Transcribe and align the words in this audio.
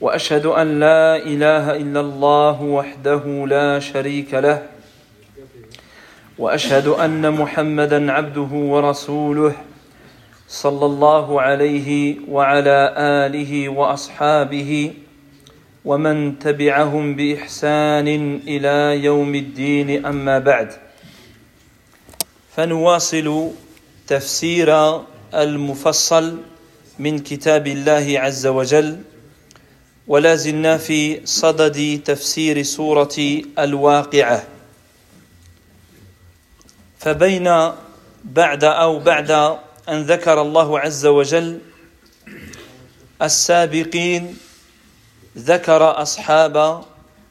وأشهد 0.00 0.46
أن 0.46 0.80
لا 0.80 1.16
إله 1.16 1.76
إلا 1.76 2.00
الله 2.00 2.62
وحده 2.62 3.46
لا 3.48 3.78
شريك 3.80 4.34
له. 4.34 4.62
وأشهد 6.38 6.86
أن 6.86 7.30
محمدا 7.30 8.12
عبده 8.12 8.52
ورسوله 8.52 9.54
صلى 10.48 10.86
الله 10.86 11.40
عليه 11.40 12.16
وعلى 12.28 12.94
آله 12.98 13.68
وأصحابه 13.68 14.94
ومن 15.84 16.38
تبعهم 16.38 17.14
بإحسان 17.14 18.40
إلى 18.46 19.04
يوم 19.04 19.34
الدين. 19.34 20.06
أما 20.06 20.38
بعد 20.38 20.72
فنواصل 22.56 23.50
تفسير 24.06 25.00
المفصل 25.34 26.38
من 26.98 27.18
كتاب 27.18 27.66
الله 27.66 28.06
عز 28.20 28.46
وجل 28.46 28.98
ولا 30.08 30.34
زلنا 30.34 30.76
في 30.78 31.26
صدد 31.26 32.00
تفسير 32.04 32.62
سورة 32.62 33.16
الواقعة. 33.58 34.44
فبين 36.98 37.72
بعد 38.24 38.64
أو 38.64 38.98
بعد 38.98 39.30
أن 39.88 40.02
ذكر 40.02 40.42
الله 40.42 40.80
عز 40.80 41.06
وجل 41.06 41.58
السابقين 43.22 44.38
ذكر 45.38 46.02
أصحاب 46.02 46.84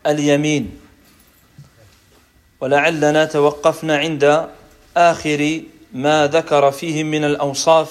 اليمين. 0.08 0.80
ولعلنا 2.62 3.26
توقفنا 3.26 3.98
عند 3.98 4.50
آخر 4.98 5.62
ما 5.94 6.28
ذكر 6.28 6.72
فيهم 6.72 7.06
من 7.06 7.24
الأوصاف 7.24 7.90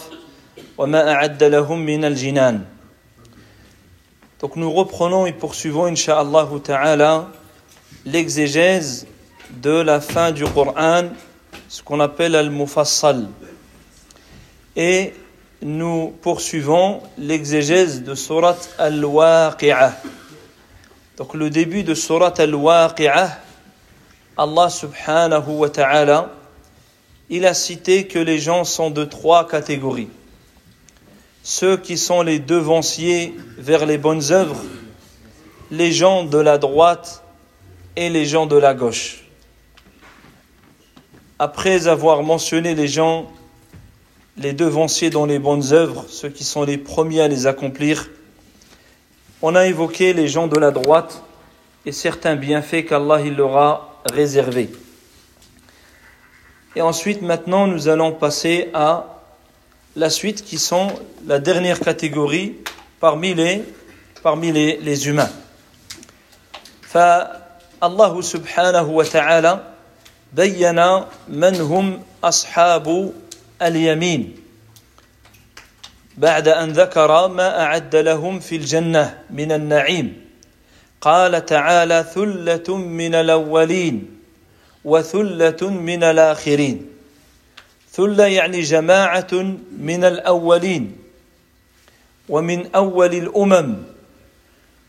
وما 0.79 1.13
أعد 1.13 1.43
لهم 1.43 1.79
من 1.79 2.05
الجنان. 2.05 2.65
Donc 4.43 4.57
nous 4.57 4.73
reprenons 4.73 5.25
et 5.25 5.33
poursuivons, 5.33 5.85
Inch'Allah 5.85 6.49
Ta'ala, 6.65 7.29
l'exégèse 8.05 9.07
de 9.53 9.71
la 9.71 10.01
fin 10.01 10.33
du 10.33 10.45
Coran, 10.45 11.05
ce 11.69 11.81
qu'on 11.81 12.01
appelle 12.01 12.35
Al-Mufassal. 12.35 13.29
Et 14.75 15.15
nous 15.63 16.13
poursuivons 16.23 17.03
l'exégèse 17.19 18.03
de 18.03 18.17
Surat 18.17 18.57
Al-Waqi'ah. 18.79 19.93
Donc 21.19 21.35
le 21.35 21.49
début 21.49 21.85
de 21.85 21.95
Surat 21.95 22.35
Al-Waqi'ah, 22.37 23.39
Allah 24.37 24.69
Subhanahu 24.71 25.51
wa 25.51 25.71
Ta'ala, 25.71 26.31
il 27.31 27.47
a 27.47 27.55
cité 27.55 28.09
que 28.09 28.19
les 28.19 28.41
gens 28.41 28.65
sont 28.65 28.91
de 28.91 29.05
trois 29.05 29.47
catégories 29.47 30.11
ceux 31.43 31.77
qui 31.77 31.99
sont 31.99 32.23
les 32.23 32.39
devanciers 32.39 33.35
vers 33.59 33.85
les 33.85 33.99
bonnes 33.99 34.31
œuvres, 34.31 34.63
les 35.71 35.93
gens 35.93 36.25
de 36.25 36.39
la 36.39 36.59
droite 36.59 37.25
et 37.97 38.09
les 38.11 38.25
gens 38.25 38.47
de 38.47 38.57
la 38.57 38.75
gauche. 38.75 39.25
Après 41.39 41.89
avoir 41.89 42.23
mentionné 42.23 42.75
les 42.75 42.87
gens, 42.87 43.31
les 44.37 44.53
devanciers 44.53 45.11
dans 45.11 45.27
les 45.27 45.41
bonnes 45.41 45.73
œuvres, 45.73 46.05
ceux 46.09 46.29
qui 46.29 46.45
sont 46.45 46.63
les 46.63 46.79
premiers 46.79 47.23
à 47.23 47.29
les 47.29 47.47
accomplir, 47.47 48.09
on 49.41 49.57
a 49.57 49.67
évoqué 49.67 50.13
les 50.13 50.29
gens 50.29 50.47
de 50.47 50.57
la 50.57 50.71
droite 50.71 51.23
et 51.85 51.91
certains 51.91 52.37
bienfaits 52.37 52.85
qu'Allah 52.87 53.19
leur 53.25 53.57
a 53.57 54.01
réservés. 54.13 54.71
Et 56.77 56.81
ensuite, 56.81 57.23
maintenant, 57.23 57.67
nous 57.67 57.89
allons 57.89 58.13
passer 58.13 58.71
à 58.73 59.12
la 59.96 60.10
suite 60.10 60.44
qui 60.44 60.58
sont 60.58 60.88
la 61.26 61.40
dernière 61.40 61.80
catégorie 61.80 62.56
parmi 63.00 63.34
les, 63.34 63.64
parmi 64.22 64.52
les, 64.52 64.78
les 64.78 65.08
humains. 65.08 65.30
فالله 66.88 68.22
سبحانه 68.22 68.88
وتعالى 68.90 69.54
بين 70.34 70.80
من 71.28 71.56
هم 71.62 72.04
أصحاب 72.24 73.14
اليمين 73.62 74.36
بعد 76.18 76.48
أن 76.48 76.72
ذكر 76.72 77.28
ما 77.28 77.62
أعد 77.62 77.96
لهم 77.96 78.40
في 78.40 78.56
الجنة 78.56 79.20
من 79.30 79.52
النعيم 79.52 80.22
قال 81.02 81.46
تعالى 81.46 82.06
ثلة 82.16 82.78
من 82.78 83.16
الأولين 83.16 83.96
وثلة 84.86 85.70
من 85.70 86.04
الآخرين 86.04 86.91
ثلة 87.93 88.27
يعني 88.27 88.61
جماعة 88.61 89.33
من 89.79 90.05
الأولين 90.05 90.97
ومن 92.29 92.75
أول 92.75 93.15
الأمم 93.15 93.77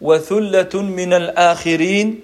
وثلة 0.02 0.82
من 0.82 1.14
الآخرين 1.14 2.20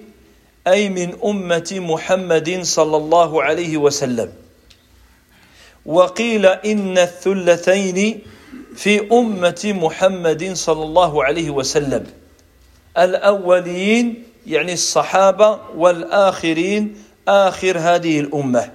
أي 0.66 0.88
من 0.88 1.16
أمة 1.24 1.70
محمد 1.72 2.62
صلى 2.62 2.96
الله 2.96 3.42
عليه 3.42 3.76
وسلم. 3.76 4.32
وقيل 5.86 6.46
إن 6.46 6.98
الثلتين 6.98 8.20
في 8.76 9.12
أمة 9.12 9.62
محمد 9.64 10.52
صلى 10.52 10.82
الله 10.82 11.24
عليه 11.24 11.50
وسلم. 11.50 12.06
الأولين 12.98 14.24
يعني 14.46 14.72
الصحابة 14.72 15.60
والآخرين 15.76 16.96
آخر 17.28 17.78
هذه 17.78 18.20
الأمة. 18.20 18.70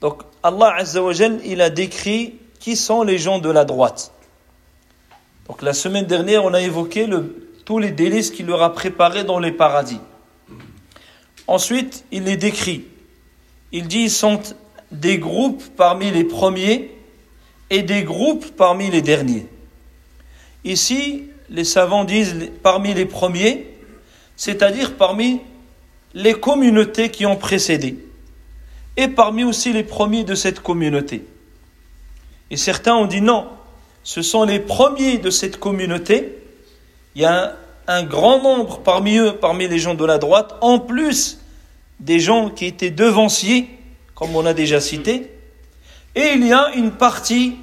Donc 0.00 0.33
Allah 0.44 0.76
il 1.42 1.62
a 1.62 1.70
décrit 1.70 2.34
qui 2.60 2.76
sont 2.76 3.02
les 3.02 3.16
gens 3.16 3.38
de 3.38 3.48
la 3.48 3.64
droite. 3.64 4.12
Donc 5.48 5.62
la 5.62 5.72
semaine 5.72 6.04
dernière, 6.04 6.44
on 6.44 6.52
a 6.52 6.60
évoqué 6.60 7.08
tous 7.64 7.78
les 7.78 7.90
délices 7.90 8.30
qu'il 8.30 8.44
leur 8.44 8.62
a 8.62 8.74
préparés 8.74 9.24
dans 9.24 9.38
les 9.38 9.52
paradis. 9.52 10.00
Ensuite, 11.46 12.04
il 12.12 12.24
les 12.24 12.36
décrit. 12.36 12.84
Il 13.72 13.88
dit 13.88 14.00
ils 14.00 14.10
sont 14.10 14.38
des 14.92 15.16
groupes 15.16 15.62
parmi 15.78 16.10
les 16.10 16.24
premiers 16.24 16.94
et 17.70 17.80
des 17.80 18.02
groupes 18.02 18.54
parmi 18.54 18.90
les 18.90 19.00
derniers. 19.00 19.46
Ici, 20.62 21.24
les 21.48 21.64
savants 21.64 22.04
disent 22.04 22.50
parmi 22.62 22.92
les 22.92 23.06
premiers, 23.06 23.66
c'est-à-dire 24.36 24.96
parmi 24.96 25.40
les 26.12 26.34
communautés 26.34 27.10
qui 27.10 27.24
ont 27.24 27.36
précédé 27.36 28.03
et 28.96 29.08
parmi 29.08 29.44
aussi 29.44 29.72
les 29.72 29.82
premiers 29.82 30.24
de 30.24 30.34
cette 30.34 30.60
communauté. 30.60 31.24
Et 32.50 32.56
certains 32.56 32.94
ont 32.94 33.06
dit 33.06 33.20
non, 33.20 33.48
ce 34.02 34.22
sont 34.22 34.44
les 34.44 34.60
premiers 34.60 35.18
de 35.18 35.30
cette 35.30 35.58
communauté. 35.58 36.38
Il 37.14 37.22
y 37.22 37.24
a 37.24 37.56
un, 37.86 38.02
grand 38.04 38.42
nombre 38.42 38.80
parmi 38.80 39.16
eux, 39.16 39.36
parmi 39.40 39.66
les 39.66 39.78
gens 39.78 39.94
de 39.94 40.04
la 40.04 40.18
droite, 40.18 40.54
en 40.60 40.78
plus 40.78 41.40
des 42.00 42.20
gens 42.20 42.50
qui 42.50 42.66
étaient 42.66 42.90
devanciers, 42.90 43.68
comme 44.14 44.36
on 44.36 44.46
a 44.46 44.52
déjà 44.52 44.80
cité. 44.80 45.30
Et 46.14 46.32
il 46.34 46.46
y 46.46 46.52
a 46.52 46.70
une 46.74 46.92
partie, 46.92 47.56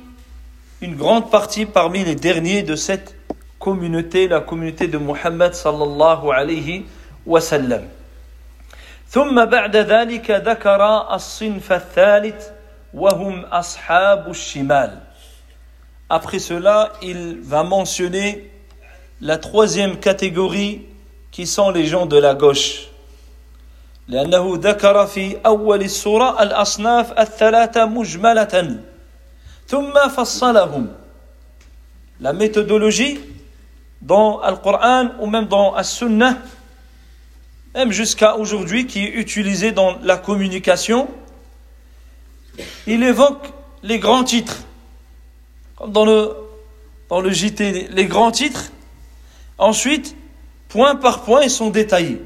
une 0.81 0.95
grande 0.95 1.29
partie 1.29 1.65
parmi 1.65 2.03
les 2.03 2.15
derniers 2.15 2.63
de 2.63 2.75
cette 2.75 3.15
communauté, 3.59 4.27
la 4.27 4.41
communauté 4.41 4.87
de 4.87 4.97
Muhammad 4.97 5.53
sallallahu 5.53 6.31
alayhi 6.33 6.85
wa 7.25 7.39
sallam. 7.39 7.83
ثم 9.10 9.44
بعد 9.44 9.76
ذلك 9.76 10.30
ذكر 10.30 11.14
الصنف 11.14 11.72
الثالث 11.72 12.48
وهم 12.94 13.44
أصحاب 13.44 14.30
الشمال 14.30 15.00
Après 16.08 16.38
cela, 16.38 16.92
il 17.02 17.40
va 17.42 17.64
mentionner 17.64 18.50
la 19.20 19.38
troisième 19.38 19.98
catégorie 19.98 20.86
qui 21.32 21.46
sont 21.46 21.70
les 21.70 21.86
gens 21.86 22.06
de 22.06 22.16
la 22.16 22.34
gauche. 22.34 22.88
لأنه 24.08 24.56
ذكر 24.56 25.06
في 25.06 25.36
أول 25.46 25.82
السورة 25.82 26.42
الأصناف 26.42 27.18
الثلاثة 27.18 27.86
مجملة 27.86 28.76
ثم 29.66 30.08
فصلهم 30.08 30.86
La 32.20 32.32
méthodologie 32.32 33.18
dans 34.00 34.40
le 34.48 34.56
Coran 34.56 35.08
ou 35.20 35.26
même 35.26 35.46
dans 35.46 35.74
la 35.74 35.82
Sunnah 35.82 36.36
même 37.75 37.91
jusqu'à 37.91 38.35
aujourd'hui, 38.35 38.85
qui 38.85 39.03
est 39.05 39.11
utilisé 39.11 39.71
dans 39.71 39.97
la 40.03 40.17
communication, 40.17 41.07
il 42.87 43.03
évoque 43.03 43.47
les 43.83 43.99
grands 43.99 44.23
titres. 44.23 44.63
Comme 45.75 45.91
dans 45.91 46.05
le, 46.05 46.35
dans 47.09 47.21
le 47.21 47.31
JT, 47.31 47.89
les 47.91 48.05
grands 48.05 48.31
titres. 48.31 48.71
Ensuite, 49.57 50.15
point 50.69 50.95
par 50.95 51.23
point, 51.23 51.43
ils 51.43 51.49
sont 51.49 51.69
détaillés. 51.69 52.21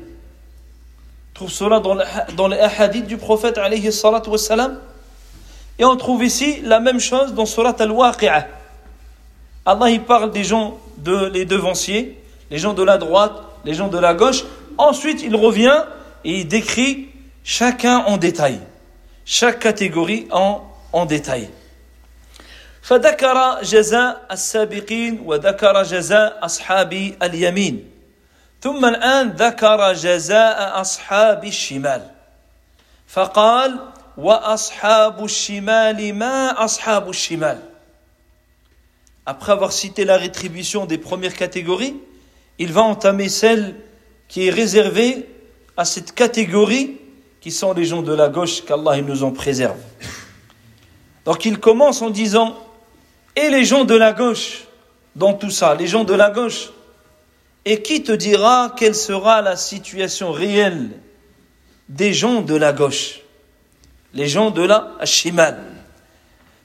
On 1.31 1.33
trouve 1.35 1.51
cela 1.51 1.79
dans, 1.79 2.47
les 2.47 2.59
hadiths 2.59 3.07
du 3.07 3.17
prophète. 3.17 3.59
Et 5.77 5.85
on 5.85 5.95
trouve 5.97 6.23
ici 6.23 6.61
la 6.63 6.79
même 6.79 6.99
chose 6.99 7.33
dans 7.33 7.45
Surat 7.45 7.75
al-Waqi'ah. 7.77 8.47
Allah 9.65 9.89
il 9.89 10.01
parle 10.03 10.31
des 10.31 10.43
gens 10.43 10.77
de 10.97 11.25
les 11.25 11.45
devanciers, 11.45 12.21
les 12.51 12.59
gens 12.59 12.73
de 12.73 12.83
la 12.83 12.97
droite, 12.97 13.33
les 13.65 13.73
gens 13.73 13.87
de 13.87 13.97
la 13.97 14.13
gauche. 14.13 14.43
Ensuite, 14.78 15.22
il 15.22 15.36
revient 15.36 15.84
et 16.24 16.40
il 16.40 16.48
décrit 16.48 17.08
chacun 17.44 17.98
en 17.98 18.16
détail, 18.16 18.60
chaque 19.24 19.58
catégorie 19.58 20.26
en, 20.30 20.62
en 20.92 21.06
détail. 21.06 21.48
فذكر 22.82 23.62
جزاء 23.62 24.26
السابقين 24.30 25.20
وذكر 25.24 25.82
جزاء 25.82 26.44
أصحاب 26.44 26.92
اليمين 27.22 27.90
ثم 28.60 28.84
الآن 28.84 29.28
ذكر 29.30 29.92
جزاء 29.92 30.80
أصحاب 30.80 31.44
الشمال 31.44 32.10
فقال 33.06 33.78
وأصحاب 34.16 35.24
الشمال 35.24 36.14
ما 36.14 36.64
أصحاب 36.64 37.10
الشمال 37.10 37.58
Après 39.26 39.52
avoir 39.52 39.72
cité 39.72 40.04
la 40.04 40.16
rétribution 40.16 40.86
des 40.86 40.98
premières 40.98 41.34
catégories, 41.34 41.94
il 42.58 42.72
va 42.72 42.82
entamer 42.82 43.28
celle 43.28 43.76
qui 44.28 44.46
est 44.46 44.50
réservée 44.50 45.28
à 45.76 45.84
cette 45.84 46.12
catégorie 46.12 46.98
qui 47.40 47.50
sont 47.50 47.72
les 47.72 47.84
gens 47.84 48.02
de 48.02 48.12
la 48.12 48.28
gauche 48.28 48.64
qu'Allah 48.64 49.00
nous 49.00 49.24
en 49.24 49.32
préserve. 49.32 49.78
Donc 51.24 51.44
il 51.44 51.58
commence 51.58 52.02
en 52.02 52.10
disant 52.10 52.56
et 53.36 53.48
les 53.50 53.64
gens 53.64 53.84
de 53.84 53.94
la 53.94 54.12
gauche 54.12 54.64
dans 55.16 55.34
tout 55.34 55.50
ça, 55.50 55.74
les 55.74 55.86
gens 55.86 56.04
de 56.04 56.14
la 56.14 56.30
gauche. 56.30 56.70
Et 57.64 57.82
qui 57.82 58.02
te 58.02 58.12
dira 58.12 58.74
quelle 58.76 58.94
sera 58.94 59.42
la 59.42 59.56
situation 59.56 60.32
réelle 60.32 60.90
des 61.88 62.14
gens 62.14 62.40
de 62.40 62.56
la 62.56 62.72
gauche, 62.72 63.20
les 64.14 64.28
gens 64.28 64.50
de 64.50 64.62
la 64.62 64.96
shimal. 65.04 65.58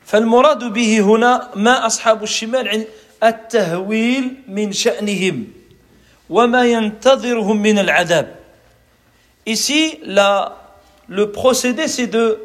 فالمراد 0.05 0.73
به 0.73 0.99
هنا 0.99 1.51
ما 1.55 1.85
أصحاب 1.85 2.23
الشمال 2.23 2.85
التهويل 3.23 4.33
من 4.47 4.71
شأنهم 4.71 5.47
Ici, 9.46 9.98
la, 10.04 10.58
le 11.08 11.32
procédé, 11.32 11.88
c'est 11.88 12.06
de 12.06 12.38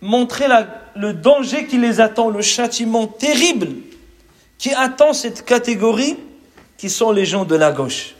montrer 0.00 0.48
la, 0.48 0.66
le 0.96 1.12
danger 1.12 1.66
qui 1.66 1.76
les 1.78 2.00
attend, 2.00 2.30
le 2.30 2.42
châtiment 2.42 3.06
terrible 3.06 3.68
qui 4.56 4.72
attend 4.72 5.12
cette 5.12 5.44
catégorie 5.44 6.16
qui 6.76 6.90
sont 6.90 7.12
les 7.12 7.24
gens 7.24 7.44
de 7.44 7.54
la 7.54 7.70
gauche. 7.70 8.14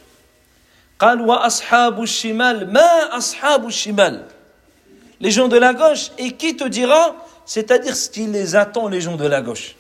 Les 5.21 5.31
gens 5.31 5.49
de 5.49 5.57
la 5.57 5.75
gauche, 5.75 6.11
et 6.19 6.33
qui 6.33 6.57
te 6.57 6.65
dira, 6.65 7.17
c'est-à-dire 7.45 7.97
ce 7.97 8.09
qui 8.09 8.27
les 8.27 8.57
attend, 8.57 8.89
les 8.89 9.01
gens 9.01 9.17
de 9.17 9.27
la 9.27 9.41
gauche. 9.41 9.75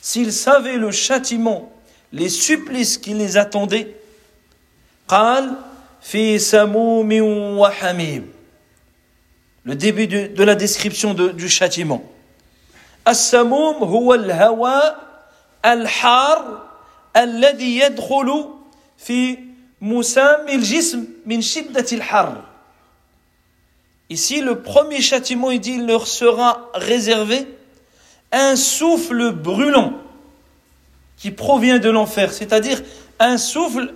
S'ils 0.00 0.32
savaient 0.32 0.76
le 0.76 0.90
châtiment, 0.92 1.72
les 2.12 2.28
supplices 2.28 2.98
qui 2.98 3.14
les 3.14 3.36
attendaient, 3.36 3.99
le 9.65 9.73
début 9.75 10.07
de, 10.07 10.43
la 10.43 10.55
description 10.55 11.13
du 11.13 11.49
châtiment. 11.49 12.03
السموم 13.07 13.83
هو 13.83 14.13
الهواء 14.13 14.97
الحار 15.65 16.61
الذي 17.17 17.79
يدخل 17.79 18.49
في 18.97 19.37
مسام 19.81 20.47
الجسم 20.49 21.05
من 21.25 21.41
شدة 21.41 21.85
الحر 21.91 22.41
Ici, 24.07 24.41
le 24.41 24.61
premier 24.61 25.01
châtiment, 25.01 25.49
il 25.49 25.59
dit, 25.59 25.73
il 25.73 25.87
leur 25.87 26.05
sera 26.05 26.69
réservé 26.75 27.47
un 28.31 28.55
souffle 28.55 29.31
brûlant 29.31 29.93
qui 31.17 31.31
provient 31.31 31.79
de 31.79 31.89
l'enfer, 31.89 32.31
c'est-à-dire 32.31 32.83
un 33.19 33.39
souffle 33.39 33.95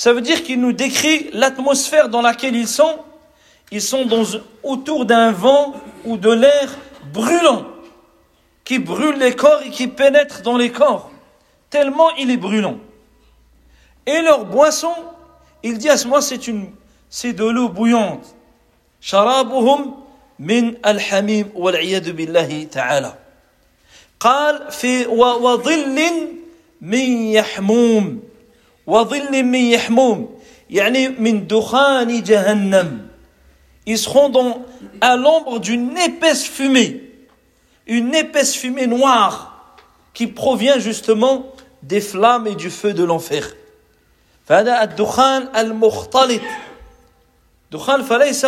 ça 0.00 0.12
veut 0.12 0.20
dire 0.20 0.42
qu'il 0.42 0.60
nous 0.60 0.72
décrit 0.72 1.30
l'atmosphère 1.32 2.08
dans 2.08 2.22
laquelle 2.22 2.54
ils 2.54 2.68
sont 2.68 2.98
ils 3.72 3.82
sont 3.82 4.04
dans, 4.04 4.22
autour 4.62 5.06
d'un 5.06 5.32
vent 5.32 5.74
ou 6.04 6.16
de 6.16 6.30
l'air 6.30 6.76
brûlant 7.12 7.66
qui 8.64 8.78
brûle 8.78 9.18
les 9.18 9.34
corps 9.34 9.62
et 9.64 9.70
qui 9.70 9.86
pénètre 9.86 10.42
dans 10.42 10.56
les 10.56 10.70
corps, 10.70 11.10
tellement 11.70 12.10
il 12.16 12.30
est 12.30 12.36
brûlant. 12.36 12.78
Et 14.04 14.20
leur 14.22 14.44
boisson, 14.44 14.92
il 15.62 15.78
dit 15.78 15.88
à 15.88 15.96
ce 15.96 16.06
moment, 16.06 16.20
c'est 16.20 16.46
une, 16.48 16.70
c'est 17.08 17.32
de 17.32 17.44
l'eau 17.44 17.68
bouillante. 17.68 18.34
شرابهم 19.00 19.94
من 20.38 20.74
الحميم 20.86 21.50
والعياذ 21.54 22.12
بالله 22.12 22.64
تعالى 22.64 23.14
قال 24.20 24.72
في 24.72 25.06
وظل 25.06 25.98
من 26.80 27.06
يحموم 27.32 28.22
وظل 28.90 29.42
من 29.44 29.54
يحموم 29.54 30.38
يعني 30.70 31.08
من 31.08 31.46
دخان 31.46 32.22
جهنم 32.22 33.06
ils 33.88 33.98
seront 33.98 34.28
dans, 34.30 34.64
à 35.00 35.16
l'ombre 35.16 35.60
d'une 35.60 35.96
épaisse 35.96 36.44
fumée 36.44 37.06
une 37.86 38.14
épaisse 38.14 38.54
fumée 38.56 38.86
noire 38.86 39.76
qui 40.12 40.26
provient 40.26 40.78
justement 40.78 41.46
des 41.82 42.00
flammes 42.00 42.46
et 42.46 42.54
du 42.54 42.70
feu 42.70 42.92
de 42.92 43.04
l'enfer. 43.04 43.54
فهذا 44.46 44.82
الدخان 44.82 45.48
المختلط 45.56 46.42
دخان 47.72 48.02
فليس 48.02 48.46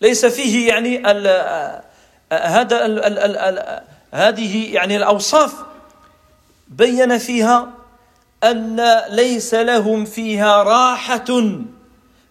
ليس 0.00 0.26
فيه 0.26 0.68
يعني 0.68 1.10
ال 1.10 1.26
هذا 2.32 2.86
ال 2.86 2.98
ال 2.98 3.18
ال 3.18 3.36
ال 3.36 3.82
هذه 4.12 4.74
يعني 4.74 4.96
الأوصاف 4.96 5.54
بين 6.68 7.18
فيها 7.18 7.70
أن 8.43 8.81
ليس 9.09 9.53
لهم 9.53 10.05
فيها 10.05 10.63
راحة 10.63 11.25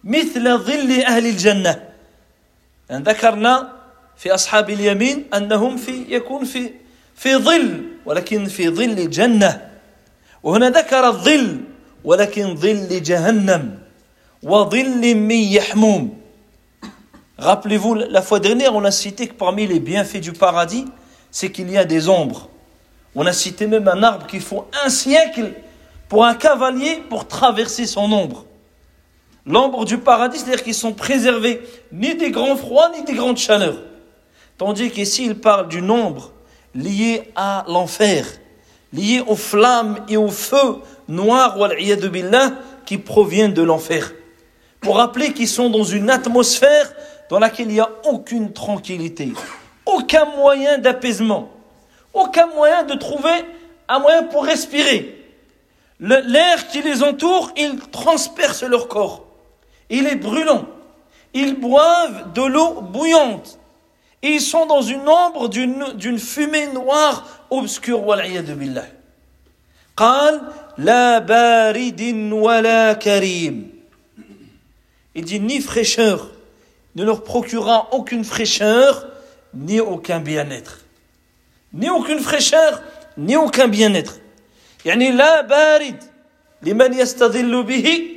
مثل 0.03 0.57
ظل 0.57 1.01
أهل 1.01 1.25
الجنة 1.25 1.83
يعني 2.89 3.03
ذكرنا 3.03 3.73
في 4.17 4.33
أصحاب 4.33 4.69
اليمين 4.69 5.25
أنهم 5.33 5.77
في 5.77 6.05
يكون 6.09 6.45
في 6.45 6.71
في 7.15 7.35
ظل 7.35 7.83
ولكن 8.05 8.45
في 8.45 8.69
ظل 8.69 9.09
جنة 9.09 9.69
وهنا 10.43 10.69
ذكر 10.69 11.07
الظل 11.07 11.61
ولكن 12.03 12.55
ظل 12.55 13.03
جهنم 13.03 13.79
وظل 14.43 15.15
من 15.15 15.31
يحموم 15.31 16.17
Rappelez-vous, 17.39 17.93
la 17.93 18.23
fois 18.23 18.39
dernière, 18.39 18.73
on 18.73 18.83
a 18.83 18.89
cité 18.89 19.27
que 19.27 19.33
parmi 19.35 19.67
les 19.67 19.79
bienfaits 19.79 20.17
du 20.17 20.33
paradis, 20.33 20.87
c'est 21.29 21.51
qu'il 21.51 21.69
y 21.69 21.77
a 21.77 21.85
des 21.85 22.09
ombres. 22.09 22.49
On 23.15 23.27
a 23.27 23.31
cité 23.31 23.67
même 23.67 23.87
un 23.87 24.01
arbre 24.01 24.25
qu'il 24.25 24.41
faut 24.41 24.65
un 24.83 24.89
siècle 24.89 25.53
pour 26.09 26.25
un 26.25 26.35
cavalier 26.35 27.03
pour 27.09 27.27
traverser 27.27 27.85
son 27.85 28.11
ombre. 28.11 28.45
L'ombre 29.45 29.85
du 29.85 29.97
paradis, 29.97 30.39
c'est-à-dire 30.39 30.63
qu'ils 30.63 30.73
sont 30.73 30.93
préservés 30.93 31.61
ni 31.91 32.15
des 32.15 32.31
grands 32.31 32.57
froids 32.57 32.91
ni 32.95 33.03
des 33.03 33.13
grandes 33.13 33.37
chaleurs. 33.37 33.81
Tandis 34.57 34.91
qu'ici, 34.91 35.25
il 35.25 35.39
parle 35.39 35.67
du 35.67 35.81
nombre 35.81 36.31
lié 36.75 37.31
à 37.35 37.63
l'enfer, 37.67 38.25
lié 38.91 39.23
aux 39.25 39.35
flammes 39.35 39.99
et 40.09 40.17
au 40.17 40.29
feu 40.29 40.77
noir, 41.07 41.57
billah, 42.11 42.53
qui 42.85 42.97
proviennent 42.97 43.53
de 43.53 43.61
l'enfer. 43.61 44.13
Pour 44.81 44.97
rappeler 44.97 45.33
qu'ils 45.33 45.47
sont 45.47 45.69
dans 45.69 45.83
une 45.83 46.09
atmosphère 46.09 46.93
dans 47.29 47.39
laquelle 47.39 47.67
il 47.67 47.73
n'y 47.73 47.79
a 47.79 47.89
aucune 48.05 48.53
tranquillité, 48.53 49.33
aucun 49.85 50.25
moyen 50.37 50.77
d'apaisement, 50.77 51.49
aucun 52.13 52.47
moyen 52.47 52.83
de 52.83 52.95
trouver 52.95 53.45
un 53.87 53.99
moyen 53.99 54.23
pour 54.23 54.45
respirer. 54.45 55.16
L'air 56.00 56.68
qui 56.68 56.82
les 56.82 57.02
entoure, 57.02 57.52
il 57.56 57.78
transperce 57.90 58.62
leur 58.62 58.88
corps. 58.88 59.24
Il 59.90 60.06
est 60.06 60.16
brûlant. 60.16 60.66
Ils 61.34 61.54
boivent 61.54 62.32
de 62.32 62.42
l'eau 62.42 62.80
bouillante 62.80 63.58
ils 64.22 64.40
sont 64.40 64.66
dans 64.66 64.82
une 64.82 65.08
ombre 65.08 65.48
d'une 65.48 66.18
fumée 66.18 66.68
noire 66.68 67.46
obscure 67.50 68.06
والعياذ 68.06 68.54
بالله 68.54 68.88
قال 69.96 70.40
لا 70.78 71.18
بارد 71.18 72.30
ولا 72.32 72.92
كريم 72.92 73.72
il 75.14 75.24
dit 75.26 75.40
ni 75.40 75.60
fraîcheur, 75.60 76.30
ne 76.94 77.04
leur 77.04 77.22
procurera 77.22 77.88
aucune 77.92 78.24
fraîcheur, 78.24 79.06
ni 79.52 79.78
aucun 79.78 80.20
bien-être. 80.20 80.78
Ni 81.74 81.90
aucune 81.90 82.18
fraîcheur, 82.18 82.80
ni 83.18 83.36
aucun 83.36 83.68
bien-être. 83.68 84.20
يعني 84.86 85.10
لا 85.10 85.40
بارد 85.40 86.04
لمن 86.62 86.92
يستظل 86.92 87.62
به 87.62 88.08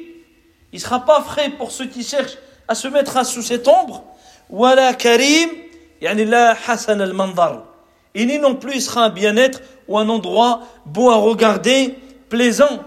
il 0.73 0.79
sera 0.79 0.99
pas 0.99 1.21
frais 1.21 1.49
pour 1.57 1.71
ceux 1.71 1.85
qui 1.85 2.03
cherchent 2.03 2.37
à 2.67 2.75
se 2.75 2.87
mettre 2.87 3.25
sous 3.25 3.41
cette 3.41 3.67
ombre 3.67 4.03
ولا 4.49 4.91
كريم 4.91 5.49
يعني 6.01 6.25
لا 6.25 6.53
حسن 6.53 7.01
المنظر 7.01 7.63
et 8.15 8.25
ni 8.25 8.39
non 8.39 8.55
plus 8.55 8.75
il 8.75 8.81
sera 8.81 9.05
un 9.05 9.09
bien-être 9.09 9.61
ou 9.87 9.97
un 9.97 10.09
endroit 10.09 10.61
beau 10.85 11.09
à 11.09 11.15
regarder 11.15 11.95
plaisant 12.29 12.83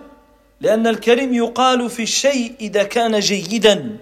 لأن 0.61 0.87
الكريم 0.87 1.35
يقال 1.35 1.91
في 1.91 2.03
الشيء 2.03 2.53
إذا 2.61 2.83
كان 2.83 3.21
جيدا 3.21 3.97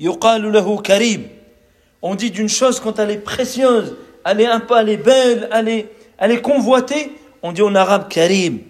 يقال 0.00 0.52
له 0.52 0.78
كريم 0.82 1.28
on 2.02 2.14
dit 2.14 2.30
d'une 2.30 2.48
chose 2.48 2.80
quand 2.80 2.98
elle 2.98 3.10
est 3.10 3.24
précieuse 3.24 3.96
elle 4.24 4.40
est 4.40 4.46
un 4.46 4.60
peu 4.60 4.76
elle 4.78 4.88
est 4.88 4.96
belle 4.96 5.48
elle 5.52 5.68
est, 5.68 5.86
elle 6.18 6.30
est 6.30 6.40
convoitée 6.42 7.12
on 7.42 7.52
dit 7.52 7.62
en 7.62 7.74
arabe 7.74 8.08
karim 8.08 8.60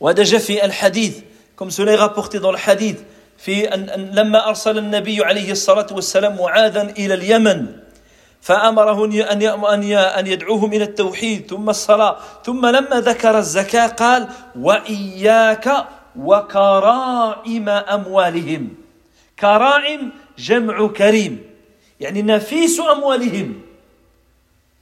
وهذا 0.00 0.38
في 0.38 0.64
الحديث. 0.64 1.22
comme 1.56 1.70
cela 1.70 1.92
est 1.92 1.96
le 1.96 2.56
hadith 2.56 2.98
في 3.38 3.74
أن 3.74 4.10
لما 4.14 4.48
أرسل 4.48 4.78
النبي 4.78 5.24
عليه 5.24 5.52
الصلاة 5.52 5.86
والسلام 5.92 6.36
معاذا 6.36 6.82
إلى 6.82 7.14
اليمن 7.14 7.66
فأمره 8.40 9.04
أن 9.04 9.42
أن 10.18 10.26
يدعوهم 10.26 10.72
إلى 10.72 10.84
التوحيد 10.84 11.46
ثم 11.50 11.70
الصلاة 11.70 12.16
ثم 12.44 12.66
لما 12.66 13.00
ذكر 13.00 13.38
الزكاة 13.38 13.86
قال 13.86 14.28
وإياك 14.58 15.86
وكرائم 16.16 17.68
أموالهم. 17.68 18.68
كرائم 19.38 20.10
جمع 20.38 20.86
كريم. 20.88 21.42
يعني 22.00 22.22
نفيس 22.22 22.80
أموالهم. 22.80 23.68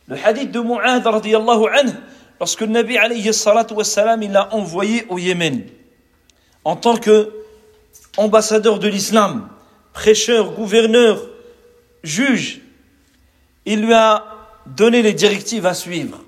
Le 0.08 0.14
de 0.44 0.60
Mu'ad 0.60 1.04
radiallahu 1.04 1.66
anhu, 1.66 1.94
lorsque 2.40 2.60
le 2.60 2.68
Nabi 2.68 2.96
alayhi 2.96 3.28
wassalam, 3.28 4.22
il 4.22 4.32
l'a 4.32 4.54
envoyé 4.54 5.06
au 5.08 5.18
Yémen 5.18 5.64
en 6.66 6.74
tant 6.74 6.96
que 6.96 7.32
ambassadeur 8.16 8.80
de 8.80 8.88
l'islam, 8.88 9.48
prêcheur, 9.92 10.50
gouverneur, 10.50 11.24
juge, 12.02 12.60
il 13.66 13.82
lui 13.82 13.92
a 13.92 14.24
donné 14.66 15.00
les 15.00 15.12
directives 15.12 15.64
à 15.64 15.74
suivre. 15.74 16.24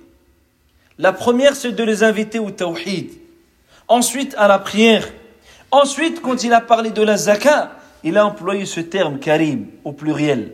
La 0.96 1.12
première, 1.12 1.56
c'est 1.56 1.72
de 1.72 1.82
les 1.82 2.04
inviter 2.04 2.38
au 2.38 2.52
tawhid. 2.52 3.10
Ensuite, 3.88 4.36
à 4.38 4.46
la 4.46 4.60
prière. 4.60 5.08
Ensuite, 5.72 6.22
quand 6.22 6.44
il 6.44 6.52
a 6.52 6.60
parlé 6.60 6.90
de 6.90 7.02
la 7.02 7.16
zakat, 7.16 7.72
il 8.04 8.16
a 8.16 8.24
employé 8.24 8.64
ce 8.64 8.78
terme 8.78 9.18
karim 9.18 9.66
au 9.82 9.90
pluriel. 9.90 10.52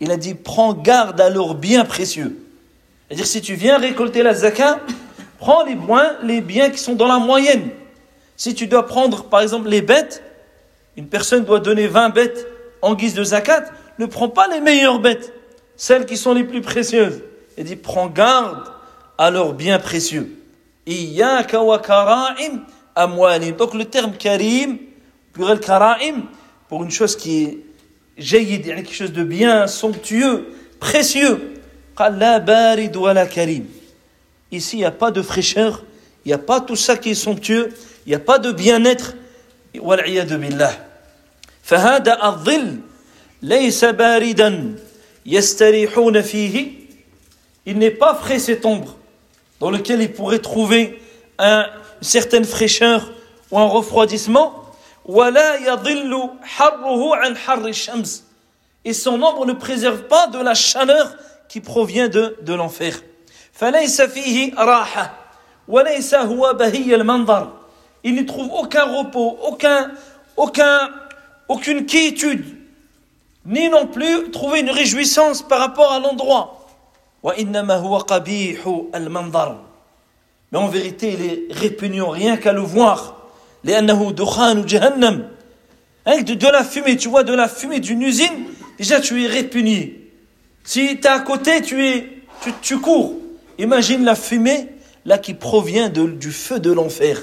Il 0.00 0.10
a 0.10 0.16
dit 0.16 0.34
prends 0.34 0.74
garde 0.74 1.20
à 1.20 1.30
leurs 1.30 1.54
biens 1.54 1.84
précieux. 1.84 2.49
C'est-à-dire 3.10 3.26
si 3.26 3.42
tu 3.42 3.54
viens 3.54 3.76
récolter 3.76 4.22
la 4.22 4.34
zakat, 4.34 4.78
prends 5.40 5.64
les 5.64 5.74
biens, 6.40 6.70
qui 6.70 6.78
sont 6.78 6.94
dans 6.94 7.08
la 7.08 7.18
moyenne. 7.18 7.70
Si 8.36 8.54
tu 8.54 8.68
dois 8.68 8.86
prendre 8.86 9.24
par 9.24 9.40
exemple 9.40 9.68
les 9.68 9.82
bêtes, 9.82 10.22
une 10.96 11.08
personne 11.08 11.44
doit 11.44 11.58
donner 11.58 11.88
20 11.88 12.10
bêtes 12.10 12.46
en 12.82 12.94
guise 12.94 13.14
de 13.14 13.24
zakat, 13.24 13.64
ne 13.98 14.06
prends 14.06 14.28
pas 14.28 14.46
les 14.46 14.60
meilleures 14.60 15.00
bêtes, 15.00 15.32
celles 15.74 16.06
qui 16.06 16.16
sont 16.16 16.34
les 16.34 16.44
plus 16.44 16.60
précieuses. 16.60 17.20
Il 17.58 17.64
dit 17.64 17.74
prends 17.74 18.06
garde 18.06 18.70
à 19.18 19.32
leurs 19.32 19.54
biens 19.54 19.80
précieux. 19.80 20.36
Donc 20.86 20.94
le 23.74 23.84
terme 23.86 24.12
karim, 24.12 24.78
pluriel 25.32 25.58
karaim, 25.58 26.28
pour 26.68 26.84
une 26.84 26.92
chose 26.92 27.16
qui 27.16 27.42
est 27.42 27.58
jayyid, 28.18 28.66
quelque 28.66 28.92
chose 28.92 29.12
de 29.12 29.24
bien, 29.24 29.66
somptueux, 29.66 30.54
précieux. 30.78 31.54
Ici, 34.51 34.77
il 34.77 34.79
n'y 34.79 34.85
a 34.85 34.91
pas 34.91 35.11
de 35.11 35.21
fraîcheur, 35.21 35.83
il 36.25 36.29
n'y 36.29 36.33
a 36.33 36.37
pas 36.37 36.61
tout 36.61 36.75
ça 36.75 36.97
qui 36.97 37.11
est 37.11 37.15
somptueux, 37.15 37.73
il 38.05 38.09
n'y 38.09 38.15
a 38.15 38.19
pas 38.19 38.39
de 38.39 38.51
bien-être. 38.51 39.15
والعياذ 39.79 40.37
بالله 40.37 40.77
فهذا 41.63 42.25
الظل 42.25 42.79
ليس 43.41 43.85
باردا 43.85 44.75
يستريحون 45.25 46.21
فيه 46.21 46.85
il 47.65 47.77
n'est 47.79 47.91
pas 47.91 48.13
frais 48.13 48.39
cette 48.39 48.65
ombre 48.65 48.95
dans 49.59 49.71
lequel 49.71 50.01
ils 50.01 50.13
pourraient 50.13 50.39
trouver 50.39 51.01
un, 51.39 51.65
une 52.01 52.07
certaine 52.07 52.45
fraîcheur 52.45 53.11
ou 53.51 53.59
un 53.59 53.65
refroidissement 53.65 54.53
ولا 55.05 55.55
يضل 55.55 56.29
حره 56.43 57.15
عن 57.15 57.37
حر 57.37 57.65
الشمس 57.67 58.23
et 58.85 58.93
son 58.93 59.21
ombre 59.23 59.45
ne 59.45 59.53
préserve 59.53 60.03
pas 60.03 60.27
de 60.27 60.37
la 60.37 60.53
chaleur 60.53 61.15
qui 61.50 61.60
provient 61.60 62.08
de, 62.08 62.38
de 62.42 62.54
l'enfer. 62.54 63.02
Il 68.04 68.14
n'y 68.14 68.24
trouve 68.24 68.48
aucun 68.52 68.84
repos, 68.84 69.36
aucun, 69.42 69.90
aucun, 70.36 70.90
aucune 71.48 71.86
quiétude, 71.86 72.44
ni 73.44 73.68
non 73.68 73.88
plus 73.88 74.30
trouver 74.30 74.60
une 74.60 74.70
réjouissance 74.70 75.42
par 75.42 75.58
rapport 75.58 75.90
à 75.92 75.98
l'endroit. 75.98 76.68
Mais 80.52 80.58
en 80.58 80.68
vérité, 80.68 81.16
il 81.18 81.26
est 81.26 81.46
répugnant 81.50 82.10
rien 82.10 82.36
qu'à 82.36 82.52
le 82.52 82.60
voir. 82.60 83.26
Hein, 83.66 83.82
de 86.22 86.48
la 86.48 86.64
fumée, 86.64 86.96
tu 86.96 87.08
vois, 87.08 87.24
de 87.24 87.34
la 87.34 87.48
fumée 87.48 87.80
d'une 87.80 88.02
usine, 88.02 88.44
déjà 88.78 89.00
tu 89.00 89.24
es 89.24 89.26
répugné. 89.26 89.99
Si 90.63 90.99
tu 90.99 91.07
es 91.07 91.07
à 91.07 91.19
côté, 91.19 91.61
tu, 91.61 91.85
es, 91.85 92.09
tu, 92.41 92.51
tu 92.61 92.79
cours. 92.79 93.13
Imagine 93.57 94.03
la 94.03 94.15
fumée 94.15 94.69
là 95.05 95.17
qui 95.17 95.33
provient 95.33 95.89
de, 95.89 96.05
du 96.07 96.31
feu 96.31 96.59
de 96.59 96.71
l'enfer. 96.71 97.21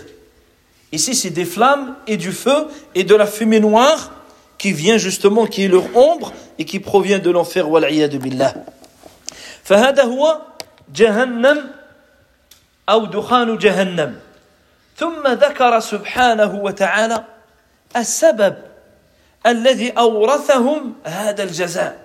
Ici, 0.92 1.14
c'est 1.14 1.30
des 1.30 1.44
flammes 1.44 1.96
et 2.06 2.16
du 2.16 2.32
feu 2.32 2.68
et 2.94 3.04
de 3.04 3.14
la 3.14 3.26
fumée 3.26 3.60
noire 3.60 4.12
qui 4.58 4.72
vient 4.72 4.98
justement, 4.98 5.46
qui 5.46 5.64
est 5.64 5.68
leur 5.68 5.84
ombre 5.96 6.32
et 6.58 6.64
qui 6.64 6.78
provient 6.78 7.18
de 7.18 7.30
l'enfer. 7.30 7.68
Wal'iyadu 7.68 8.18
billah. 8.18 8.54
فهذا 9.62 10.02
هو 10.02 10.42
جهنم 10.94 11.70
أو 12.88 13.06
دخان 13.06 13.58
جهنم 13.58 14.18
ثم 14.96 15.28
ذكر 15.28 15.80
سبحانه 15.80 16.54
وتعالى 16.54 17.24
السبب 17.96 18.54
الذي 19.46 19.90
أورثهم 19.90 20.94
هذا 21.04 21.42
الجزاء 21.42 21.98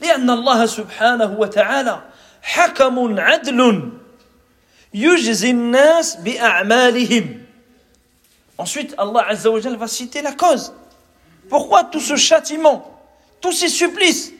لأن 0.00 0.30
الله 0.30 0.66
سبحانه 0.66 1.36
وتعالى 1.38 2.02
حكم 2.42 3.20
عدل 3.20 3.90
يجزي 4.94 5.50
الناس 5.50 6.16
بأعمالهم 6.16 7.42
Ensuite, 8.58 8.94
Allah 8.98 9.24
Azzawajal 9.28 9.76
va 9.76 9.88
citer 9.88 10.22
la 10.22 10.32
cause. 10.32 10.72
Pourquoi 11.48 11.84
tout 11.84 12.00
ce 12.00 12.16
châtiment, 12.16 13.00
tous 13.40 13.50
ces 13.52 13.68
supplices 13.68 14.32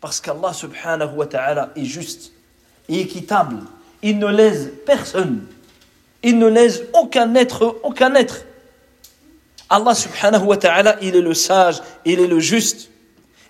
Parce 0.00 0.20
qu'Allah 0.20 0.52
subhanahu 0.54 1.16
wa 1.16 1.26
ta'ala 1.26 1.70
est 1.76 1.84
juste 1.84 2.32
et 2.88 3.00
équitable. 3.00 3.58
Il 4.00 4.18
ne 4.18 4.26
lèse 4.26 4.72
personne. 4.86 5.46
Il 6.22 6.38
ne 6.38 6.46
lèse 6.46 6.84
aucun 6.94 7.34
être, 7.34 7.80
aucun 7.82 8.14
être. 8.14 8.44
Allah 9.68 9.94
subhanahu 9.94 10.44
wa 10.44 10.56
ta'ala, 10.56 10.96
il 11.02 11.16
est 11.16 11.20
le 11.20 11.34
sage, 11.34 11.82
il 12.04 12.20
est 12.20 12.26
le 12.26 12.40
juste. 12.40 12.85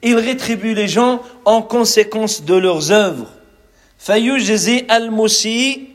Il 0.03 0.17
rétribue 0.17 0.75
les 0.75 0.89
gens 0.89 1.23
en 1.45 1.63
conséquence 1.63 2.45
de 2.45 2.55
leurs 2.55 2.91
œuvres. 2.91 3.29
فيجزي 3.99 4.87
المسيء 4.91 5.89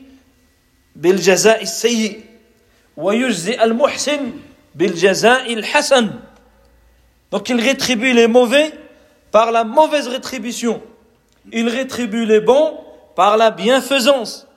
بالجزاء 0.96 1.62
السيء 1.62 2.28
donc 7.30 7.48
il 7.48 7.60
rétribue 7.60 8.12
les 8.12 8.26
mauvais 8.26 8.72
par 9.30 9.52
la 9.52 9.62
mauvaise 9.62 10.08
rétribution. 10.08 10.82
Il 11.52 11.68
rétribue 11.68 12.24
les 12.24 12.40
bons 12.40 12.76
par 13.14 13.36
la 13.36 13.52
bienfaisance. 13.52 14.48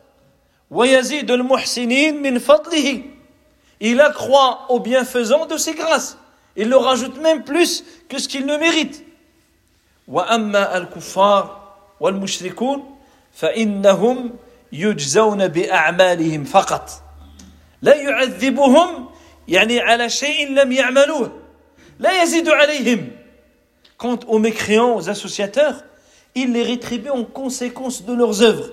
Il 3.79 4.01
accroît 4.01 4.65
aux 4.69 4.79
bienfaisants 4.79 5.45
de 5.45 5.57
ses 5.57 5.73
grâces. 5.75 6.17
Il 6.55 6.69
leur 6.69 6.83
rajoute 6.83 7.21
même 7.21 7.43
plus 7.43 7.83
que 8.09 8.17
ce 8.17 8.27
qu'ils 8.27 8.47
ne 8.47 8.57
méritent. 8.57 9.04
وأما 10.07 10.77
الكفار 10.77 11.73
والمشركون 11.99 12.95
فإنهم 13.33 14.35
يجزون 14.71 15.47
بأعمالهم 15.47 16.43
فقط 16.43 16.89
لا 17.81 17.95
يعذبهم 17.95 19.09
يعني 19.47 19.79
على 19.79 20.09
شيء 20.09 20.49
لم 20.49 20.71
يعملوه 20.71 21.31
لا 21.99 22.23
يزيد 22.23 22.49
عليهم 22.49 23.11
Quant 23.97 24.19
aux 24.27 24.39
mécréants, 24.39 24.95
aux 24.95 25.11
associateurs, 25.11 25.83
il 26.33 26.53
les 26.53 26.63
rétribue 26.63 27.11
en 27.11 27.23
conséquence 27.23 28.03
de 28.03 28.13
leurs 28.13 28.41
œuvres. 28.41 28.69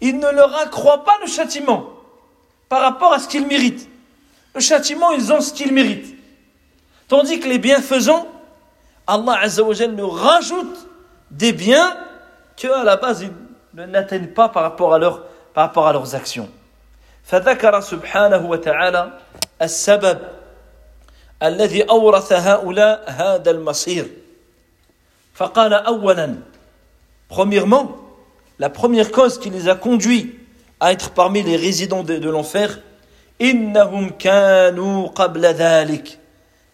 Il 0.00 0.18
ne 0.18 0.30
leur 0.30 0.54
accroît 0.60 1.02
pas 1.02 1.18
le 1.20 1.26
châtiment 1.26 1.90
par 2.68 2.80
rapport 2.82 3.12
à 3.12 3.18
ce 3.18 3.26
qu'ils 3.26 3.48
méritent. 3.48 3.88
Le 4.54 4.60
châtiment, 4.60 5.10
ils 5.10 5.32
ont 5.32 5.40
ce 5.40 5.52
qu'ils 5.52 5.72
méritent. 5.72 6.14
Tandis 7.08 7.40
que 7.40 7.48
les 7.48 7.58
bienfaisants, 7.58 8.28
Allah 9.06 9.40
Azzawajal 9.42 9.92
nous 9.92 10.08
rajoute 10.08 10.86
des 11.30 11.52
biens 11.52 11.96
que 12.56 12.68
à 12.68 12.84
la 12.84 12.96
base 12.96 13.22
ils 13.22 13.82
n'atteignent 13.84 14.28
pas 14.28 14.48
par 14.48 14.62
rapport 14.62 14.94
à, 14.94 14.98
leur, 14.98 15.24
par 15.54 15.64
rapport 15.66 15.86
à 15.86 15.92
leurs 15.92 16.14
actions. 16.14 16.48
فذكر 17.24 17.80
سبحانه 17.80 18.50
وتعالى 18.50 19.12
السبب 19.62 20.18
الذي 21.42 21.82
أورث 21.82 22.32
هؤلاء 22.32 23.04
هذا 23.10 23.50
المصير 23.50 24.06
فقال 25.34 25.72
أولا 25.72 26.34
premièrement 27.28 27.96
la 28.58 28.68
première 28.68 29.10
cause 29.12 29.38
qui 29.38 29.50
les 29.50 29.68
a 29.68 29.74
conduits 29.74 30.38
à 30.80 30.92
être 30.92 31.10
parmi 31.10 31.42
les 31.42 31.56
résidents 31.56 32.02
de, 32.02 32.16
de 32.18 32.30
l'enfer 32.30 32.80
إنهم 33.42 34.10
كانوا 34.18 35.08
قبل 35.08 35.46
ذلك 35.46 36.18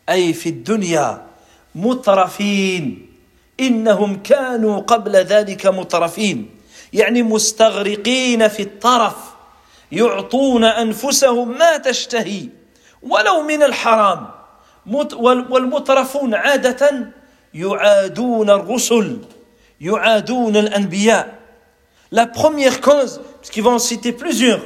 أي 0.08 0.32
في 0.32 0.48
الدنيا 0.48 1.26
مترفين 1.75 3.11
إنهم 3.59 4.21
كانوا 4.23 4.79
قبل 4.79 5.15
ذلك 5.15 5.67
مترفين 5.67 6.49
يعني 6.93 7.23
مستغرقين 7.23 8.47
في 8.47 8.61
الطرف 8.61 9.15
يعطون 9.91 10.63
أنفسهم 10.63 11.57
ما 11.57 11.77
تشتهي 11.77 12.49
ولو 13.01 13.41
من 13.41 13.63
الحرام 13.63 14.27
والمترفون 15.49 16.33
عادة 16.33 17.11
يعادون 17.53 18.49
الرسل 18.49 19.17
يعادون 19.81 20.57
الأنبياء 20.57 21.41
La 22.13 22.27
première 22.27 22.81
cause, 22.81 23.21
parce 23.39 23.49
qu'il 23.49 23.63
va 23.63 23.69
en 23.69 23.79
citer 23.79 24.11
plusieurs, 24.11 24.59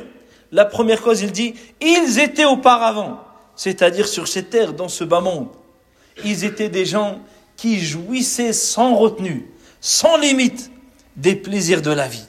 la 0.51 0.65
première 0.65 0.99
cause, 0.99 1.21
il 1.21 1.31
dit, 1.31 1.53
ils 1.79 2.19
étaient 2.19 2.45
auparavant, 2.45 3.19
c'est-à-dire 3.55 4.07
sur 4.07 4.27
cette 4.27 4.49
terre, 4.49 4.73
dans 4.73 4.87
ce 4.87 5.03
bas 5.03 5.19
monde, 5.19 5.49
ils 6.23 6.43
étaient 6.43 6.69
des 6.69 6.85
gens 6.85 7.19
qui 7.57 7.79
jouissaient 7.79 8.53
sans 8.53 8.95
retenue, 8.95 9.49
sans 9.81 10.17
limite 10.17 10.71
des 11.15 11.35
plaisirs 11.35 11.81
de 11.81 11.91
la 11.91 12.07
vie. 12.07 12.25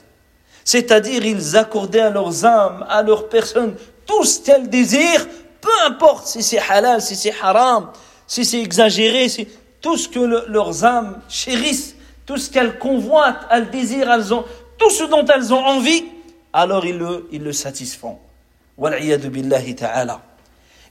C'est-à-dire, 0.63 1.25
ils 1.25 1.55
accordaient 1.55 2.01
à 2.01 2.09
leurs 2.09 2.45
âmes, 2.45 2.85
à 2.89 3.01
leurs 3.01 3.29
personnes, 3.29 3.75
tout 4.05 4.23
ce 4.23 4.41
qu'elles 4.41 4.69
désirent, 4.69 5.27
peu 5.61 5.69
importe 5.85 6.27
si 6.27 6.43
c'est 6.43 6.59
halal, 6.59 7.01
si 7.01 7.15
c'est 7.15 7.33
haram, 7.41 7.91
si 8.25 8.45
c'est 8.45 8.61
exagéré, 8.61 9.29
c'est 9.29 9.47
tout 9.81 9.97
ce 9.97 10.07
que 10.09 10.19
leurs 10.19 10.85
âmes 10.85 11.21
chérissent, 11.29 11.95
tout 12.25 12.37
ce 12.37 12.49
qu'elles 12.49 12.77
convoitent, 12.77 13.47
elles 13.49 13.69
désirent, 13.69 14.11
elles 14.11 14.33
ont, 14.33 14.43
tout 14.77 14.89
ce 14.89 15.03
dont 15.05 15.25
elles 15.25 15.53
ont 15.53 15.63
envie, 15.65 16.05
alors 16.51 16.85
ils 16.85 16.97
le, 16.97 17.27
ils 17.31 17.43
le 17.43 17.53
satisfont. 17.53 18.17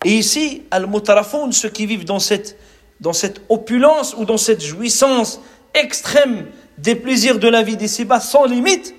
Et 0.04 0.12
ici, 0.12 0.62
al-mutarafoun, 0.70 1.52
ceux 1.52 1.68
qui 1.68 1.86
vivent 1.86 2.04
dans 2.04 2.18
cette 2.18 2.56
dans 3.00 3.12
cette 3.12 3.40
opulence 3.48 4.14
ou 4.16 4.24
dans 4.24 4.38
cette 4.38 4.64
jouissance 4.64 5.40
extrême 5.74 6.46
des 6.78 6.94
plaisirs 6.94 7.38
de 7.38 7.48
la 7.48 7.62
vie 7.62 7.76
des 7.76 8.04
bas 8.04 8.20
sans 8.20 8.44
limite, 8.44 8.94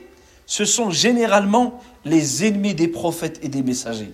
ce 0.45 0.65
sont 0.65 0.89
généralement 0.89 1.81
les 2.05 2.45
ennemis 2.45 2.73
des 2.73 2.87
prophètes 2.87 3.39
et 3.43 3.49
des 3.49 3.63
messagers. 3.63 4.13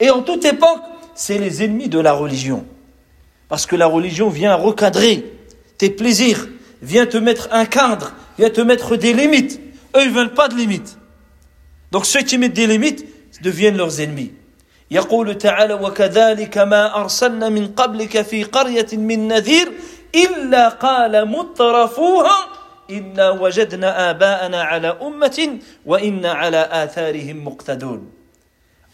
Et 0.00 0.10
en 0.10 0.22
toute 0.22 0.44
époque, 0.44 0.80
c'est 1.14 1.38
les 1.38 1.62
ennemis 1.62 1.88
de 1.88 1.98
la 1.98 2.12
religion. 2.12 2.64
Parce 3.48 3.66
que 3.66 3.76
la 3.76 3.86
religion 3.86 4.28
vient 4.30 4.54
recadrer 4.54 5.30
tes 5.78 5.90
plaisirs, 5.90 6.48
vient 6.80 7.06
te 7.06 7.18
mettre 7.18 7.48
un 7.52 7.66
cadre, 7.66 8.14
vient 8.38 8.50
te 8.50 8.60
mettre 8.60 8.96
des 8.96 9.12
limites. 9.12 9.60
Eux, 9.94 10.04
ils 10.04 10.10
veulent 10.10 10.34
pas 10.34 10.48
de 10.48 10.54
limites. 10.54 10.96
Donc 11.90 12.06
ceux 12.06 12.22
qui 12.22 12.38
mettent 12.38 12.54
des 12.54 12.66
limites 12.66 13.04
deviennent 13.42 13.76
leurs 13.76 14.00
ennemis. 14.00 14.32
يقول 14.92 15.38
تعالى 15.38 15.74
وكذلك 15.74 16.58
ما 16.58 16.92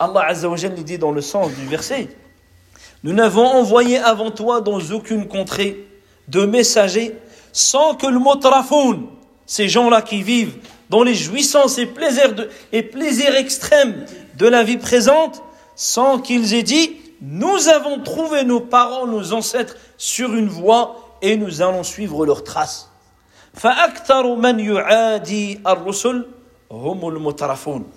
Allah 0.01 0.33
dit 0.85 0.99
dans 0.99 1.11
le 1.11 1.20
sens 1.20 1.51
du 1.55 1.66
verset 1.66 2.09
Nous 3.03 3.12
n'avons 3.12 3.46
envoyé 3.46 3.99
avant 3.99 4.31
toi 4.31 4.61
dans 4.61 4.79
aucune 4.92 5.27
contrée 5.27 5.85
de 6.29 6.46
messagers 6.46 7.16
sans 7.53 7.96
que 7.96 8.07
le 8.07 8.20
motrafoun, 8.20 9.09
ces 9.46 9.68
gens-là 9.68 10.03
qui 10.03 10.23
vivent 10.23 10.59
dans 10.90 11.03
les 11.03 11.14
jouissances 11.14 11.79
et 11.79 11.87
plaisirs 11.87 13.35
extrêmes 13.35 14.07
de 14.37 14.46
la 14.46 14.62
vie 14.62 14.77
présente, 14.77 15.42
sans 15.78 16.19
qu'ils 16.19 16.54
aient 16.54 16.63
dit 16.63 16.98
Nous 17.22 17.69
avons 17.69 18.00
trouvé 18.00 18.43
nos 18.43 18.60
parents, 18.60 19.08
nos 19.08 19.34
ancêtres 19.34 19.76
sur 19.98 20.34
une 20.34 20.50
voie 20.50 21.17
et 21.22 21.38
nous 21.38 21.62
allons 21.62 21.84
suivre 21.84 22.26
leurs 22.26 22.43
traces. 22.43 22.89
فأكثر 23.54 24.36
من 24.36 24.60
يعادي 24.60 25.60
الرسل 25.67 26.26
هم 26.72 27.08
المترفون 27.08 27.91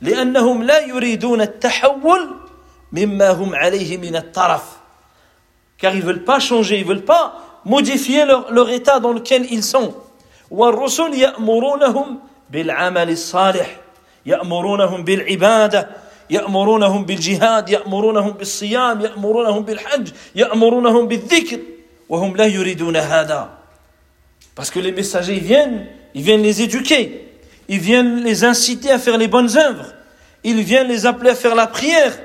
لأنهم 0.00 0.62
لا 0.62 0.80
يريدون 0.80 1.40
التحول 1.40 2.30
مما 2.92 3.30
هم 3.30 3.54
عليه 3.54 3.96
من 3.96 4.16
الطرف 4.16 4.62
car 5.78 5.94
ils 5.94 6.02
veulent 6.02 6.24
pas 6.24 6.40
changer, 6.40 6.78
ils 6.78 6.84
veulent 6.84 7.04
pas 7.04 7.34
modifier 7.64 8.24
leur, 8.24 8.52
leur 8.52 8.68
état 8.68 8.98
dans 9.00 9.12
lequel 9.12 9.46
ils 9.50 9.62
sont. 9.62 9.94
والرسل 10.50 11.14
يأمرونهم 11.14 12.18
بالعمل 12.50 13.10
الصالح 13.10 13.80
يأمرونهم 14.26 15.04
بالعبادة 15.04 15.88
يأمرونهم 16.32 17.04
بالجهاد 17.04 17.68
يأمرونهم 17.68 18.30
بالصيام 18.30 19.00
يأمرونهم 19.00 19.62
بالحج 19.62 20.08
يأمرونهم 20.34 21.08
بالذكر 21.08 21.58
وهم 22.08 22.36
لا 22.36 22.46
يريدون 22.46 22.96
هذا 22.96 23.58
Parce 24.54 24.70
que 24.70 24.80
les 24.80 24.90
messagers 24.90 25.34
ils 25.34 25.42
viennent, 25.44 25.86
ils 26.14 26.22
viennent 26.22 26.42
les 26.42 26.62
éduquer, 26.62 27.28
ils 27.68 27.78
viennent 27.78 28.24
les 28.24 28.42
inciter 28.42 28.90
à 28.90 28.98
faire 28.98 29.16
les 29.16 29.28
bonnes 29.28 29.56
œuvres, 29.56 29.94
ils 30.42 30.62
viennent 30.62 30.88
les 30.88 31.06
appeler 31.06 31.30
à 31.30 31.36
faire 31.36 31.54
la 31.54 31.68
prière, 31.68 32.18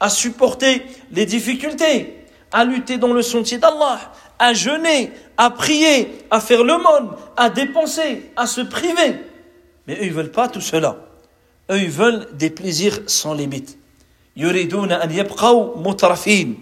à 0.00 0.08
supporter 0.08 0.82
les 1.12 1.26
difficultés, 1.26 2.24
à 2.50 2.64
lutter 2.64 2.96
dans 2.96 3.12
le 3.12 3.20
sentier 3.20 3.58
d'Allah, 3.58 3.98
à 4.38 4.54
jeûner, 4.54 5.12
à 5.36 5.50
prier, 5.50 6.18
à 6.30 6.40
faire 6.40 6.64
le 6.64 6.78
monde, 6.78 7.16
à 7.36 7.50
dépenser, 7.50 8.30
à 8.36 8.46
se 8.46 8.62
priver. 8.62 9.20
Mais 9.86 9.94
eux, 9.94 10.04
ils 10.04 10.12
veulent 10.12 10.32
pas 10.32 10.48
tout 10.48 10.60
cela. 10.60 10.96
eux 11.70 11.78
ils 11.78 11.90
veulent 11.90 12.28
des 12.32 12.50
plaisirs 12.50 13.00
sans 13.06 13.34
limite 13.34 13.76
يريدون 14.36 14.92
أن 14.92 15.10
يبقوا 15.10 15.76
مترفين 15.76 16.58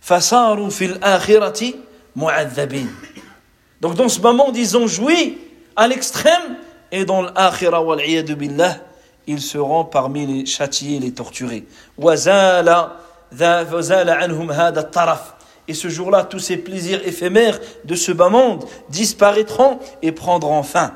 فصاروا 0.00 0.70
في 0.70 0.84
الآخرة 0.84 1.74
معذبين 2.16 2.94
donc 3.80 3.94
dans 3.94 4.08
ce 4.08 4.20
moment 4.20 4.50
ils 4.54 4.76
ont 4.76 4.86
joui 4.86 5.38
à 5.76 5.86
l'extrême 5.86 6.56
et 6.90 7.04
dans 7.04 7.22
l'akhira 7.22 7.82
wal 7.82 8.00
billah 8.34 8.78
ils 9.26 9.40
seront 9.40 9.84
parmi 9.84 10.26
les 10.26 10.46
châtiés 10.46 10.98
les 10.98 11.12
torturés 11.12 11.64
وزال 11.98 12.90
وزال 13.42 14.10
عنهم 14.10 14.50
هذا 14.52 14.80
الطرف 14.80 15.20
et 15.69 15.75
ce 15.75 15.87
jour-là, 15.87 16.23
tous 16.23 16.39
ces 16.39 16.57
plaisirs 16.57 17.07
éphémères 17.07 17.59
de 17.85 17.93
ce 17.93 18.11
bas 18.11 18.29
monde 18.29 18.65
disparaîtront 18.89 19.77
et 20.01 20.11
prendront 20.11 20.63
fin. 20.63 20.93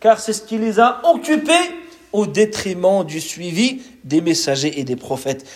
Car 0.00 0.18
c'est 0.18 0.32
ce 0.32 0.42
qui 0.42 0.58
les 0.58 0.80
a 0.80 1.00
occupés 1.04 1.52
au 2.12 2.26
détriment 2.26 3.04
du 3.04 3.20
suivi 3.20 3.82
des 4.02 4.20
messagers 4.20 4.80
et 4.80 4.82
des 4.82 4.96
prophètes 4.96 5.46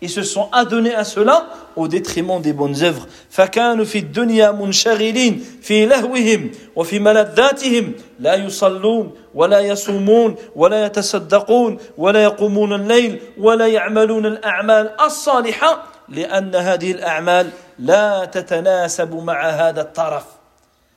Ils 0.00 0.10
se 0.10 0.22
sont 0.22 0.48
adonnés 0.52 0.94
à 0.94 1.04
cela 1.04 1.46
au 1.76 1.88
détriment 1.88 2.40
des 2.40 2.52
bonnes 2.52 2.82
œuvres. 2.82 3.06
فكانوا 3.30 3.84
في 3.84 3.98
الدنيا 3.98 4.50
منشغلين 4.50 5.44
في 5.62 5.86
لهوهم 5.86 6.50
وفي 6.76 6.98
ملذاتهم 6.98 7.92
لا 8.20 8.34
يصلون 8.34 9.14
ولا 9.34 9.60
يصومون 9.60 10.36
ولا 10.56 10.86
يتصدقون 10.86 11.78
ولا 11.98 12.22
يقومون 12.22 12.72
الليل 12.72 13.20
ولا 13.38 13.66
يعملون 13.66 14.26
الأعمال 14.26 15.00
الصالحة 15.00 15.82
لأن 16.08 16.54
هذه 16.54 16.90
الأعمال 16.92 17.50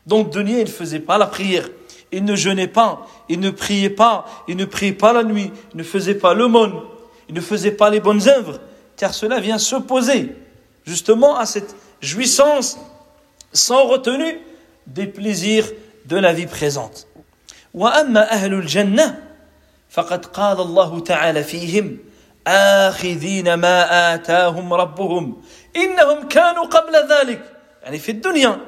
donc 0.06 0.30
dunya, 0.30 0.60
il 0.60 0.66
ne 0.66 0.70
faisait 0.70 1.00
pas 1.00 1.18
la 1.18 1.26
prière. 1.26 1.68
Il 2.12 2.24
ne 2.24 2.36
jeûnait 2.36 2.68
pas, 2.68 3.02
il 3.28 3.40
ne 3.40 3.50
priait 3.50 3.90
pas, 3.90 4.26
il 4.48 4.56
ne 4.56 4.66
priait 4.66 4.94
pas 4.94 5.12
la 5.12 5.24
nuit, 5.24 5.52
il 5.74 5.78
ne 5.78 5.84
faisait 5.84 6.16
pas 6.16 6.34
le 6.34 6.48
monde, 6.48 6.74
il 7.28 7.36
ne 7.36 7.42
faisait 7.42 7.72
pas 7.72 7.90
les 7.90 8.00
bonnes 8.00 8.28
œuvres, 8.30 8.60
car 9.02 9.14
cela 9.14 9.40
vient 9.40 9.58
s'opposer 9.58 10.36
justement 10.86 11.38
à 11.38 11.46
cette 11.46 11.76
jouissance 12.02 12.78
sans 13.54 13.88
retenue 13.88 14.40
des 14.88 15.08
plaisirs 15.08 15.68
de 16.06 16.18
la 16.18 16.34
vie 16.34 16.48
présente. 16.48 17.08
وأما 17.74 18.32
أهل 18.32 18.54
الجنة 18.54 19.24
فقد 19.90 20.26
قال 20.26 20.60
الله 20.60 21.00
تعالى 21.00 21.44
فيهم 21.44 21.98
آخذين 22.48 23.54
ما 23.54 24.14
آتاهم 24.14 24.74
ربهم 24.74 25.42
إنهم 25.76 26.28
كانوا 26.28 26.66
قبل 26.66 26.94
ذلك 27.10 27.42
يعني 27.84 28.00
في 28.00 28.12
الدنيا 28.12 28.60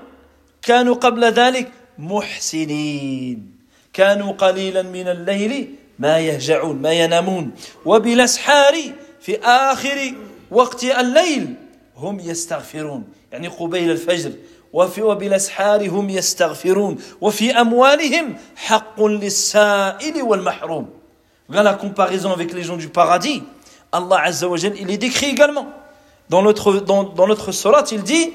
كانوا 0.62 0.96
قبل 0.96 1.26
ذلك 1.26 1.72
محسنين 1.98 3.52
كانوا 3.94 4.34
قليلا 4.34 4.82
من 4.82 5.08
الليل 5.08 5.76
ما 6.00 6.20
يهجعون 6.20 6.82
ما 6.82 6.92
ينامون 6.92 7.52
وبالأسحار 7.86 8.76
في 9.24 9.40
آخر 9.44 10.14
وقت 10.52 10.84
الليل 10.84 11.56
هم 11.98 12.20
يستغفرون 12.20 13.04
يعني 13.32 13.48
قبيل 13.48 13.92
الفجر 13.92 14.32
وفي 14.74 15.02
وبالأسحار 15.02 15.90
هم 15.90 16.10
يستغفرون 16.10 16.98
وفي 17.22 17.62
أموالهم 17.62 18.36
حق 18.56 19.04
للسائل 19.04 20.22
والمحروم 20.24 20.90
Voilà 21.50 21.64
la 21.64 21.74
comparaison 21.74 22.32
avec 22.32 22.54
les 22.54 22.62
gens 22.62 22.78
du 22.78 22.90
paradis. 22.90 23.42
Allah 23.92 24.22
Azza 24.24 24.48
wa 24.48 24.56
Jal, 24.56 24.74
il 24.80 24.92
est 24.92 25.00
décrit 25.00 25.28
également. 25.32 25.68
Dans 26.30 26.44
notre, 26.44 26.74
dans, 26.74 27.04
dans 27.04 27.26
notre 27.26 27.52
surat, 27.52 27.84
il 27.92 28.04
dit, 28.04 28.34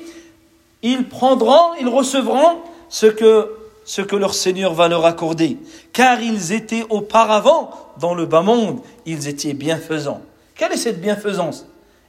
ils 0.83 1.09
prendront, 1.09 1.75
ils 1.81 1.89
recevront 1.89 2.59
ce 2.89 3.07
que, 3.07 3.53
ce 3.85 4.03
que 4.03 4.17
leur 4.17 4.35
Seigneur 4.35 4.75
va 4.75 4.89
leur 4.89 5.07
accorder. 5.07 5.59
Car 5.93 6.21
ils 6.21 6.53
étaient 6.53 6.85
auparavant 6.91 7.71
dans 8.01 8.15
le 8.15 8.27
bas 8.27 8.43
monde, 8.43 8.81
ils 9.07 9.29
étaient 9.29 9.55
bienfaisants. 9.55 10.21
Quelle 10.60 10.74
est 10.74 10.78
cette 10.78 11.00
bienfaisance? 11.00 11.66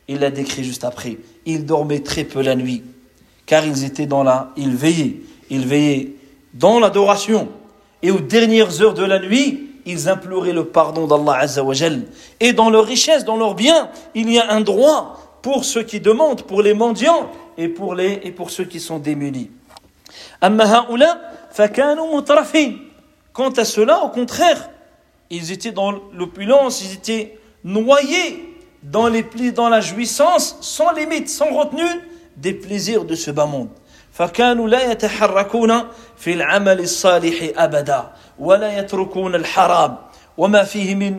Il 0.09 0.19
l'a 0.19 0.33
décrit 0.33 0.65
juste 0.65 0.83
après. 0.83 1.19
Ils 1.47 1.65
dormaient 1.65 2.01
très 2.01 2.25
peu 2.25 2.43
la 2.43 2.57
nuit, 2.57 2.83
car 3.47 3.65
ils 3.65 3.85
étaient 3.85 4.07
dans 4.07 4.25
la, 4.25 4.51
ils 4.57 4.75
veillaient, 4.75 5.19
ils 5.51 5.65
veillaient 5.65 6.15
dans 6.55 6.81
l'adoration. 6.81 7.49
Et 8.03 8.11
aux 8.11 8.19
dernières 8.19 8.83
heures 8.83 8.95
de 8.95 9.05
la 9.05 9.21
nuit, 9.21 9.71
ils 9.87 10.09
imploraient 10.09 10.53
le 10.53 10.65
pardon 10.65 11.07
d'Allah 11.07 11.43
Azza 11.43 11.63
wa 11.63 11.75
Jal. 11.75 12.09
Et 12.41 12.53
dans 12.53 12.71
leur 12.71 12.87
richesse, 12.87 13.25
dans 13.25 13.37
leurs 13.37 13.55
biens, 13.55 13.89
il 14.17 14.29
y 14.33 14.41
a 14.41 14.51
un 14.51 14.63
droit 14.63 15.39
pour 15.43 15.65
ceux 15.65 15.85
qui 15.85 16.01
demandent, 16.01 16.43
pour 16.43 16.61
les 16.61 16.75
mendiants 16.75 17.31
et 17.57 17.69
pour, 17.69 18.01
et 18.01 18.33
pour 18.33 18.51
ceux 18.51 18.65
qui 18.65 18.81
sont 18.81 18.99
démunis. 18.99 19.53
Quant 23.33 23.51
à 23.51 23.65
cela, 23.65 24.03
au 24.03 24.09
contraire, 24.09 24.71
ils 25.31 25.53
étaient 25.53 25.71
dans 25.71 25.93
l'opulence, 26.13 26.83
ils 26.83 26.95
étaient 26.95 27.37
noyés 27.64 28.56
dans, 28.84 29.08
les 29.08 29.24
plis, 29.24 29.52
dans 29.52 29.70
la 29.70 29.82
jouissance, 29.82 30.58
sans 30.62 30.92
limite, 30.92 31.30
sans 31.30 31.52
retenue, 31.54 32.02
des 32.38 32.54
plaisirs 32.54 33.06
de 33.06 33.16
ce 33.16 33.32
bas 33.32 33.46
monde. 33.46 33.70
فكانوا 34.16 34.68
لا 34.68 34.92
يتحركون 34.92 35.84
في 36.18 36.34
العمل 36.34 36.80
الصالح 36.80 37.36
أبدا 37.58 38.12
ولا 38.40 38.80
يتركون 38.80 39.36
الحرام 39.36 39.98
وما 40.38 40.64
فيه 40.64 40.96
من 40.96 41.18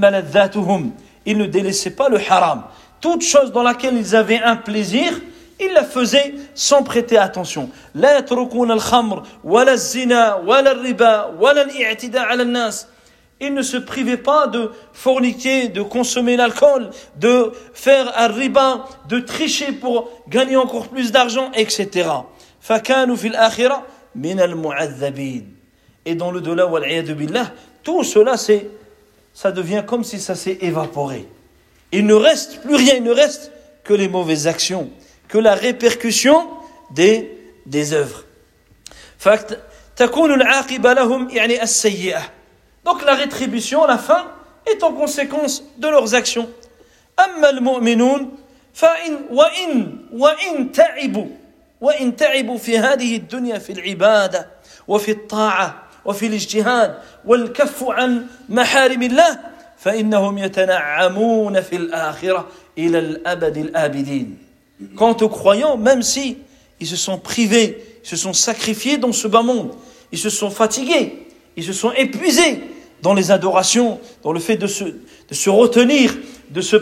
ملذاتهم 0.00 0.90
ils 1.26 1.36
ne 1.36 1.46
délaissaient 1.46 1.96
pas 1.96 2.08
le 2.08 2.18
haram 2.30 2.62
toute 3.00 3.22
chose 3.22 3.50
dans 3.52 3.62
laquelle 3.64 3.96
ils 3.96 4.14
avaient 4.14 4.40
un 4.40 4.56
plaisir 4.56 5.12
ils 5.60 5.72
la 5.72 5.82
faisaient 5.82 6.34
sans 6.54 6.84
prêter 6.84 7.18
attention 7.18 7.68
لا 7.94 8.18
يتركون 8.18 8.70
الخمر 8.70 9.22
ولا 9.44 9.72
الزنا 9.72 10.34
ولا 10.34 10.72
الربا 10.72 11.24
ولا 11.40 11.62
الاعتداء 11.62 12.22
على 12.22 12.42
الناس 12.42 12.86
Ils 13.40 13.54
ne 13.54 13.62
se 13.62 13.76
privaient 13.76 14.16
pas 14.16 14.46
de 14.46 14.70
forniquer, 14.92 15.68
de 15.68 15.82
consommer 15.82 16.36
l'alcool, 16.36 16.90
de 17.16 17.52
faire 17.74 18.12
un 18.16 18.28
riba, 18.28 18.84
de 19.08 19.18
tricher 19.18 19.72
pour 19.72 20.10
gagner 20.28 20.56
encore 20.56 20.88
plus 20.88 21.10
d'argent, 21.10 21.50
etc. 21.54 22.08
Et 26.04 26.14
dans 26.14 26.30
le 26.30 26.40
delà, 26.40 26.66
billah, 27.14 27.52
tout 27.82 28.04
cela, 28.04 28.36
c'est, 28.36 28.70
ça 29.34 29.50
devient 29.50 29.82
comme 29.84 30.04
si 30.04 30.20
ça 30.20 30.36
s'est 30.36 30.58
évaporé. 30.60 31.26
Il 31.90 32.06
ne 32.06 32.14
reste 32.14 32.62
plus 32.62 32.76
rien, 32.76 32.94
il 32.94 33.02
ne 33.02 33.10
reste 33.10 33.50
que 33.82 33.92
les 33.92 34.08
mauvaises 34.08 34.46
actions, 34.46 34.88
que 35.26 35.38
la 35.38 35.54
répercussion 35.54 36.46
des, 36.92 37.36
des 37.66 37.92
œuvres. 37.92 38.24
تكون 39.96 40.32
العاقبة 40.32 40.92
لهم 40.92 41.30
يعني 41.30 41.62
السيئة 41.62 42.22
donc 42.86 43.04
la 43.04 43.14
rétribution, 43.14 43.86
la 43.86 43.98
fin, 43.98 44.26
est 44.66 44.82
en 44.82 44.92
conséquence 44.92 45.62
de 45.78 45.88
leurs 45.88 46.14
actions. 46.14 46.48
أما 47.18 47.50
المؤمنون 47.50 48.36
فإن 48.74 49.18
وإن 49.30 49.96
وإن 50.12 50.72
تعبوا 50.72 51.26
وإن 51.80 52.16
تعبوا 52.16 52.58
في 52.58 52.78
هذه 52.78 53.16
الدنيا 53.16 53.58
في 53.58 53.72
العبادة 53.72 54.48
وفي 54.88 55.10
الطاعة 55.10 55.82
وفي 56.04 56.26
الاجتهاد 56.26 56.98
والكف 57.24 57.84
عن 57.84 58.26
محارم 58.48 59.02
الله 59.02 59.38
فإنهم 59.78 60.38
يتنعمون 60.38 61.60
في 61.60 61.76
الآخرة 61.76 62.48
إلى 62.78 62.98
الأبد 62.98 63.56
الآبدين. 63.56 64.38
Quant 64.96 65.16
aux 65.20 65.28
croyants, 65.28 65.76
même 65.76 66.02
si 66.02 66.38
ils 66.80 66.86
se 66.86 66.96
sont 66.96 67.18
privés, 67.18 67.78
ils 68.02 68.08
se 68.08 68.16
sont 68.16 68.32
sacrifiés 68.32 68.96
dans 68.96 69.12
ce 69.12 69.28
bas 69.28 69.42
monde, 69.42 69.74
ils 70.10 70.18
se 70.18 70.30
sont 70.30 70.50
fatigués, 70.50 71.28
ils 71.56 71.64
se 71.64 71.72
sont 71.72 71.92
épuisés, 71.92 72.62
dans 73.02 73.14
les 73.14 73.30
adorations, 73.30 74.00
dans 74.22 74.32
le 74.32 74.40
fait 74.40 74.56
de 74.56 74.66
se, 74.66 74.84
de 74.84 75.34
se 75.34 75.50
retenir, 75.50 76.14
de 76.50 76.60
se 76.60 76.76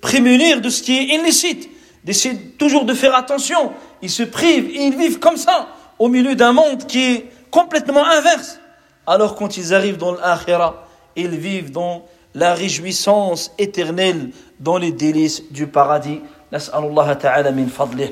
prémunir 0.00 0.60
de 0.60 0.68
ce 0.68 0.82
qui 0.82 0.96
est 0.96 1.14
illicite, 1.16 1.68
d'essayer 2.04 2.36
toujours 2.58 2.84
de 2.84 2.94
faire 2.94 3.14
attention. 3.14 3.72
Ils 4.02 4.10
se 4.10 4.22
privent 4.22 4.70
et 4.70 4.86
ils 4.86 4.96
vivent 4.96 5.18
comme 5.18 5.36
ça, 5.36 5.68
au 5.98 6.08
milieu 6.08 6.34
d'un 6.34 6.52
monde 6.52 6.86
qui 6.86 7.02
est 7.02 7.26
complètement 7.50 8.04
inverse. 8.04 8.58
Alors 9.06 9.34
quand 9.34 9.56
ils 9.56 9.74
arrivent 9.74 9.96
dans 9.96 10.12
l'akhira, 10.12 10.86
ils 11.16 11.36
vivent 11.36 11.72
dans 11.72 12.04
la 12.34 12.54
réjouissance 12.54 13.52
éternelle, 13.58 14.30
dans 14.60 14.78
les 14.78 14.92
délices 14.92 15.42
du 15.50 15.66
paradis. 15.66 16.20
نسأل 16.52 16.84
الله 16.84 17.12
تعالى 17.12 17.50
من 17.50 17.66
فضله 17.66 18.10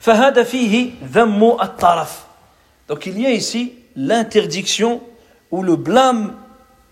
فهذا 0.00 0.42
فيه 0.42 0.90
ذم 1.12 1.56
الطرف 1.62 2.24
donc 2.86 3.06
il 3.06 3.18
y 3.18 3.26
a 3.26 3.30
ici 3.30 3.72
l'interdiction 3.96 5.00
ou 5.50 5.62
le 5.62 5.76
blâme 5.76 6.34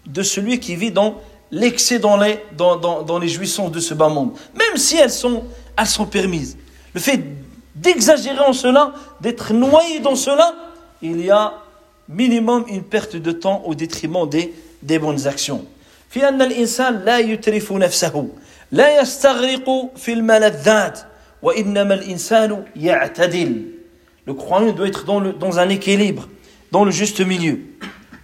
de 0.06 0.22
celui 0.22 0.60
qui 0.60 0.76
vit 0.76 0.90
dans 0.90 1.20
l'excès 1.50 1.98
dans 1.98 2.16
les, 2.16 2.40
dans, 2.56 2.76
dans, 2.76 3.02
dans 3.02 3.18
les 3.18 3.28
jouissances 3.28 3.70
de 3.70 3.80
ce 3.80 3.94
bas 3.94 4.08
monde, 4.08 4.32
même 4.54 4.76
si 4.76 4.96
elles 4.96 5.10
sont, 5.10 5.44
elles 5.76 5.86
sont 5.86 6.06
permises. 6.06 6.56
Le 6.94 7.00
fait 7.00 7.20
d'exagérer 7.74 8.40
en 8.40 8.52
cela, 8.52 8.94
d'être 9.20 9.52
noyé 9.52 10.00
dans 10.00 10.16
cela, 10.16 10.54
il 11.02 11.24
y 11.24 11.30
a 11.30 11.54
minimum 12.08 12.64
une 12.68 12.82
perte 12.82 13.16
de 13.16 13.32
temps 13.32 13.62
au 13.66 13.74
détriment 13.74 14.28
des, 14.28 14.54
des 14.82 14.98
bonnes 14.98 15.26
actions. 15.26 15.64
في 16.12 16.28
أن 16.28 16.42
الإنسان 16.42 17.04
لا 17.04 17.18
يترف 17.18 17.72
نفسه 17.72 18.28
لا 18.72 19.00
يستغرق 19.00 19.90
في 19.96 20.12
الملذات 20.12 21.00
وإنما 21.42 21.94
الإنسان 21.94 22.64
يعتدل 22.76 23.62
Le 24.26 24.34
croyant 24.34 24.72
doit 24.72 24.86
être 24.86 25.04
dans, 25.04 25.18
le, 25.18 25.32
dans 25.32 25.58
un 25.58 25.68
équilibre, 25.68 26.28
dans 26.70 26.84
le 26.84 26.92
juste 26.92 27.20
milieu. 27.20 27.60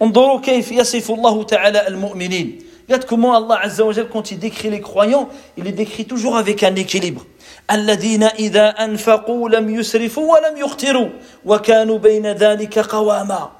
انظروا 0.02 0.40
كيف 0.40 0.72
يصف 0.72 1.10
الله 1.10 1.42
تعالى 1.42 1.88
المؤمنين 1.88 2.58
Regarde 2.88 3.04
comment 3.04 3.34
Allah 3.34 3.60
Azza 3.62 3.84
wa 3.84 3.92
Jal, 3.92 4.08
quand 4.08 4.30
il 4.30 4.38
décrit 4.38 4.70
les 4.70 4.80
croyants, 4.80 5.28
il 5.58 5.64
les 5.64 5.72
décrit 5.72 6.06
toujours 6.06 6.38
avec 6.38 6.62
un 6.62 6.74
équilibre. 6.74 7.26
الذين 7.70 8.22
إذا 8.22 8.68
أنفقوا 8.68 9.48
لم 9.48 9.70
يسرفوا 9.70 10.34
ولم 10.34 10.56
يقتروا 10.56 11.08
وكانوا 11.44 11.98
بين 11.98 12.26
ذلك 12.26 12.78
قواما 12.78 13.50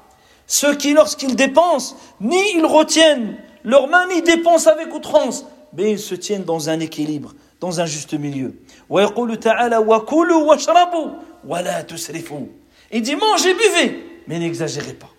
Ceux 0.47 0.75
qui, 0.75 0.93
lorsqu'ils 0.93 1.35
dépensent, 1.35 1.95
ni 2.19 2.41
ils 2.55 2.65
retiennent 2.65 3.37
leurs 3.63 3.87
mains, 3.87 4.07
ni 4.07 4.23
dépensent 4.23 4.71
avec 4.71 4.91
outrance, 4.91 5.45
mais 5.77 5.91
ils 5.91 5.99
se 5.99 6.15
tiennent 6.15 6.43
dans 6.43 6.71
un 6.71 6.79
équilibre, 6.79 7.35
dans 7.61 7.79
un 7.81 7.85
juste 7.85 8.15
milieu. 8.15 8.55
ويقول 8.89 9.37
تعالى 9.39 9.77
وكلوا 9.77 10.43
واشربوا 10.43 11.09
ولا 11.47 11.81
تسرفوا 11.81 12.47
Il 12.91 13.03
dit 13.03 13.15
mangez, 13.15 13.53
buvez, 13.53 14.23
mais 14.27 14.39
n'exagérez 14.39 14.93
pas. 14.93 15.11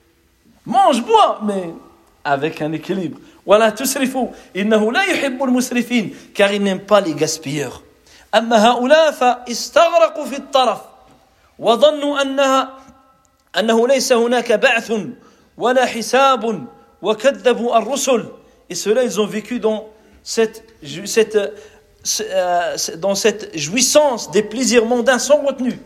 mange, 0.67 1.03
bois, 1.03 1.41
mais 1.43 1.75
avec 2.25 2.61
un 2.63 2.73
équilibre. 2.73 3.19
Voilà, 3.47 3.73
tusrifu. 3.73 4.29
إنه 4.57 4.93
لا 4.93 5.03
يحب 5.03 5.43
المسرفين 5.43 6.15
car 6.35 6.53
il 6.53 6.63
n'aime 6.63 6.81
pas 6.81 7.01
les 7.01 7.15
gaspilleurs. 7.15 7.83
أما 8.35 8.57
هؤلاء 8.71 9.11
فاستغرقوا 9.11 10.25
في 10.25 10.37
الطرف 10.37 10.81
وظنوا 11.59 12.23
أنها 12.23 12.79
أنه 13.59 13.89
ليس 13.89 14.13
هناك 14.13 14.53
بعث 14.53 14.93
ولا 15.59 15.87
حساب 15.87 16.67
وكذبوا 17.03 17.79
الرسل 17.79 18.25
et 18.71 18.75
ceux-là 18.75 19.03
ils 19.03 19.21
ont 19.21 19.27
vécu 19.27 19.59
dans 19.59 19.89
cette, 20.23 20.65
cette, 21.07 21.37
euh, 21.37 22.77
dans 22.99 23.17
cette 23.17 23.57
jouissance 23.59 24.31
des 24.31 24.43
plaisirs 24.43 24.87
mondains 24.87 25.19
sans 25.19 25.45
retenue 25.45 25.79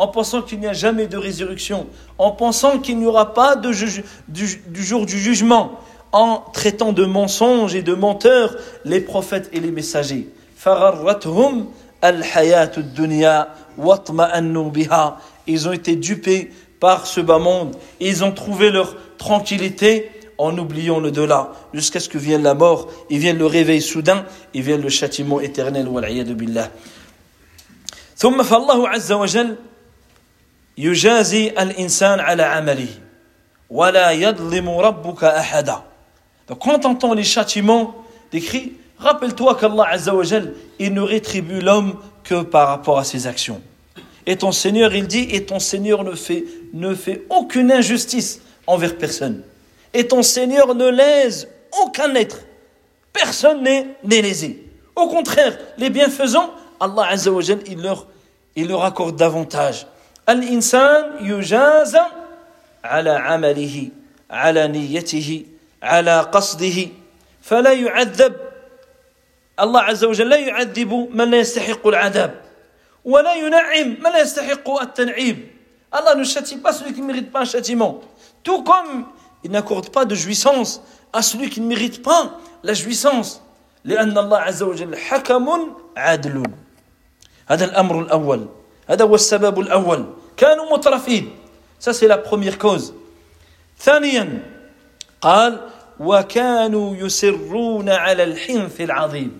en 0.00 0.08
pensant 0.08 0.42
qu'il 0.42 0.60
n'y 0.60 0.66
a 0.66 0.72
jamais 0.72 1.06
de 1.06 1.16
résurrection, 1.16 1.86
en 2.18 2.30
pensant 2.30 2.78
qu'il 2.78 2.98
n'y 2.98 3.06
aura 3.06 3.32
pas 3.32 3.56
de 3.56 3.70
du, 4.28 4.84
jour 4.84 5.06
du 5.06 5.18
jugement, 5.18 5.80
en 6.12 6.44
traitant 6.52 6.92
de 6.92 7.04
mensonges 7.04 7.74
et 7.74 7.82
de 7.82 7.94
menteurs 7.94 8.56
les 8.84 9.00
prophètes 9.00 9.48
et 9.52 9.60
les 9.60 9.70
messagers. 9.70 10.28
Ils 15.46 15.68
ont 15.68 15.72
été 15.72 15.96
dupés 15.96 16.50
par 16.80 17.06
ce 17.06 17.20
bas 17.20 17.38
monde. 17.38 17.76
Ils 18.00 18.24
ont 18.24 18.32
trouvé 18.32 18.70
leur 18.70 18.96
tranquillité 19.16 20.10
en 20.38 20.56
oubliant 20.58 21.00
le 21.00 21.10
delà, 21.10 21.52
jusqu'à 21.72 22.00
ce 22.00 22.10
que 22.10 22.18
vienne 22.18 22.42
la 22.42 22.52
mort, 22.52 22.88
et 23.08 23.16
vienne 23.16 23.38
le 23.38 23.46
réveil 23.46 23.80
soudain, 23.80 24.26
et 24.52 24.60
vienne 24.60 24.82
le 24.82 24.90
châtiment 24.90 25.40
éternel. 25.40 25.88
billah. 26.34 26.70
ثم 28.16 28.42
فالله 28.42 28.88
عز 28.88 29.12
وجل 29.12 29.56
Yujazi 30.77 31.51
al-insan 31.55 32.19
ala 32.19 32.53
amalihi. 32.53 32.99
Wala 33.69 34.13
yadlimu 34.13 34.81
rabbuka. 34.81 35.33
Donc 36.47 36.59
quand 36.59 36.85
on 36.85 36.89
entend 36.89 37.13
les 37.13 37.23
châtiments 37.23 37.95
décrits, 38.31 38.73
rappelle-toi 38.97 39.55
qu'Allah 39.55 39.87
Azzawajal, 39.89 40.53
il 40.79 40.93
ne 40.93 41.01
rétribue 41.01 41.61
l'homme 41.61 41.95
que 42.23 42.41
par 42.41 42.67
rapport 42.67 42.99
à 42.99 43.03
ses 43.03 43.27
actions. 43.27 43.61
Et 44.25 44.37
ton 44.37 44.51
Seigneur, 44.51 44.93
il 44.93 45.07
dit, 45.07 45.27
et 45.31 45.45
ton 45.45 45.59
Seigneur 45.59 46.03
ne 46.03 46.13
fait, 46.13 46.45
ne 46.73 46.93
fait 46.93 47.23
aucune 47.29 47.71
injustice 47.71 48.41
envers 48.67 48.97
personne. 48.97 49.43
Et 49.93 50.07
ton 50.07 50.23
Seigneur 50.23 50.75
ne 50.75 50.87
lèse 50.87 51.47
aucun 51.81 52.13
être. 52.15 52.39
Personne 53.13 53.63
n'est 53.63 54.21
lésé. 54.21 54.67
Au 54.95 55.07
contraire, 55.07 55.57
les 55.77 55.89
bienfaisants, 55.89 56.51
Allah 56.79 57.07
Azzawajal, 57.09 57.59
il 57.67 57.81
leur, 57.81 58.07
il 58.55 58.67
leur 58.67 58.83
accorde 58.83 59.15
davantage. 59.15 59.87
الإنسان 60.29 61.25
يجازى 61.25 62.05
على 62.83 63.09
عمله 63.09 63.89
على 64.31 64.67
نيته 64.67 65.45
على 65.83 66.19
قصده 66.19 66.87
فلا 67.41 67.73
يعذب. 67.73 68.35
الله 69.59 69.81
عز 69.81 70.03
وجل 70.03 70.29
لا 70.29 70.37
يعذب 70.37 71.09
من 71.13 71.31
لا 71.31 71.37
يستحق 71.37 71.87
العذاب 71.87 72.41
ولا 73.05 73.33
ينعم 73.35 73.87
من 73.99 74.09
لا 74.11 74.21
يستحق 74.21 74.69
التنعيم. 74.81 75.37
الله 75.93 76.13
ne 76.15 76.23
châtie 76.23 76.57
pas 76.57 76.71
celui 76.71 76.93
qui 76.93 77.01
ne 77.01 77.07
mérite 77.07 77.31
pas 77.31 77.41
un 77.41 77.45
châtiment. 77.45 78.01
Tout 78.43 78.63
comme 78.63 79.05
il 79.43 79.51
n'accorde 79.51 79.89
pas 79.89 80.05
de 80.05 80.15
jouissance 80.15 80.81
à 81.11 81.21
celui 81.21 81.49
qui 81.49 81.61
ne 81.61 81.67
mérite 81.67 82.01
pas 82.01 82.39
la 82.63 82.73
jouissance. 82.73 83.41
لأن 83.85 84.17
الله 84.17 84.37
عز 84.37 84.63
وجل 84.63 84.95
حكم 84.95 85.75
عدل. 85.97 86.43
هذا 87.47 87.65
الأمر 87.65 87.99
الأول. 88.01 88.47
هذا 88.90 89.04
هو 89.04 89.14
السبب 89.14 89.60
الأول. 89.60 90.04
كانوا 90.36 90.72
مترفين. 90.72 91.30
Ça 91.78 91.92
c'est 91.92 92.08
la 92.08 92.18
première 92.18 92.58
cause. 92.58 92.92
ثانيا 93.78 94.42
قال 95.20 95.60
وكانوا 96.00 96.96
يسرون 96.96 97.88
على 97.88 98.22
الحنث 98.22 98.80
العظيم. 98.80 99.38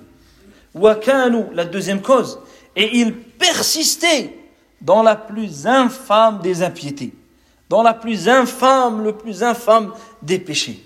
وكانوا 0.74 1.44
la 1.54 1.64
deuxième 1.64 2.02
cause 2.02 2.38
et 2.76 2.96
ils 2.96 3.14
persistaient 3.14 4.34
dans 4.80 5.02
la 5.02 5.16
plus 5.16 5.66
infâme 5.66 6.40
des 6.42 6.62
impiétés, 6.62 7.12
dans 7.70 7.82
la 7.82 7.94
plus 7.94 8.28
infâme, 8.28 9.02
le 9.04 9.12
plus 9.12 9.42
infâme 9.42 9.92
des 10.22 10.38
péchés. 10.38 10.78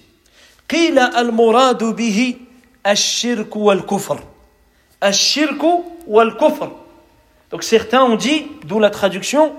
قيل 0.69 0.99
المراد 0.99 1.85
به 1.85 2.37
الشرك 2.87 3.57
والكفر 3.57 4.21
الشرك 5.05 5.63
والكفر 6.07 6.73
donc 7.51 7.63
certains 7.63 8.03
ont 8.03 8.17
dit 8.17 8.47
d'où 8.65 8.79
la 8.79 8.91
traduction 8.91 9.55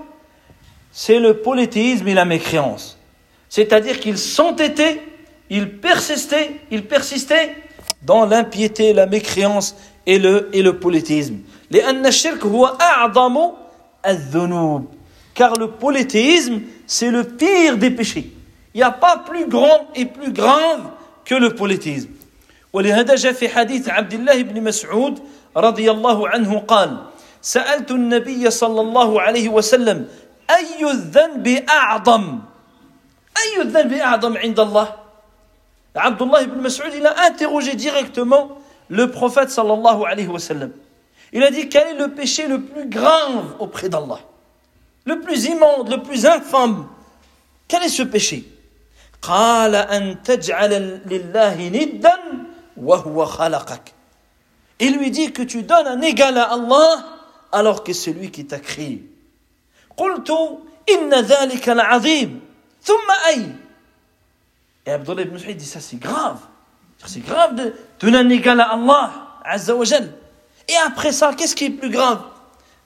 c'est 0.90 1.18
le 1.18 1.38
polythéisme 1.38 2.08
et 2.08 2.14
la 2.14 2.24
mécréance 2.24 2.98
c'est-à-dire 3.48 4.00
qu'ils 4.00 4.18
s'entêtaient 4.18 5.00
ils 5.50 5.70
persistaient 5.78 6.50
ils 6.70 6.84
persistaient 6.86 7.54
dans 8.02 8.26
l'impiété 8.26 8.92
la 8.92 9.06
mécréance 9.06 9.76
et 10.06 10.18
le 10.18 10.48
et 10.52 10.62
le 10.62 10.78
polythéisme 10.78 11.36
لأن 11.70 12.06
الشرك 12.06 12.44
هو 12.44 12.66
أعظم 12.66 13.38
الذنوب 14.06 14.86
car 15.34 15.54
le 15.54 15.68
polythéisme 15.68 16.60
c'est 16.86 17.10
le 17.10 17.24
pire 17.24 17.76
des 17.78 17.90
péchés 17.90 18.30
il 18.74 18.78
n'y 18.78 18.82
a 18.82 18.90
pas 18.90 19.18
plus 19.18 19.46
grand 19.46 19.88
et 19.94 20.04
plus 20.06 20.32
grave 20.32 20.90
que 21.24 21.34
le 21.34 21.54
polythéisme 21.54 22.10
ولهذا 22.72 23.14
جاء 23.14 23.32
في 23.32 23.48
حديث 23.48 23.88
عبد 23.88 24.12
الله 24.12 24.42
بن 24.42 24.62
مسعود 24.64 25.20
رضي 25.56 25.90
الله 25.90 26.28
عنه 26.28 26.58
قال 26.58 26.96
سألت 27.47 27.91
النبي 27.91 28.51
صلى 28.51 28.81
الله 28.81 29.21
عليه 29.21 29.49
وسلم 29.49 30.07
أي 30.49 30.83
الذنب 30.91 31.47
أعظم 31.69 32.39
أي 33.37 33.61
الذنب 33.61 33.93
أعظم 33.93 34.37
عند 34.37 34.59
الله 34.59 34.95
عبد 35.95 36.21
الله 36.21 36.43
بن 36.43 36.59
مسعود 36.63 36.93
il 36.93 37.05
a 37.07 37.15
interrogé 37.27 37.75
directement 37.75 38.49
le 38.89 39.09
prophète 39.11 39.49
صلى 39.49 39.73
الله 39.73 40.07
عليه 40.07 40.27
وسلم 40.27 40.71
il 41.31 41.41
a 41.43 41.49
dit 41.49 41.69
quel 41.69 41.87
est 41.87 41.93
le 41.93 42.09
péché 42.09 42.47
le 42.47 42.59
plus 42.61 42.89
grave 42.89 43.55
auprès 43.59 43.87
d'Allah 43.87 44.19
le 45.05 45.21
plus 45.21 45.45
immonde 45.45 45.89
le 45.89 46.03
plus 46.03 46.25
infâme 46.25 46.85
quel 47.69 47.81
est 47.83 47.95
ce 47.99 48.03
péché 48.03 48.43
قال 49.21 49.75
أن 49.75 50.21
تجعل 50.23 50.99
لله 51.05 51.69
ندا 51.69 52.17
وهو 52.77 53.25
خلقك 53.25 53.93
Il 54.79 54.97
lui 54.97 55.09
dit 55.09 55.31
que 55.31 55.41
tu 55.41 55.63
donnes 55.63 55.87
un 55.87 56.01
égal 56.01 56.37
à 56.37 56.51
Allah 56.53 57.16
alors 57.50 57.84
que 57.84 57.92
c'est 57.92 58.12
lui 58.12 58.30
qui 58.30 58.46
t'a 58.46 58.58
créé. 58.58 59.08
قلت 59.96 60.30
إن 60.90 61.14
ذلك 61.14 61.68
العظيم 61.68 62.40
ثم 62.82 63.10
أي 63.28 63.46
Et 64.84 64.90
Abdullah 64.90 65.22
ibn 65.22 65.34
Mas'ud 65.34 65.56
dit 65.56 65.66
ça 65.66 65.80
c'est 65.80 65.98
grave. 65.98 66.40
C'est 67.06 67.20
grave 67.20 67.54
de 67.54 67.74
donner 68.00 68.18
un 68.18 68.28
égal 68.28 68.60
à 68.60 68.72
Allah 68.72 69.12
Azza 69.44 69.74
wa 69.74 69.84
Jal. 69.84 70.12
Et 70.68 70.74
après 70.86 71.12
ça, 71.12 71.34
qu'est-ce 71.34 71.54
qui 71.54 71.66
est 71.66 71.70
plus 71.70 71.90
grave 71.90 72.20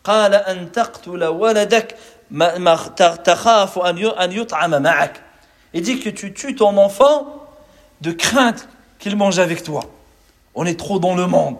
قال 0.04 0.34
أن 0.34 0.72
تقتل 0.72 1.24
ولدك 1.24 1.96
ما 2.30 2.76
تخاف 3.24 3.78
أن 3.78 4.32
يطعم 4.32 4.82
معك 4.82 5.22
Il 5.72 5.82
dit 5.82 6.00
que 6.00 6.08
tu 6.08 6.32
tues 6.32 6.54
ton 6.54 6.76
enfant 6.78 7.26
de 8.00 8.12
crainte 8.12 8.68
qu'il 8.98 9.16
mange 9.16 9.38
avec 9.38 9.62
toi. 9.62 9.82
On 10.54 10.64
est 10.64 10.78
trop 10.78 10.98
dans 10.98 11.14
le 11.14 11.26
monde. 11.26 11.58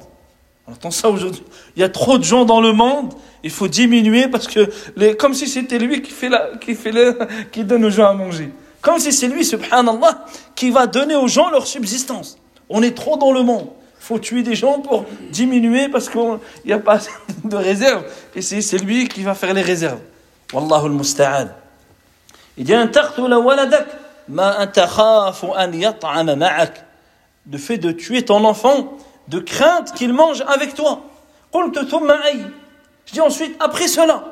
On 0.67 0.74
entend 0.74 0.91
ça 0.91 1.10
aujourd'hui. 1.10 1.43
Il 1.76 1.82
y 1.82 1.84
a 1.84 1.89
trop 1.89 2.17
de 2.17 2.24
gens 2.24 2.45
dans 2.45 2.62
le 2.62 2.74
monde. 2.74 3.13
Il 3.43 3.50
faut 3.50 3.67
diminuer 3.67 4.28
parce 4.28 4.47
que, 4.47 4.69
les, 4.95 5.15
comme 5.17 5.34
si 5.34 5.47
c'était 5.47 5.80
lui 5.80 6.02
qui 6.02 6.12
fait 6.12 6.30
la, 6.30 6.52
qui 6.60 6.76
fait 6.76 6.93
qui 7.52 7.63
donne 7.63 7.86
aux 7.86 7.89
gens 7.89 8.10
à 8.10 8.13
manger. 8.13 8.52
Comme 8.82 9.00
si 9.00 9.12
c'est 9.13 9.28
lui, 9.28 9.45
subhanallah, 9.45 10.26
qui 10.56 10.71
va 10.71 10.88
donner 10.88 11.15
aux 11.15 11.28
gens 11.28 11.50
leur 11.50 11.67
subsistance. 11.67 12.38
On 12.69 12.82
est 12.82 12.95
trop 12.95 13.17
dans 13.17 13.32
le 13.32 13.43
monde. 13.43 13.67
Il 14.00 14.04
faut 14.04 14.19
tuer 14.19 14.41
des 14.41 14.56
gens 14.56 14.80
pour 14.80 15.06
diminuer 15.30 15.88
parce 15.89 16.10
qu'il 16.10 16.39
n'y 16.65 16.74
a 16.74 16.80
pas 16.80 17.00
de 17.43 17.56
réserve. 17.56 18.04
Et 18.36 18.41
c'est 18.41 18.78
lui 18.80 19.08
qui 19.08 19.21
va 19.24 19.36
faire 19.36 19.54
les 19.54 19.62
réserves. 19.62 20.00
Wallahu 20.54 20.86
al-musta'an. 20.86 21.50
Il 22.58 22.65
dit, 22.65 22.74
le 27.52 27.58
fait 27.58 27.78
de 27.78 27.91
tuer 27.91 28.24
ton 28.24 28.43
enfant 28.45 28.97
de 29.31 29.38
crainte 29.40 29.92
qu'il 29.92 30.12
mange 30.12 30.42
avec 30.46 30.74
toi. 30.74 31.00
Je 31.55 33.12
dis 33.12 33.20
ensuite, 33.20 33.57
après 33.61 33.88
cela, 33.88 34.24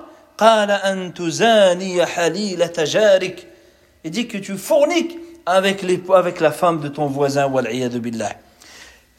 il 4.04 4.10
dit 4.10 4.28
que 4.28 4.38
tu 4.38 4.56
fourniques 4.56 5.18
avec, 5.46 5.82
les, 5.82 6.02
avec 6.12 6.40
la 6.40 6.50
femme 6.52 6.80
de 6.80 6.88
ton 6.88 7.06
voisin, 7.06 7.48
billah. 7.48 8.36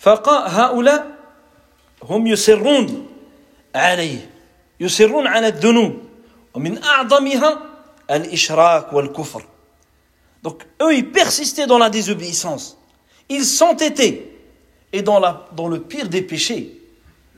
فهؤلاء 0.06 1.08
هم 2.04 2.28
يسرون 2.28 3.08
عليه 3.76 4.30
يسرون 4.80 5.28
على 5.28 5.48
الذنوب 5.48 5.94
ومن 6.54 6.84
أعظمها 6.84 7.60
الإشراك 8.12 8.94
والكفر 8.94 9.46
donc 10.44 10.62
eux, 10.80 10.94
ils 10.94 11.12
persistaient 11.12 11.66
dans 11.66 11.80
la 11.80 11.90
désobéissance. 11.90 12.78
Ils 13.30 13.46
s'entêtaient. 13.46 14.30
Et 14.93 15.03
dans, 15.03 15.21
la, 15.21 15.47
dans 15.53 15.69
le 15.69 15.81
pire 15.81 16.09
des 16.09 16.23
péchés, 16.23 16.81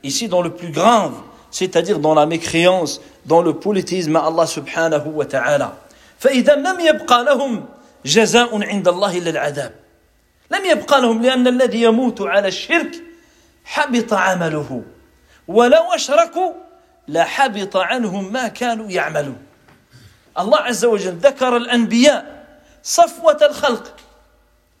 ici 0.03 0.27
dans 0.27 0.41
le 0.41 0.49
plus 0.49 0.71
grave, 0.71 1.13
c'est-à-dire 1.51 1.99
dans 1.99 2.15
la 2.15 2.25
mécréance, 2.25 2.99
dans 3.25 3.41
le 3.41 3.53
politisme 3.53 4.15
à 4.15 4.25
Allah 4.25 4.47
subhanahu 4.47 5.09
wa 5.09 5.25
ta'ala. 5.25 5.77
فإذا 6.19 6.55
لم 6.55 6.79
يبقى 6.79 7.23
لهم 7.23 7.65
جزاء 8.05 8.63
عند 8.63 8.87
الله 8.87 9.17
إلا 9.17 9.29
العذاب 9.29 9.73
لم 10.51 10.65
يبقى 10.65 11.01
لهم 11.01 11.21
لأن 11.21 11.47
الذي 11.47 11.81
يموت 11.81 12.21
على 12.21 12.47
الشرك 12.47 12.91
حبط 13.65 14.13
عمله. 14.13 14.83
ولو 15.47 15.83
أشركوا 15.93 16.51
لحبط 17.07 17.77
عنهم 17.77 18.33
ما 18.33 18.47
كانوا 18.47 18.89
يعملون. 18.89 19.37
الله 20.39 20.57
عز 20.57 20.85
وجل 20.85 21.15
ذكر 21.17 21.57
الأنبياء 21.57 22.45
صفوة 22.83 23.39
الخلق. 23.41 23.95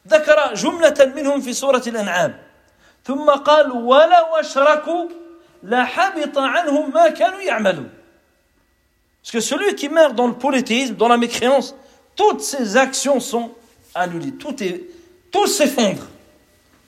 ذكر 0.07 0.53
جملة 0.53 1.11
منهم 1.15 1.41
في 1.41 1.53
سورة 1.53 1.83
الأنعام. 1.87 2.42
ثم 3.04 3.30
قال 3.30 3.72
ولو 3.72 4.26
أشركوا 4.40 5.08
لحبط 5.62 6.38
عنهم 6.38 6.92
ما 6.94 7.08
كانوا 7.08 7.40
يعملون 7.40 7.90
Parce 9.22 9.32
que 9.32 9.40
celui 9.40 9.74
qui 9.74 9.88
meurt 9.90 10.14
dans 10.14 10.26
le 10.26 10.34
polythéisme, 10.34 10.94
dans 10.94 11.08
la 11.08 11.18
mécréance, 11.18 11.74
toutes 12.16 12.40
ses 12.40 12.78
actions 12.78 13.20
sont 13.20 13.52
annulées. 13.94 14.32
Tout, 14.32 14.62
est, 14.62 14.84
tout 15.30 15.46
s'effondre. 15.46 16.02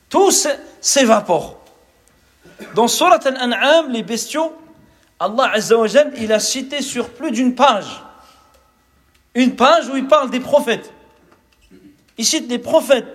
Tout 0.09 0.31
s'évapore. 0.81 1.59
Dans 2.75 2.89
Surat 2.89 3.21
Al-An'am, 3.25 3.91
les 3.91 4.03
bestiaux, 4.03 4.57
Allah 5.19 5.51
Azza 5.53 5.77
wa 5.77 5.87
il 6.17 6.33
a 6.33 6.41
cité 6.41 6.81
sur 6.81 7.11
plus 7.11 7.31
d'une 7.31 7.55
page. 7.55 8.03
Une 9.35 9.55
page 9.55 9.89
où 9.89 9.97
il 9.97 10.07
parle 10.07 10.31
des 10.31 10.41
prophètes. 10.41 10.93
Il 12.17 12.25
cite 12.25 12.49
des 12.49 12.59
prophètes, 12.59 13.07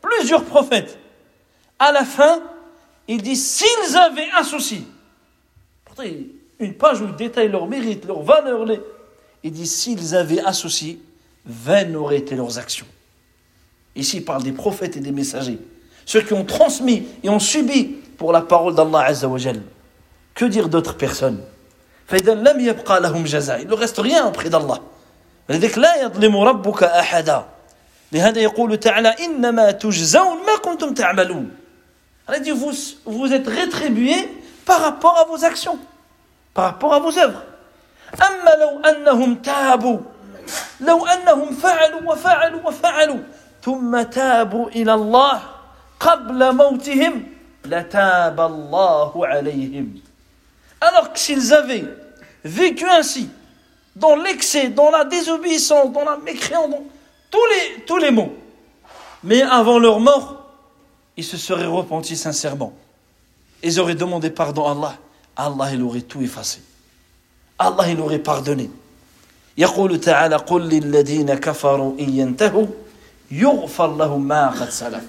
plusieurs 0.00 0.44
prophètes. 0.44 0.98
À 1.78 1.92
la 1.92 2.04
fin, 2.04 2.40
il 3.08 3.22
dit 3.22 3.36
s'ils 3.36 3.96
avaient 3.96 4.30
un 4.36 4.44
souci, 4.44 4.86
une 6.58 6.74
page 6.74 7.00
où 7.00 7.06
il 7.06 7.16
détaille 7.16 7.48
leurs 7.48 7.66
mérites, 7.66 8.04
leurs 8.04 8.22
valeurs, 8.22 8.64
les... 8.64 8.80
il 9.42 9.52
dit 9.52 9.66
s'ils 9.66 10.14
avaient 10.14 10.40
un 10.40 10.52
souci, 10.52 11.00
vaines 11.44 11.96
auraient 11.96 12.18
été 12.18 12.36
leurs 12.36 12.58
actions. 12.58 12.86
Ici, 13.94 14.18
il 14.18 14.24
parle 14.24 14.42
des 14.42 14.52
prophètes 14.52 14.96
et 14.96 15.00
des 15.00 15.12
messagers. 15.12 15.58
ceux 16.06 16.22
qui 16.22 16.32
ont 16.32 16.44
transmis 16.44 17.06
et 17.22 17.28
ont 17.28 17.38
subi 17.38 17.96
pour 18.16 18.32
la 18.32 18.40
parole 18.40 18.74
d'Allah 18.74 19.00
Azza 19.00 19.28
wa 19.28 19.38
Jal. 19.38 19.60
Que 20.34 20.44
dire 20.44 20.68
d'autres 20.68 20.96
personnes 20.96 21.40
فإذا 22.08 22.34
لم 22.34 22.60
يبقى 22.60 23.00
لهم 23.00 23.24
جزاء 23.24 23.62
il 23.62 23.68
ne 23.68 23.74
reste 23.74 23.98
rien 23.98 24.26
auprès 24.26 24.50
d'Allah 24.50 24.80
لذلك 25.48 25.78
لا 25.78 26.02
يظلم 26.02 26.36
ربك 26.36 26.82
أحدا 26.82 27.44
لهذا 28.12 28.40
يقول 28.40 28.76
تعالى 28.76 29.08
إنما 29.08 29.70
تجزون 29.70 30.36
ما 30.46 30.56
كنتم 30.62 30.94
تعملون 30.94 31.50
Elle 32.28 32.42
dit 32.42 32.50
vous, 32.50 32.72
vous 33.04 33.32
êtes 33.32 33.46
rétribués 33.46 34.28
par 34.64 34.80
rapport 34.80 35.18
à 35.18 35.24
vos 35.24 35.44
actions, 35.44 35.78
par 36.54 36.64
rapport 36.64 36.94
à 36.94 37.00
vos 37.00 37.18
œuvres. 37.18 37.42
أما 38.12 38.50
لو 38.60 38.80
أنهم 38.80 39.34
تابوا 39.34 39.98
لو 40.80 41.06
أنهم 41.06 41.54
فعلوا 41.54 42.12
وفعلوا 42.12 42.60
وفعلوا 42.68 43.20
ثم 43.62 44.02
تابوا 44.02 44.68
إلى 44.68 44.94
الله 44.94 45.42
قبل 46.00 46.54
موتهم 46.54 47.26
لتاب 47.64 48.40
الله 48.40 49.26
عليهم 49.26 50.02
Alors 50.80 51.12
que 51.12 51.18
s'ils 51.18 51.54
avaient 51.54 51.84
vécu 52.44 52.84
ainsi, 52.88 53.30
dans 53.94 54.16
l'excès, 54.16 54.68
dans 54.68 54.90
la 54.90 55.04
désobéissance, 55.04 55.92
dans 55.92 56.04
la 56.04 56.16
mécréance, 56.16 56.70
dans 56.70 56.82
tous 57.30 57.46
les, 57.46 57.84
tous 57.84 57.98
les 57.98 58.10
mots, 58.10 58.34
mais 59.22 59.42
avant 59.42 59.78
leur 59.78 60.00
mort, 60.00 60.45
ils 61.16 61.24
se 61.24 61.36
seraient 61.36 61.66
repentis 61.66 62.16
sincèrement. 62.16 62.72
Ils 63.62 63.78
auraient 63.80 63.94
demandé 63.94 64.30
pardon 64.30 64.66
à 64.66 64.72
Allah. 64.72 64.96
Allah, 65.36 65.74
il 65.74 65.82
aurait 65.82 66.00
tout 66.02 66.20
effacé. 66.22 66.60
Allah, 67.58 67.88
il 67.88 68.00
aurait 68.00 68.18
pardonné. 68.18 68.70
يقول 69.58 70.00
تعالى 70.00 70.36
قل 70.36 70.62
للذين 70.62 71.34
كفروا 71.34 72.00
إن 72.00 72.18
ينتهوا 72.18 72.66
يغفر 73.30 73.96
لهم 73.96 74.28
ما 74.28 74.48
قد 74.50 74.70
سلف 74.70 75.02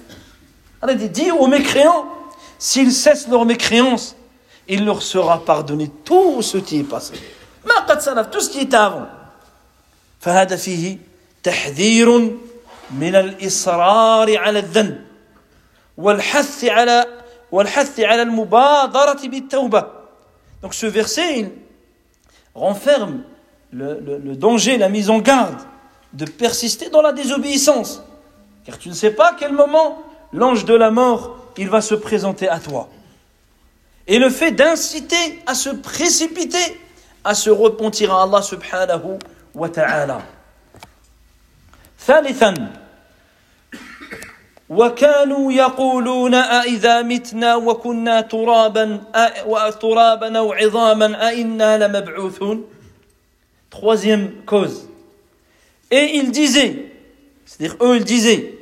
Allah 0.82 0.94
dit, 0.96 1.08
dis 1.08 1.30
aux 1.30 1.46
mécréants, 1.46 2.04
s'ils 2.58 2.92
cessent 2.92 3.28
leur 3.28 3.46
mécréance, 3.46 4.14
il 4.68 4.84
leur 4.84 5.02
sera 5.02 5.42
pardonné 5.42 5.90
tout 6.04 6.42
ce 6.42 6.58
qui 6.58 6.80
est 6.80 6.84
passé. 6.84 7.14
ما 7.64 7.86
قد 7.88 8.00
سلف, 8.00 8.26
tout 8.30 8.40
ce 8.40 8.50
qui 8.50 8.60
était 8.60 8.76
avant. 8.76 9.06
فهذا 10.20 10.56
فيه 10.56 10.98
تحذير 11.42 12.36
من 12.90 13.14
الإصرار 13.14 14.38
على 14.38 14.58
الذنب 14.58 15.04
والحث 15.98 16.64
على 16.64 17.06
والحث 17.52 18.00
على 18.00 18.22
المبادرة 18.22 19.28
بالتوبة. 19.28 19.84
Donc 20.62 20.74
ce 20.74 20.86
verset, 20.86 21.38
il 21.38 21.50
renferme 22.54 23.22
le, 23.70 24.00
le, 24.00 24.18
le 24.18 24.36
danger, 24.36 24.78
la 24.78 24.88
mise 24.88 25.10
en 25.10 25.18
garde 25.18 25.58
de 26.12 26.24
persister 26.24 26.90
dans 26.90 27.02
la 27.02 27.12
désobéissance. 27.12 28.02
Car 28.64 28.78
tu 28.78 28.88
ne 28.88 28.94
sais 28.94 29.10
pas 29.10 29.30
à 29.30 29.36
quel 29.38 29.52
moment 29.52 30.02
l'ange 30.32 30.64
de 30.64 30.74
la 30.74 30.90
mort, 30.90 31.36
il 31.56 31.68
va 31.68 31.80
se 31.80 31.94
présenter 31.94 32.48
à 32.48 32.58
toi. 32.58 32.88
Et 34.06 34.18
le 34.18 34.30
fait 34.30 34.52
d'inciter 34.52 35.42
à 35.46 35.54
se 35.54 35.70
précipiter, 35.70 36.80
à 37.24 37.34
se 37.34 37.50
repentir 37.50 38.12
à 38.12 38.22
Allah 38.22 38.42
subhanahu 38.42 39.18
wa 39.54 39.68
ta'ala. 39.68 40.22
ثالثا 42.06 42.54
وكانوا 44.68 45.52
يقولون 45.52 46.34
أإذا 46.34 47.02
متنا 47.02 47.56
وكنا 47.56 48.20
ترابا 48.20 49.00
ترابا 49.80 50.38
أو 50.38 50.52
عظاما 50.52 51.28
أإنا 51.28 51.86
لمبعوثون 51.86 52.64
Troisième 53.70 54.30
cause. 54.46 54.88
Et 55.90 56.12
ils 56.14 56.30
disaient, 56.30 56.92
c'est-à-dire 57.44 57.76
eux 57.82 57.96
ils 57.96 58.04
disaient, 58.04 58.56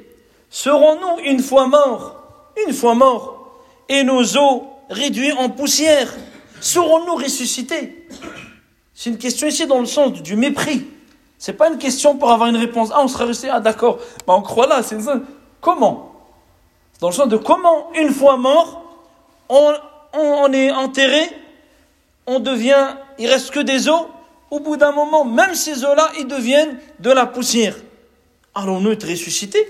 serons-nous 0.49 1.23
une 1.27 1.40
fois 1.40 1.66
morts, 1.66 2.16
une 2.66 2.73
fois 2.73 2.95
morts, 2.95 3.61
et 3.90 4.05
nos 4.05 4.38
os 4.38 4.62
réduits 4.88 5.33
en 5.33 5.51
poussière, 5.51 6.11
serons-nous 6.62 7.16
ressuscités 7.16 8.07
C'est 8.95 9.11
une 9.11 9.18
question 9.18 9.47
ici 9.47 9.66
dans 9.66 9.81
le 9.81 9.87
sens 9.87 10.23
du 10.23 10.35
mépris. 10.35 10.87
C'est 11.37 11.53
pas 11.55 11.68
une 11.68 11.79
question 11.79 12.16
pour 12.16 12.31
avoir 12.31 12.49
une 12.49 12.57
réponse. 12.57 12.90
Ah, 12.95 13.01
on 13.03 13.09
sera 13.09 13.27
resté, 13.27 13.51
ah 13.51 13.61
d'accord, 13.61 13.99
bah, 14.27 14.35
on 14.35 14.42
croit 14.42 14.66
là, 14.66 14.83
c'est 14.83 15.01
ça. 15.01 15.21
Comment 15.61 16.12
Dans 17.01 17.09
le 17.09 17.14
sens 17.14 17.29
de 17.29 17.37
comment, 17.37 17.92
une 17.95 18.11
fois 18.11 18.37
mort, 18.37 18.83
on, 19.49 19.73
on 20.14 20.53
est 20.53 20.71
enterré, 20.71 21.23
on 22.27 22.40
devient, 22.40 22.97
il 23.18 23.29
reste 23.29 23.51
que 23.51 23.61
des 23.61 23.88
os, 23.88 24.07
au 24.51 24.61
bout 24.61 24.77
d'un 24.77 24.92
moment, 24.92 25.25
même 25.25 25.55
ces 25.55 25.85
eaux-là, 25.85 26.09
ils 26.18 26.27
deviennent 26.27 26.79
de 27.01 27.11
la 27.11 27.27
poussière. 27.27 27.75
Allons-nous 28.55 28.92
être 28.92 29.09
ressuscités 29.09 29.66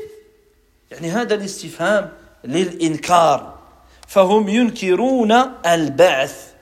يعني 0.92 1.10
هذا 1.10 1.34
الاستفهام 1.34 2.10
للإنكار 2.44 3.54
فهم 4.08 4.48
ينكرون 4.48 5.32
البعث 5.66 6.52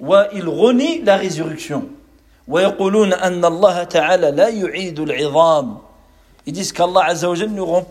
وإils 0.00 0.48
renient 0.48 1.04
la 1.04 1.16
résurrection 1.16 1.82
ويقولون 2.48 3.12
أن 3.12 3.44
الله 3.44 3.84
تعالى 3.84 4.30
لا 4.30 4.48
يعيد 4.48 5.00
العظام 5.00 5.78
Ils 6.49 6.51
disent 6.51 6.71
qu'Allah 6.71 7.05
Azza 7.05 7.29
wa 7.29 7.35
Jal 7.35 7.51
ne 7.51 7.61
rend 7.61 7.85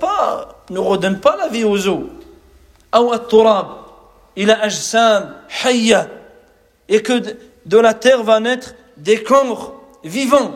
ne 0.70 0.80
redonne 0.80 1.20
pas 1.20 1.36
la 1.36 1.46
vie 1.46 1.62
aux 1.62 1.86
os. 1.86 2.06
أو 2.94 3.14
التراب 3.14 3.66
إلى 4.38 4.52
أجسام 4.52 5.36
حية 5.48 6.08
et 6.88 7.00
que 7.00 7.36
de 7.66 7.78
la 7.78 7.94
terre 7.94 8.24
va 8.24 8.40
naître 8.40 8.74
des 8.96 9.22
corps 9.22 9.74
vivants. 10.02 10.50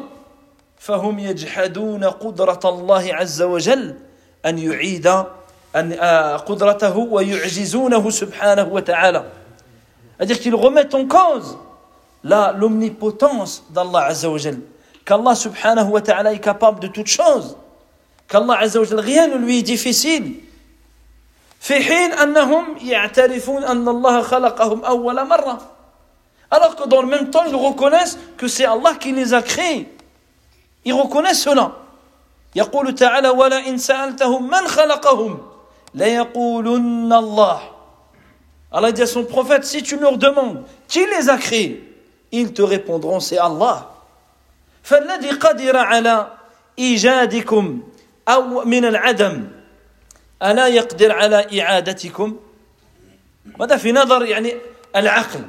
فهم 0.79 1.19
يجحدون 1.19 2.05
قدرة 2.05 2.61
الله 2.65 3.15
عز 3.15 3.43
وجل 3.43 3.95
أن 4.47 4.59
يعيد 4.59 5.07
أن 5.77 5.93
قدرته 6.47 6.99
ويعجزونه 6.99 8.11
سبحانه 8.11 8.69
وتعالى. 8.73 9.25
C'est-à-dire 10.19 10.41
qu'ils 10.41 10.57
remettent 10.57 10.95
en 10.97 11.07
cause 11.07 11.57
l'omnipotence 12.25 13.63
d'Allah 13.71 14.07
Azza 14.07 14.29
wa 14.29 14.39
Jal. 14.39 14.59
Qu'Allah 15.05 15.37
subhanahu 15.37 15.91
wa 15.91 16.01
ta'ala 16.01 16.33
est 16.33 16.41
capable 16.41 16.81
de 16.81 16.89
toutes 16.89 17.07
choses. 17.07 17.57
Qu'Allah 18.32 18.60
Azza 18.60 18.80
wa 18.80 18.86
Jal, 18.86 19.00
rien 19.00 19.28
ne 19.28 19.38
lui 19.38 19.60
est 19.60 19.64
difficile. 19.64 20.44
في 21.60 21.74
حين 21.84 22.14
أنهم 22.14 22.78
يعترفون 22.82 23.64
أن 23.64 23.88
الله 23.88 24.22
خلقهم 24.22 24.86
أول 24.86 25.28
مرة. 25.28 25.58
Alors 26.52 26.76
que 26.76 26.88
dans 26.88 27.02
le 27.02 27.08
même 27.08 27.30
temps, 27.30 27.44
ils 27.46 27.56
reconnaissent 27.56 28.18
que 28.38 28.48
c'est 28.48 28.66
Allah 28.66 28.96
qui 29.00 29.12
les 29.12 29.34
a 29.34 29.42
créés. 29.42 29.88
Ils 30.86 30.94
reconnaissent 30.94 31.42
cela. 31.42 31.72
يقول 32.56 32.96
تعالى 32.96 33.30
ولئن 33.30 33.78
سألتهم 33.78 34.48
من 34.48 34.68
خلقهم 34.68 35.40
ليقولن 35.96 37.14
الله 37.14 37.60
Allah 38.72 38.92
dit 38.92 39.02
à 39.02 39.08
son 39.08 39.24
prophète, 39.24 39.64
si 39.64 39.82
tu 39.82 39.98
leur 39.98 40.18
demandes 40.18 40.64
qui 40.88 41.06
les 41.06 41.30
a 41.30 41.38
créés, 41.38 41.84
ils 42.34 42.54
te 42.54 42.62
répondront, 42.62 43.20
c'est 43.20 43.38
Allah. 43.38 43.88
فالذي 44.84 45.30
قدر 45.32 45.78
على 45.78 46.28
إيجادكم 46.80 47.82
أو 48.29 48.65
من 48.65 48.85
العدم 48.85 49.49
ألا 50.43 50.67
يقدر 50.67 51.13
على 51.13 51.63
إعادتكم 51.63 52.41
هذا 53.61 53.77
في 53.77 53.93
نظر 53.93 54.25
يعني 54.25 54.55
العقل 54.97 55.45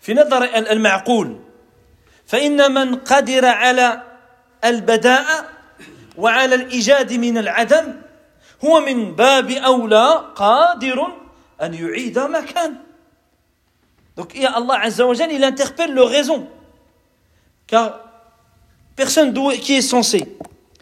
في 0.00 0.14
نظر 0.14 0.44
المعقول 0.44 1.40
فإن 2.26 2.74
من 2.74 2.94
قدر 2.94 3.46
على 3.46 4.02
البداء 4.64 5.48
وعلى 6.16 6.54
الإيجاد 6.54 7.12
من 7.12 7.38
العدم 7.38 7.94
هو 8.64 8.80
من 8.80 9.14
باب 9.14 9.50
أولى 9.50 10.24
قادر 10.36 11.06
أن 11.62 11.74
يعيد 11.74 12.18
ما 12.18 12.40
كان 12.40 12.88
Donc 14.18 14.34
Allah 14.36 14.80
Azza 14.82 15.06
wa 15.06 15.14
il 15.14 15.44
interpelle 15.44 15.94
leur 15.94 16.08
raison. 16.08 16.48
Car 17.68 18.00
personne 18.96 19.32
qui 19.60 19.74
est 19.74 19.80
censé. 19.80 20.36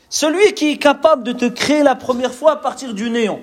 Celui 0.09 0.55
qui 0.55 0.73
est 0.73 0.79
capable 0.79 1.23
de 1.25 1.33
te 1.33 1.47
créer 1.47 1.83
la 1.83 1.95
première 1.95 2.33
fois 2.33 2.53
à 2.53 2.57
partir 2.57 2.95
du 2.95 3.11
néant. 3.11 3.41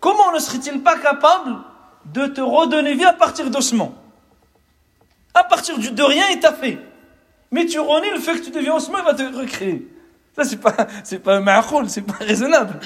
Comment 0.00 0.32
ne 0.32 0.38
serait-il 0.38 0.82
pas 0.82 0.98
capable 0.98 1.58
de 2.06 2.26
te 2.26 2.40
redonner 2.40 2.94
vie 2.94 3.04
à 3.04 3.12
partir 3.12 3.50
d'ossements 3.50 3.94
À 5.34 5.44
partir 5.44 5.78
de 5.78 6.02
rien, 6.02 6.24
il 6.32 6.40
t'a 6.40 6.52
fait. 6.52 6.78
Mais 7.50 7.66
tu 7.66 7.78
renies 7.78 8.10
le 8.10 8.18
fait 8.18 8.40
que 8.40 8.44
tu 8.44 8.50
deviens 8.50 8.74
ossement, 8.74 8.98
il 8.98 9.04
va 9.04 9.14
te 9.14 9.22
recréer. 9.22 9.86
Ça, 10.34 10.44
c'est 10.44 10.56
pas, 10.56 10.74
c'est 11.04 11.18
pas 11.18 11.40
c'est 11.86 12.02
pas 12.02 12.24
raisonnable. 12.24 12.80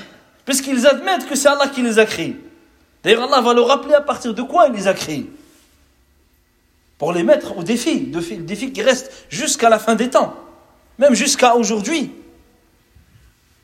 Puisqu'ils 0.44 0.86
admettent 0.86 1.26
que 1.28 1.36
c'est 1.36 1.48
Allah 1.48 1.68
qui 1.68 1.82
les 1.82 1.98
a 1.98 2.04
créés. 2.04 2.36
D'ailleurs, 3.02 3.32
Allah 3.32 3.40
va 3.40 3.54
leur 3.54 3.68
rappeler 3.68 3.94
à 3.94 4.00
partir 4.00 4.34
de 4.34 4.42
quoi 4.42 4.66
il 4.66 4.74
les 4.74 4.88
a 4.88 4.94
créés. 4.94 5.30
Pour 6.98 7.12
les 7.12 7.22
mettre 7.22 7.56
au 7.56 7.62
défi, 7.62 8.10
le 8.12 8.36
défi 8.38 8.72
qui 8.72 8.82
reste 8.82 9.26
jusqu'à 9.28 9.68
la 9.68 9.78
fin 9.78 9.94
des 9.94 10.10
temps 10.10 10.34
même 10.98 11.14
jusqu'à 11.14 11.56
aujourd'hui. 11.56 12.12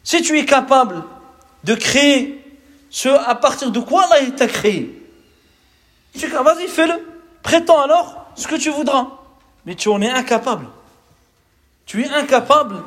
Si 0.05 0.23
tu 0.23 0.39
es 0.39 0.45
capable 0.45 1.03
de 1.65 1.75
créer 1.75 2.45
ce 2.91 3.09
à 3.09 3.35
partir 3.35 3.71
de 3.71 3.81
quoi 3.81 4.05
Allah 4.05 4.31
t'a 4.33 4.49
créé, 4.49 5.03
vas-y, 6.15 6.69
fais-le. 6.69 6.95
Prétends 7.43 7.81
alors 7.81 8.27
ce 8.35 8.47
que 8.47 8.57
tu 8.57 8.71
voudras. 8.71 9.09
Mais 9.65 9.75
tu 9.75 9.89
en 9.89 10.01
es 10.01 10.11
incapable. 10.11 10.67
Tu 11.87 12.03
es 12.03 12.09
incapable. 12.09 12.83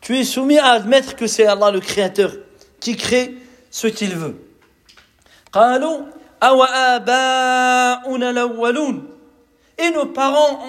Tu 0.00 0.18
es 0.18 0.24
soumis 0.24 0.58
à 0.58 0.70
admettre 0.72 1.16
que 1.16 1.26
c'est 1.26 1.46
Allah 1.46 1.70
le 1.70 1.80
Créateur 1.80 2.32
qui 2.80 2.96
crée 2.96 3.34
ce 3.70 3.86
qu'il 3.86 4.14
veut. 4.14 4.36
Et 9.78 9.90
nos 9.90 10.06
parents, 10.06 10.60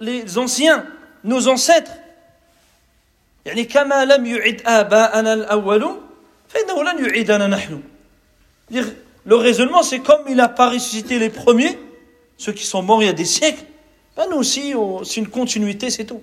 les 0.00 0.38
anciens, 0.38 0.86
nos 1.24 1.48
ancêtres, 1.48 1.92
يعني 3.45 3.63
كما 3.63 4.05
لم 4.05 4.25
يعد 4.25 4.61
آباءنا 4.65 5.33
الأولون 5.33 6.01
فإنه 6.47 6.83
لن 6.83 7.05
يعيدنا 7.05 7.47
نحن. 7.47 7.81
Le 9.25 9.35
raisonnement, 9.35 9.83
c'est 9.83 9.99
comme 9.99 10.21
il 10.27 10.35
n'a 10.35 10.49
pas 10.49 10.69
ressuscité 10.69 11.19
les 11.19 11.29
premiers, 11.29 11.77
ceux 12.37 12.51
qui 12.51 12.63
sont 12.63 12.81
morts 12.81 13.01
il 13.03 13.05
y 13.05 13.09
a 13.09 13.13
des 13.13 13.25
siècles, 13.25 13.63
ben 14.15 14.25
nous 14.29 14.37
aussi, 14.37 14.73
c'est 15.03 15.17
une 15.17 15.27
continuité, 15.27 15.89
c'est 15.89 16.05
tout. 16.05 16.21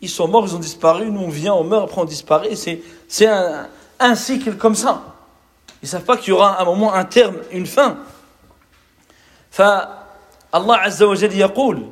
Ils 0.00 0.08
sont 0.08 0.28
morts, 0.28 0.46
ils 0.46 0.54
ont 0.54 0.58
disparu, 0.58 1.10
nous 1.10 1.20
on 1.20 1.28
vient, 1.28 1.54
on 1.54 1.64
meurt, 1.64 1.84
après 1.84 2.00
on 2.00 2.04
disparaît, 2.04 2.54
c'est 2.54 3.26
un, 3.26 3.68
un 3.98 4.14
cycle 4.14 4.56
comme 4.56 4.74
ça. 4.74 5.14
Ils 5.82 5.86
ne 5.86 5.90
savent 5.90 6.04
pas 6.04 6.16
qu'il 6.16 6.28
y 6.28 6.32
aura 6.32 6.60
un 6.60 6.64
moment, 6.64 6.94
un 6.94 7.04
terme, 7.04 7.36
une 7.52 7.66
fin. 7.66 7.98
فالله 9.50 10.76
عز 10.76 11.02
وجل 11.02 11.32
يقول 11.38 11.90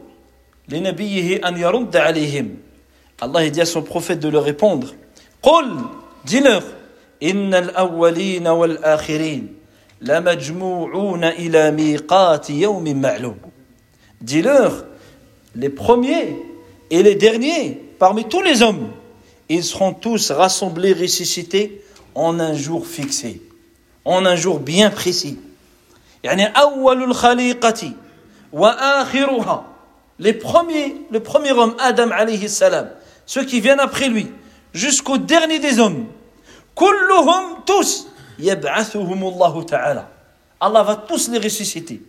لنبيه 0.68 1.48
أن 1.48 1.56
يرد 1.56 1.96
عليهم 1.96 2.56
Allah 3.21 3.49
dit 3.49 3.61
à 3.61 3.65
son 3.65 3.81
prophète 3.81 4.19
de 4.19 4.29
leur 4.29 4.43
répondre 4.43 4.93
Qul, 5.41 5.75
dis-leur, 6.25 6.63
Innal 7.21 7.73
awwalina 7.75 8.55
wal 8.55 8.79
akhirin, 8.81 9.41
la 10.01 10.21
majmou'una 10.21 11.35
ila 11.35 11.71
miqati 11.71 12.53
yawmin 12.53 12.95
ma'lum. 12.95 13.35
Dis-leur, 14.21 14.85
les 15.55 15.69
premiers 15.69 16.37
et 16.89 17.03
les 17.03 17.15
derniers 17.15 17.81
parmi 17.99 18.25
tous 18.25 18.41
les 18.41 18.61
hommes, 18.61 18.91
ils 19.49 19.63
seront 19.63 19.93
tous 19.93 20.31
rassemblés, 20.31 20.93
ressuscités 20.93 21.83
en 22.15 22.39
un 22.39 22.53
jour 22.53 22.87
fixé, 22.87 23.41
en 24.05 24.25
un 24.25 24.35
jour 24.35 24.59
bien 24.59 24.89
précis. 24.89 25.39
Yani, 26.23 26.45
awwalul 26.53 27.13
khaliqati 27.13 27.93
wa 28.53 28.71
akhiruha. 29.01 29.65
Les 30.19 30.33
premiers, 30.33 30.95
le 31.11 31.21
premier 31.21 31.51
homme, 31.51 31.75
Adam 31.79 32.11
alayhi 32.11 32.49
salam, 32.49 32.89
ceux 33.29 33.43
qui 33.43 33.61
viennent 33.61 33.79
après 33.79 34.09
lui, 34.09 34.31
jusqu'au 34.73 35.19
dernier 35.19 35.59
des 35.59 35.79
hommes. 35.79 36.07
Kulluhum 36.75 37.59
tous, 37.63 38.07
ta'ala. 39.67 40.09
Allah 40.59 40.81
va 40.81 40.95
tous 40.95 41.29
les 41.29 41.37
ressusciter. 41.37 42.01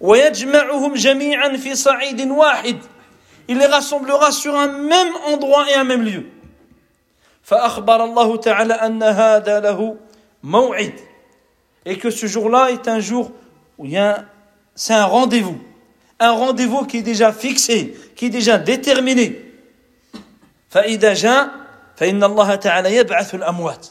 Il 0.00 0.08
les 3.58 3.66
rassemblera 3.66 4.32
sur 4.32 4.56
un 4.56 4.68
même 4.68 5.12
endroit 5.26 5.70
et 5.70 5.74
un 5.74 5.84
même 5.84 6.04
lieu. 6.04 6.24
Et 11.84 11.98
que 11.98 12.08
ce 12.08 12.26
jour-là 12.26 12.70
est 12.70 12.88
un 12.88 12.98
jour 12.98 13.30
où 13.76 13.84
il 13.84 13.90
y 13.90 13.98
a 13.98 14.24
c'est 14.74 14.94
un 14.94 15.04
rendez-vous. 15.04 15.60
Un 16.18 16.30
rendez-vous 16.30 16.86
qui 16.86 16.96
est 16.96 17.02
déjà 17.02 17.30
fixé, 17.30 17.94
qui 18.16 18.24
est 18.26 18.30
déjà 18.30 18.56
déterminé. 18.56 19.51
فإذا 20.71 21.13
جاء 21.13 21.49
فإن 21.95 22.23
الله 22.23 22.55
تعالى 22.55 22.95
يبعث 22.95 23.35
الأموات 23.35 23.87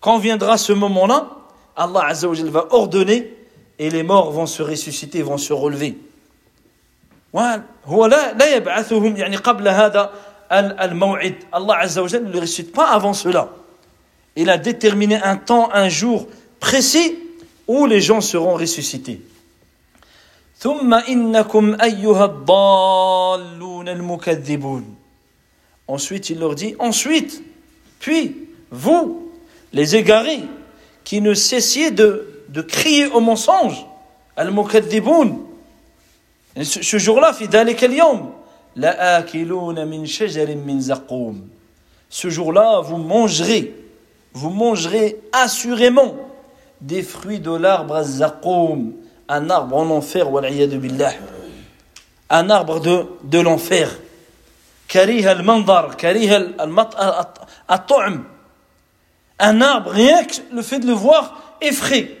quand 0.00 0.18
viendra 0.18 0.56
ce 0.56 0.72
moment-là 0.72 1.28
Allah 1.76 2.06
Azza 2.06 2.28
wa 2.28 2.34
va 2.50 2.66
ordonner 2.70 3.34
et 3.78 3.90
les 3.90 4.02
morts 4.02 4.30
vont 4.30 4.46
se 4.46 4.62
ressusciter 4.62 5.22
vont 5.22 5.38
se 5.38 5.52
relever 5.52 5.96
هو 7.86 8.06
لا 8.06 8.32
لا 8.32 8.56
يبعثهم 8.56 9.16
يعني 9.16 9.36
قبل 9.36 9.68
هذا 9.68 10.10
الموعد 10.52 11.34
Allah 11.52 11.78
Azza 11.82 12.02
wa 12.02 12.08
ne 12.08 12.32
le 12.32 12.40
ressuscite 12.40 12.72
pas 12.72 12.90
avant 12.90 13.12
cela 13.12 13.50
il 14.36 14.50
a 14.50 14.58
déterminé 14.58 15.16
un 15.22 15.36
temps 15.36 15.70
un 15.72 15.88
jour 15.88 16.26
précis 16.60 17.18
où 17.66 17.86
les 17.86 18.00
gens 18.00 18.20
seront 18.20 18.54
ressuscités 18.54 19.20
ثم 20.58 20.94
إنكم 20.94 21.76
أيها 21.82 22.24
الضالون 22.24 23.88
المكذبون 23.88 24.91
Ensuite, 25.87 26.29
il 26.29 26.39
leur 26.39 26.55
dit, 26.55 26.75
ensuite, 26.79 27.43
puis, 27.99 28.47
vous, 28.71 29.31
les 29.71 29.95
égarés, 29.95 30.41
qui 31.03 31.21
ne 31.21 31.33
cessiez 31.33 31.91
de, 31.91 32.43
de 32.49 32.61
crier 32.61 33.07
au 33.07 33.19
mensonge, 33.19 33.85
al-mukaddiboun, 34.35 35.37
ce 36.61 36.97
jour-là, 36.97 37.33
ce 42.09 42.29
jour-là, 42.29 42.81
vous 42.81 42.97
mangerez, 42.97 43.75
vous 44.33 44.49
mangerez 44.49 45.17
assurément 45.31 46.15
des 46.79 47.01
fruits 47.01 47.39
de 47.39 47.51
l'arbre 47.51 48.03
zaqoum, 48.03 48.93
un 49.27 49.49
arbre 49.49 49.77
en 49.77 49.89
enfer, 49.89 50.27
un 52.29 52.49
arbre 52.49 52.79
de, 52.79 53.05
de 53.23 53.39
l'enfer. 53.39 53.89
كريه 54.93 55.31
المنظر 55.31 55.93
كريه 55.93 56.37
الطعم 57.71 58.23
un 59.39 59.61
arbre 59.61 59.89
rien 59.89 60.23
que 60.23 60.35
le 60.51 60.61
fait 60.61 60.79
de 60.79 60.87
le 60.87 60.93
voir 60.93 61.55
effraie 61.61 62.11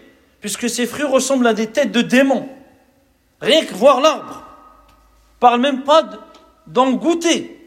puisque 0.41 0.69
ses 0.69 0.87
fruits 0.87 1.05
ressemblent 1.05 1.47
à 1.47 1.53
des 1.53 1.67
têtes 1.67 1.91
de 1.91 2.01
démons 2.01 2.49
rien 3.41 3.63
que 3.65 3.73
voir 3.73 4.01
l'arbre 4.01 4.43
parle 5.39 5.61
même 5.61 5.83
pas 5.83 6.03
d'en 6.67 6.91
goûter 6.91 7.59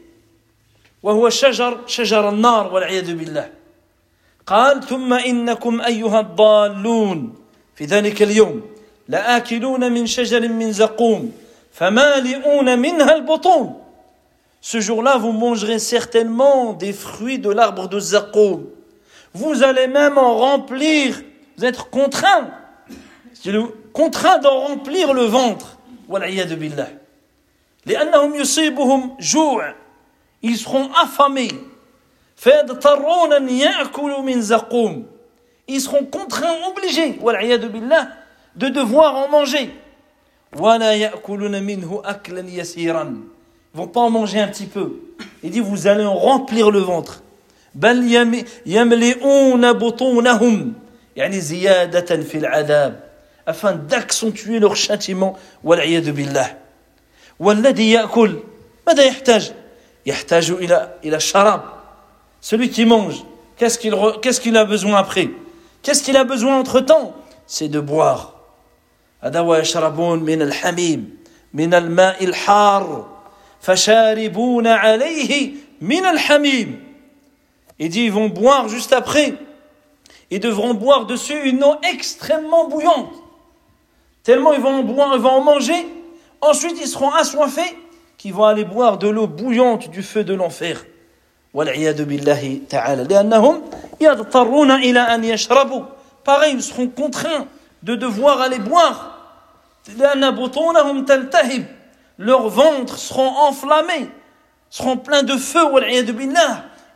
وهو 1.03 1.29
شجر 1.29 1.87
شجر 1.87 2.29
النار 2.29 2.73
والعياذ 2.73 3.15
بالله 3.15 3.49
قال 4.45 4.83
ثم 4.83 5.13
إنكم 5.13 5.81
أيها 5.81 6.19
الضالون 6.19 7.35
في 7.75 7.85
ذلك 7.85 8.21
اليوم 8.21 8.61
لآكلون 9.07 9.91
من 9.91 10.05
شجر 10.05 10.47
من 10.47 10.71
زقوم 10.71 11.31
فمالئون 11.71 12.79
منها 12.79 13.15
البطون 13.15 13.86
Ce 14.61 14.79
jour-là, 14.79 15.17
vous 15.17 15.31
mangerez 15.31 15.79
certainement 15.79 16.73
des 16.73 16.93
fruits 16.93 17.39
de 17.39 17.49
l'arbre 17.49 17.87
de 17.87 17.99
Zaqoum. 17.99 18.65
Vous 19.33 19.63
allez 19.63 19.87
même 19.87 20.17
en 20.17 20.37
remplir, 20.37 21.21
vous 21.57 21.65
êtes 21.65 21.77
contraint, 21.89 22.49
contraint 23.93 24.39
d'en 24.39 24.59
remplir 24.59 25.13
le 25.13 25.23
ventre. 25.23 25.77
billah. 26.55 26.89
Ils 30.41 30.57
seront 30.57 30.89
affamés. 31.01 31.51
Ils 35.67 35.81
seront 35.81 36.05
contraints, 36.05 36.55
obligés, 36.69 37.19
de 38.55 38.69
devoir 38.69 39.15
en 39.15 39.29
manger 39.29 39.73
vont 43.76 43.86
pas 43.86 44.00
en 44.00 44.10
manger 44.10 44.40
un 44.40 44.48
petit 44.48 44.66
peu. 44.66 45.00
Il 45.42 45.50
dit, 45.50 45.60
vous 45.60 45.86
allez 45.86 46.04
en 46.04 46.14
remplir 46.14 46.70
le 46.70 46.80
ventre. 46.80 47.22
afin 53.46 53.72
d'accentuer 53.74 54.58
leur 54.58 54.76
châtiment 54.76 55.36
والعياذ 55.64 56.12
بالله 56.12 56.56
والذي 57.40 57.90
يأكل 57.90 58.38
ماذا 58.86 59.04
يحتاج 59.04 59.52
يحتاج 60.06 60.50
إلى 60.50 60.94
إلى 61.04 61.16
الشراب 61.16 61.62
celui 62.40 62.70
qui 62.70 62.84
mange 62.84 63.24
qu'est-ce 63.56 63.78
qu'il 63.78 63.94
qu'est-ce 64.20 64.40
qu'il 64.40 64.56
a 64.56 64.64
besoin 64.64 64.96
après 64.96 65.30
qu'est-ce 65.82 66.02
qu'il 66.02 66.16
a 66.16 66.24
besoin 66.24 66.58
entre 66.58 66.80
temps 66.80 67.14
c'est 67.46 67.68
de 67.68 67.80
boire 67.80 68.32
هذا 69.22 69.40
ويشربون 69.40 70.18
من 70.18 70.42
الحميم 70.42 71.16
من 71.54 71.74
الماء 71.74 72.24
الحار 72.24 73.06
Fasharibuna 73.59 74.79
alayhi 74.79 75.57
min 75.81 76.03
al-hamim. 76.03 76.79
Il 77.79 77.89
dit, 77.89 78.05
ils 78.05 78.11
vont 78.11 78.29
boire 78.29 78.69
juste 78.69 78.93
après. 78.93 79.35
Ils 80.29 80.39
devront 80.39 80.73
boire 80.73 81.05
dessus 81.05 81.39
une 81.43 81.63
eau 81.63 81.75
extrêmement 81.89 82.67
bouillante. 82.67 83.11
Tellement 84.23 84.51
ils 84.53 84.59
vont 84.59 84.79
en 84.79 84.83
boire, 84.83 85.15
ils 85.15 85.21
vont 85.21 85.29
en 85.29 85.41
manger. 85.41 85.87
Ensuite, 86.41 86.77
ils 86.81 86.87
seront 86.87 87.11
assoiffés 87.11 87.77
qu'ils 88.17 88.33
vont 88.33 88.43
aller 88.43 88.65
boire 88.65 88.97
de 88.97 89.07
l'eau 89.07 89.27
bouillante 89.27 89.89
du 89.89 90.03
feu 90.03 90.23
de 90.23 90.33
l'enfer. 90.33 90.85
Pareil, 96.23 96.53
ils 96.53 96.63
seront 96.63 96.87
contraints 96.89 97.47
de 97.83 97.95
devoir 97.95 98.41
aller 98.41 98.59
boire 98.59 99.13
leurs 102.17 102.49
ventres 102.49 102.97
seront 102.97 103.29
enflammés, 103.29 104.09
seront 104.69 104.97
pleins 104.97 105.23
de 105.23 105.37
feu, 105.37 105.61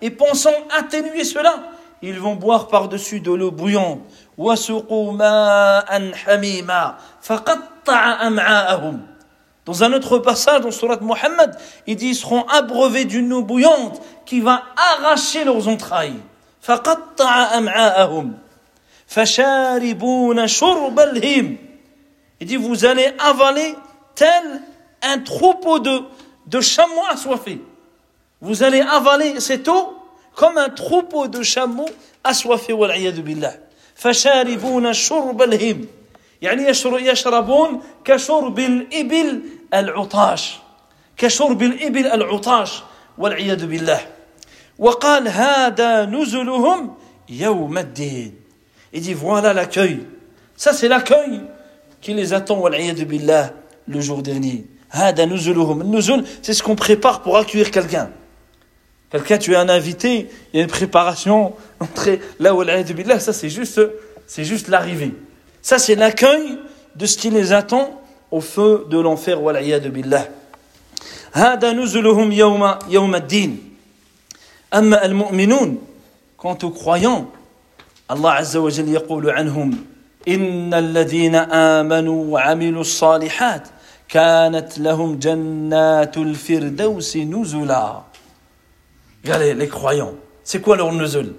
et 0.01 0.09
pensant 0.09 0.53
atténuer 0.77 1.23
cela, 1.23 1.53
ils 2.01 2.19
vont 2.19 2.35
boire 2.35 2.67
par-dessus 2.67 3.19
de 3.19 3.31
l'eau 3.31 3.51
bouillante. 3.51 3.99
Dans 9.65 9.83
un 9.83 9.93
autre 9.93 10.17
passage, 10.17 10.61
dans 10.61 10.71
Surat 10.71 10.97
Muhammad, 11.01 11.55
il 11.85 11.95
dit 11.95 12.09
ils 12.09 12.15
seront 12.15 12.43
abreuvés 12.47 13.05
d'une 13.05 13.31
eau 13.31 13.43
bouillante 13.43 14.01
qui 14.25 14.39
va 14.39 14.63
arracher 14.75 15.43
leurs 15.43 15.67
entrailles. 15.67 16.19
Il 22.39 22.47
dit 22.47 22.55
vous 22.55 22.85
allez 22.85 23.13
avaler 23.19 23.75
tel 24.15 24.61
un 25.02 25.18
troupeau 25.18 25.78
de, 25.78 26.02
de 26.46 26.60
chameaux 26.60 27.06
assoiffés. 27.10 27.60
Vous 28.40 28.62
allez 28.62 28.80
avaler 28.80 29.40
cette 29.40 29.68
eau 29.68 29.96
comme 30.34 30.58
un 30.58 30.68
troupeau 30.68 31.28
de 31.28 31.42
chameaux 31.42 31.88
assoiffés, 32.22 32.72
والعياذ 32.72 33.22
بالله. 33.22 33.58
فشاربون 33.94 34.92
شرب 34.92 35.42
الهيم. 35.42 35.88
يعني 36.42 36.68
يشربون 36.68 37.82
كشرب 38.04 38.58
الإبل 38.58 39.42
العطاش. 39.74 40.58
كشرب 41.16 41.62
الإبل 41.62 42.06
العطاش 42.06 42.82
والعياذ 43.18 43.66
بالله. 43.66 44.00
وقال 44.78 45.28
هذا 45.28 46.04
نزلهم 46.04 46.94
يوم 47.28 47.78
الدين. 47.78 48.34
Il 48.92 49.00
dit 49.00 49.14
voilà 49.14 49.54
l'accueil. 49.54 50.06
Ça 50.56 50.72
c'est 50.72 50.88
l'accueil 50.88 51.40
qui 52.02 52.12
les 52.12 52.34
attend 52.34 52.58
والعياذ 52.58 53.04
بالله 53.04 53.52
le 53.88 54.00
jour 54.00 54.22
dernier. 54.22 54.66
هذا 54.90 55.24
نزلهم. 55.24 55.80
النزل 55.80 56.24
c'est 56.42 56.54
ce 56.54 56.62
qu'on 56.62 56.76
prépare 56.76 57.22
pour 57.22 57.36
accueillir 57.36 57.70
quelqu'un. 57.70 58.10
Quelqu'un, 59.10 59.38
tu 59.38 59.52
es 59.52 59.56
un 59.56 59.68
invité, 59.68 60.28
il 60.52 60.56
y 60.56 60.60
a 60.60 60.64
une 60.64 60.70
préparation, 60.70 61.54
entrer 61.78 62.20
là 62.40 62.54
où 62.54 62.64
billah, 62.64 63.20
ça 63.20 63.32
c'est 63.32 63.48
juste, 63.48 63.80
c'est 64.26 64.44
juste 64.44 64.68
l'arrivée. 64.68 65.14
Ça 65.62 65.78
c'est 65.78 65.94
l'accueil 65.94 66.58
de 66.96 67.06
ce 67.06 67.16
qui 67.16 67.30
les 67.30 67.52
attend 67.52 68.02
au 68.30 68.40
feu 68.40 68.86
de 68.90 68.98
l'enfer, 68.98 69.42
wal'iyad 69.42 69.86
billah. 69.88 70.28
هذا 71.32 71.72
نزلهم 71.72 72.32
يوم 72.32 72.74
يوم 72.88 73.14
الدين 73.14 73.74
أما 74.74 75.04
المؤمنون 75.04 75.78
quant 76.38 76.56
aux 76.62 76.70
croyants 76.70 77.30
Allah 78.08 78.30
عز 78.30 78.56
وجل 78.56 78.88
يقول 78.88 79.30
عنهم 79.30 79.84
إن 80.28 80.74
الذين 80.74 81.34
آمنوا 81.34 82.24
وعملوا 82.24 82.80
الصالحات 82.80 83.68
كانت 84.10 84.78
لهم 84.78 85.18
جنات 85.18 86.16
الفردوس 86.16 87.16
نزلا 87.16 88.02
Regardez 89.24 89.54
les 89.54 89.66
croyants. 89.66 90.14
C'est 90.44 90.60
quoi 90.60 90.76
leur 90.76 90.92
nuzul 90.92 91.34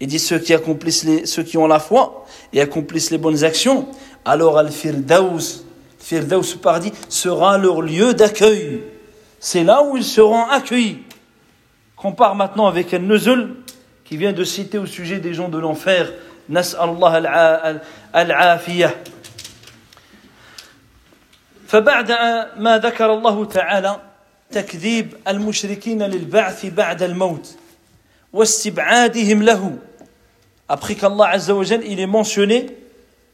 Il 0.00 0.08
dit 0.08 0.18
ceux 0.18 0.40
qui 0.40 0.52
accomplissent 0.52 1.04
les, 1.04 1.24
ceux 1.24 1.44
qui 1.44 1.56
ont 1.56 1.68
la 1.68 1.78
foi 1.78 2.26
et 2.52 2.60
accomplissent 2.60 3.12
les 3.12 3.18
bonnes 3.18 3.44
actions, 3.44 3.86
alors 4.24 4.58
al-firdaus, 4.58 5.64
firdaus 6.00 6.56
paradis 6.60 6.92
sera 7.08 7.56
leur 7.58 7.80
lieu 7.80 8.12
d'accueil. 8.12 8.82
C'est 9.38 9.62
là 9.62 9.84
où 9.84 9.96
ils 9.96 10.04
seront 10.04 10.46
accueillis. 10.46 10.98
Compare 11.94 12.34
maintenant 12.34 12.66
avec 12.66 12.92
un 12.92 12.98
nuzul 12.98 13.54
qui 14.04 14.16
vient 14.16 14.32
de 14.32 14.42
citer 14.42 14.78
au 14.78 14.86
sujet 14.86 15.18
des 15.18 15.34
gens 15.34 15.48
de 15.48 15.58
l'enfer. 15.58 16.12
Nas'allah 16.48 17.80
al-afiyah. 18.12 18.94
فبعد 21.73 22.11
ما 22.57 22.77
ذكر 22.77 23.13
الله 23.13 23.45
تعالى 23.45 23.99
تكذيب 24.51 25.13
المشركين 25.27 26.03
للبعث 26.03 26.65
بعد 26.65 27.03
الموت 27.03 27.55
واستبعادهم 28.33 29.43
له. 29.43 29.77
Après 30.69 30.93
qu'Allah 30.93 31.29
Azza 31.29 31.55
wa 31.55 31.63
il 31.63 31.99
est 31.99 32.05
mentionné 32.05 32.67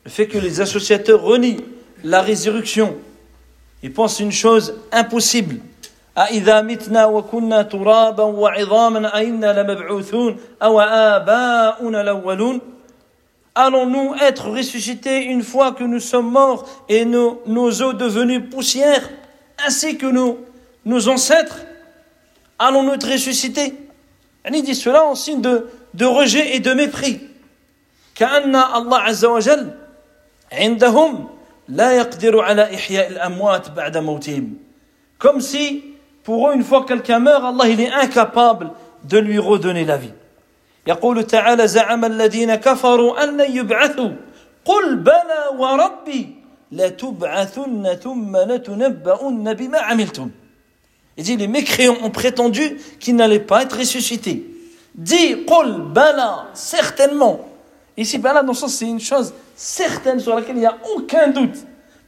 le 0.06 0.10
fait 0.10 0.28
que 0.28 0.38
les 0.38 0.62
associateurs 0.62 1.22
renient 1.22 1.60
la 2.06 2.22
résurrection. 2.22 2.96
Ils 3.84 3.92
pensent 3.92 4.22
une 4.22 4.32
chose 4.32 4.74
impossible. 4.94 5.58
أإذا 6.18 6.62
متنا 6.62 7.06
وكنا 7.06 7.62
ترابا 7.62 8.24
وعظاما 8.24 9.18
أئنا 9.18 9.62
لمبعوثون 9.62 10.38
أو 10.64 10.80
آباؤنا 10.80 12.02
الأولون 12.02 12.62
Allons-nous 13.55 14.15
être 14.21 14.51
ressuscités 14.51 15.25
une 15.25 15.43
fois 15.43 15.73
que 15.73 15.85
nous 15.85 16.01
sommes 16.01 16.31
morts 16.31 16.69
et 16.89 17.05
nos, 17.05 17.41
nos 17.47 17.83
os 17.83 17.95
devenus 17.95 18.43
poussière, 18.51 19.09
ainsi 19.65 19.97
que 19.97 20.07
nos 20.07 20.39
nos 20.85 21.09
ancêtres, 21.09 21.61
allons-nous 22.59 22.93
être 22.95 23.11
ressuscités 23.11 23.75
Il 24.53 24.63
dit 24.63 24.75
cela 24.75 25.05
en 25.05 25.15
signe 25.15 25.41
de, 25.41 25.69
de 25.95 26.05
rejet 26.05 26.57
et 26.57 26.61
de 26.61 26.73
mépris. 26.73 27.21
كأن 28.15 28.57
الله 28.57 28.99
عز 28.99 29.25
وجل 29.25 29.71
عندهم 30.53 31.29
لا 31.69 31.93
يقدر 31.93 32.41
على 32.41 32.75
إحياء 32.75 33.11
الأموات 33.11 33.71
بعد 33.71 33.97
موتهم 33.97 34.55
comme 35.19 35.41
si 35.41 35.83
pour 36.23 36.49
eux 36.49 36.55
une 36.55 36.63
fois 36.63 36.85
quelqu'un 36.87 37.19
meurt 37.19 37.43
Allah 37.45 37.69
il 37.69 37.81
est 37.81 37.91
incapable 37.91 38.71
de 39.03 39.19
lui 39.19 39.41
redonner 39.41 39.85
la 39.85 39.97
vie 39.97 40.13
يقول 40.89 41.27
تعالى 41.27 41.69
زعم 41.69 42.05
الذين 42.05 42.55
كفروا 42.55 43.25
أن 43.25 43.37
لن 43.37 43.57
يبعثوا 43.57 44.11
قل 44.65 44.97
بلى 44.97 45.59
وربي 45.59 46.35
لتبعثن 46.73 47.95
ثم 47.95 48.37
لتنبؤن 48.37 49.55
بما 49.55 49.79
عملتم 49.79 50.31
Il 51.17 51.23
dit, 51.23 51.37
les 51.37 51.47
mécréants 51.47 51.99
ont 52.03 52.11
prétendu 52.11 52.77
qu'ils 52.99 53.15
n'allaient 53.15 53.39
pas 53.39 53.63
être 53.63 53.79
ressuscités. 53.79 54.45
Dis, 54.97 55.45
qul, 55.47 55.93
bala, 55.93 56.47
certainement. 56.55 57.49
Ici, 57.97 58.19
bala, 58.19 58.43
dans 58.43 58.53
le 58.53 58.59
sens, 58.59 58.75
c'est 58.75 58.89
une 58.89 59.01
chose 59.01 59.33
certaine 59.55 60.19
sur 60.19 60.35
laquelle 60.35 60.57
il 60.57 60.61
n'y 60.61 60.67
a 60.67 60.77
aucun 60.97 61.29
doute. 61.29 61.57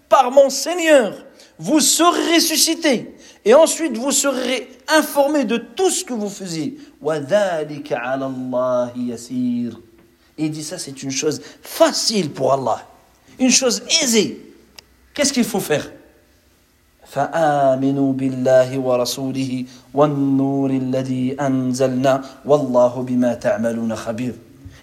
Par 0.09 0.33
mon 0.33 0.51
Seigneur, 0.51 1.15
vous 1.59 1.81
serez 1.81 2.35
ressuscités. 2.35 3.15
Et 3.45 3.55
ensuite, 3.55 3.97
vous 3.97 4.11
serez 4.11 4.69
informés 4.89 5.45
de 5.45 5.57
tout 5.57 5.91
ce 5.91 6.05
que 6.05 6.13
vous 6.13 6.29
faisiez. 6.29 6.77
Et 10.39 10.45
il 10.45 10.51
dit 10.51 10.65
ça, 10.65 10.79
c'est 10.79 11.03
une 11.03 11.11
chose 11.11 11.41
facile 11.63 12.31
pour 12.31 12.53
Allah. 12.53 12.87
Une 13.39 13.51
chose 13.51 13.83
aisée. 14.03 14.41
Qu'est-ce 15.15 15.33
qu'il 15.33 15.45
faut 15.45 15.61
faire 15.61 15.91
فآمنوا 17.07 18.13
بالله 18.13 18.79
ورسوله 18.79 19.65
والنور 19.95 20.71
الذي 20.71 21.37
أنزلنا 21.41 22.25
والله 22.45 23.03
بما 23.03 23.35
تعملون 23.35 23.97
خبير 23.97 24.35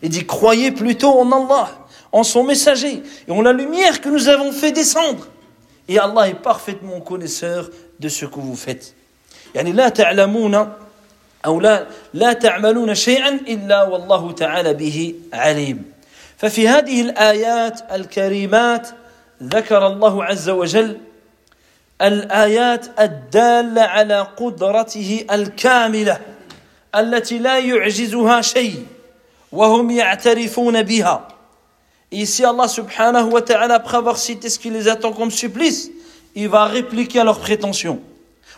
Il 0.02 0.10
dit 0.10 0.26
croyez 0.26 0.72
plutôt 0.72 1.20
en 1.20 1.32
Allah, 1.32 1.70
en 2.12 2.24
son 2.24 2.44
messager 2.44 3.04
et 3.28 3.32
en 3.32 3.42
la 3.42 3.54
lumière 3.54 4.02
que 4.02 4.10
nous 4.10 4.28
avons 4.28 4.52
fait 4.52 4.74
descendre. 4.74 5.28
Et 5.88 5.98
Allah 5.98 6.28
est 6.28 6.34
parfaitement 6.34 7.00
connaisseur 7.00 7.70
de 8.00 8.10
ce 8.10 8.26
que 8.26 8.40
vous 8.40 8.56
faites. 8.56 8.94
يعني 9.56 9.72
لا 9.72 9.90
تعلمون 9.90 10.74
أو 11.47 11.61
لا 11.61 11.87
لا 12.15 12.33
تعملون 12.33 12.95
شيئا 12.95 13.29
إلا 13.29 13.83
والله 13.83 14.33
تعالى 14.33 14.75
به 14.75 15.15
عليم. 15.33 15.93
ففي 16.39 16.69
هذه 16.69 17.01
الآيات 17.01 17.81
الكريمات 17.93 18.89
ذكر 19.43 19.87
الله 19.87 20.25
عز 20.25 20.49
وجل 20.51 20.99
الآيات 22.03 23.01
الدالة 23.01 23.83
على 23.83 24.21
قدرته 24.21 25.27
الكاملة 25.31 26.21
التي 26.95 27.39
لا 27.39 27.59
يعجزها 27.59 28.41
شيء 28.41 28.87
وهم 29.53 29.91
يعترفون 29.91 30.83
بها 30.83 31.29
Ici, 32.11 32.43
Allah 32.43 32.69
subhanahu 32.69 33.33
wa 33.33 33.43
ta'ala, 33.43 33.75
après 33.75 33.99
avoir 33.99 34.17
cité 34.17 34.49
ce 34.49 34.59
qui 34.59 34.71
les 34.71 34.89
attend 34.89 35.13
comme 35.13 35.31
supplice, 35.31 35.91
il 36.35 36.49
va 36.49 36.65
répliquer 36.65 37.21
à 37.21 37.25
leurs 37.25 37.39
prétentions 37.39 38.01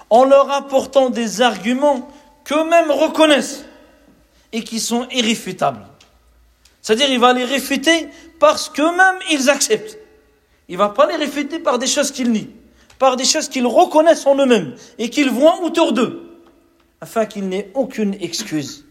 en 0.08 0.24
leur 0.24 0.52
apportant 0.52 1.10
des 1.10 1.42
arguments 1.42 2.08
qu'eux-mêmes 2.43 2.91
reconnaissent 2.91 3.65
et 4.53 4.63
qui 4.63 4.79
sont 4.79 5.07
irréfutables. 5.11 5.85
C'est-à-dire, 6.81 7.09
il 7.09 7.19
va 7.19 7.33
les 7.33 7.45
réfuter 7.45 8.09
parce 8.39 8.69
qu'eux-mêmes 8.69 9.19
ils 9.31 9.49
acceptent. 9.49 9.97
Il 10.67 10.73
ne 10.73 10.79
va 10.79 10.89
pas 10.89 11.07
les 11.07 11.15
réfuter 11.15 11.59
par 11.59 11.79
des 11.79 11.87
choses 11.87 12.11
qu'ils 12.11 12.31
nient. 12.31 12.49
par 12.99 13.15
des 13.15 13.25
choses 13.25 13.49
qu'ils 13.49 13.67
reconnaissent 13.67 14.25
en 14.25 14.35
eux-mêmes 14.35 14.75
et 14.97 15.09
qu'ils 15.09 15.29
voient 15.29 15.61
autour 15.61 15.93
d'eux, 15.93 16.39
afin 17.01 17.25
qu'il 17.25 17.47
n'ait 17.49 17.69
aucune 17.73 18.15
excuse. 18.21 18.83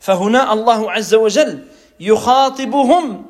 فهنا 0.00 0.52
الله 0.52 0.92
عز 0.92 1.14
وجل 1.14 1.58
يخاطبهم 2.00 3.24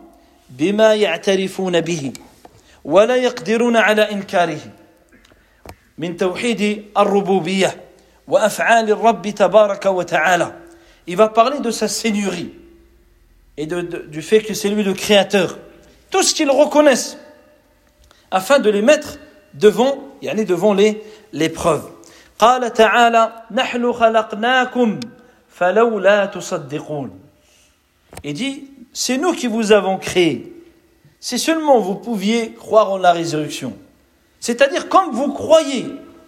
بما 0.51 0.95
يعترفون 0.95 1.81
به 1.81 2.13
ولا 2.85 3.17
يقدرون 3.17 3.77
على 3.77 4.03
إنكاره 4.03 4.61
من 5.99 6.17
توحيد 6.17 6.85
الربوبية 6.99 7.81
وأفعال 8.29 8.91
الرب 8.91 9.29
تبارك 9.29 9.87
وتعالى 9.87 10.53
Il 11.07 11.17
va 11.17 11.29
parler 11.29 11.59
de 11.59 11.71
sa 11.71 11.89
seigneurie 11.89 12.53
et 13.57 13.67
de, 13.67 13.81
de, 13.81 13.99
du 13.99 14.23
fait 14.23 14.41
que 14.41 14.55
c'est 14.55 14.69
lui 14.69 14.85
le 14.85 14.95
créateur. 14.95 15.59
Tout 16.11 16.23
ce 16.23 16.33
qu'ils 16.33 16.51
reconnaissent 16.51 17.19
afin 18.31 18.61
de 18.61 18.71
les 18.71 18.83
mettre 18.83 19.19
devant, 19.55 19.99
yani 20.23 20.45
devant 20.45 20.75
les, 20.75 21.03
les 21.33 21.49
preuves. 21.49 21.91
قال 22.39 22.73
تعالى 22.73 23.33
نحن 23.51 23.93
خلقناكم 23.93 25.01
فلولا 25.49 26.27
تصدقون 26.27 27.11
Il 28.25 28.35
dit, 28.35 28.65
c'est 28.93 29.17
nous 29.17 29.33
qui 29.33 29.47
vous 29.47 29.73
avons 29.73 29.97
créé. 29.97 30.53
Si 31.19 31.39
seulement 31.39 31.79
vous 31.79 31.95
pouviez 31.95 32.53
croire 32.53 32.91
en 32.91 32.99
la 32.99 33.13
résurrection. 33.13 33.75
C'est-à-dire, 34.39 34.89
comme 34.89 35.13
vous 35.13 35.33
croyez 35.33 35.87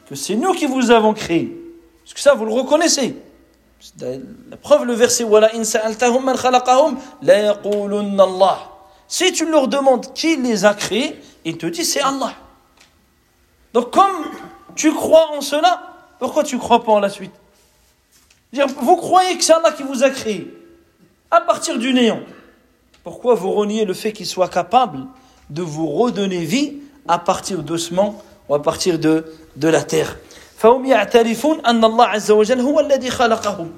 que 0.09 0.15
c'est 0.15 0.37
nous 0.37 0.53
qui 0.53 0.67
vous 0.67 0.91
avons 0.91 1.13
créé, 1.13 1.58
parce 2.10 2.16
que 2.16 2.22
ça, 2.22 2.34
vous 2.34 2.46
le 2.46 2.52
reconnaissez. 2.52 3.16
La 4.02 4.58
preuve, 4.58 4.86
le 4.86 4.94
verset 4.94 5.26
Si 9.08 9.32
tu 9.32 9.46
leur 9.46 9.68
demandes 9.68 10.12
qui 10.16 10.36
les 10.36 10.66
a 10.66 10.74
créés, 10.74 11.22
ils 11.46 11.58
te 11.60 11.68
disent 11.68 11.94
c'est 11.94 12.02
Allah. 12.02 12.34
Donc, 13.74 13.92
comme 13.92 14.26
tu 14.76 14.92
crois 14.92 15.30
en 15.38 15.42
cela, 15.42 15.84
pourquoi 16.18 16.44
tu 16.44 16.56
ne 16.56 16.60
crois 16.60 16.84
pas 16.84 16.94
en 16.94 17.00
la 17.00 17.10
suite? 17.10 17.32
Vous 18.54 18.96
croyez 18.96 19.38
que 19.38 19.44
c'est 19.44 19.54
Allah 19.54 19.72
qui 19.72 19.84
vous 19.84 20.04
a 20.04 20.10
créé 20.10 20.52
à 21.30 21.42
partir 21.42 21.78
du 21.78 21.94
néant. 21.94 22.22
Pourquoi 23.04 23.36
vous 23.36 23.52
reniez 23.52 23.86
le 23.86 23.94
fait 23.94 24.14
qu'il 24.14 24.26
soit 24.26 24.50
capable 24.50 25.06
de 25.52 25.62
vous 25.62 25.88
redonner 25.88 26.44
vie 26.44 26.80
à 27.08 27.20
partir 27.20 27.62
d'ossements 27.62 28.20
ou 28.50 28.56
à 28.56 28.64
partir 28.64 28.98
de, 28.98 29.32
de 29.58 29.68
la 29.68 29.84
terre? 29.84 30.18
فهم 30.60 30.86
يعترفون 30.86 31.66
أن 31.66 31.86
الله 31.86 32.06
عز 32.06 32.32
وجل 32.32 32.60
هو 32.60 32.80
الذي 32.80 33.10
خلقهم. 33.10 33.72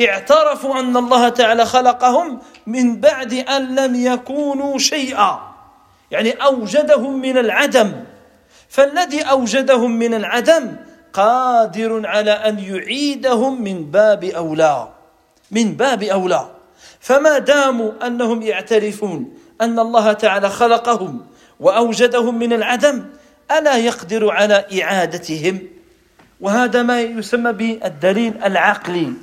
اعترفوا 0.00 0.80
أن 0.80 0.96
الله 0.96 1.28
تعالى 1.28 1.66
خلقهم 1.66 2.38
من 2.66 3.00
بعد 3.00 3.32
أن 3.32 3.74
لم 3.74 3.94
يكونوا 3.94 4.78
شيئا. 4.78 5.40
يعني 6.10 6.30
أوجدهم 6.30 7.20
من 7.20 7.38
العدم. 7.38 7.92
فالذي 8.68 9.22
أوجدهم 9.22 9.90
من 9.90 10.14
العدم 10.14 10.76
قادر 11.12 12.06
على 12.06 12.30
أن 12.30 12.58
يعيدهم 12.58 13.62
من 13.62 13.90
باب 13.90 14.24
أولى. 14.24 14.88
من 15.50 15.72
باب 15.72 16.02
أولى. 16.02 16.48
فما 17.00 17.38
داموا 17.38 18.06
أنهم 18.06 18.42
يعترفون 18.42 19.34
أن 19.60 19.78
الله 19.78 20.12
تعالى 20.12 20.50
خلقهم 20.50 21.26
وأوجدهم 21.60 22.38
من 22.38 22.52
العدم 22.52 23.04
ألا 23.58 23.76
يقدر 23.76 24.30
على 24.30 24.82
إعادتهم؟ 24.82 25.77
وهذا 26.41 26.83
ما 26.83 27.01
يسمى 27.01 27.51
بالدليل 27.53 28.43
العقلي 28.43 29.13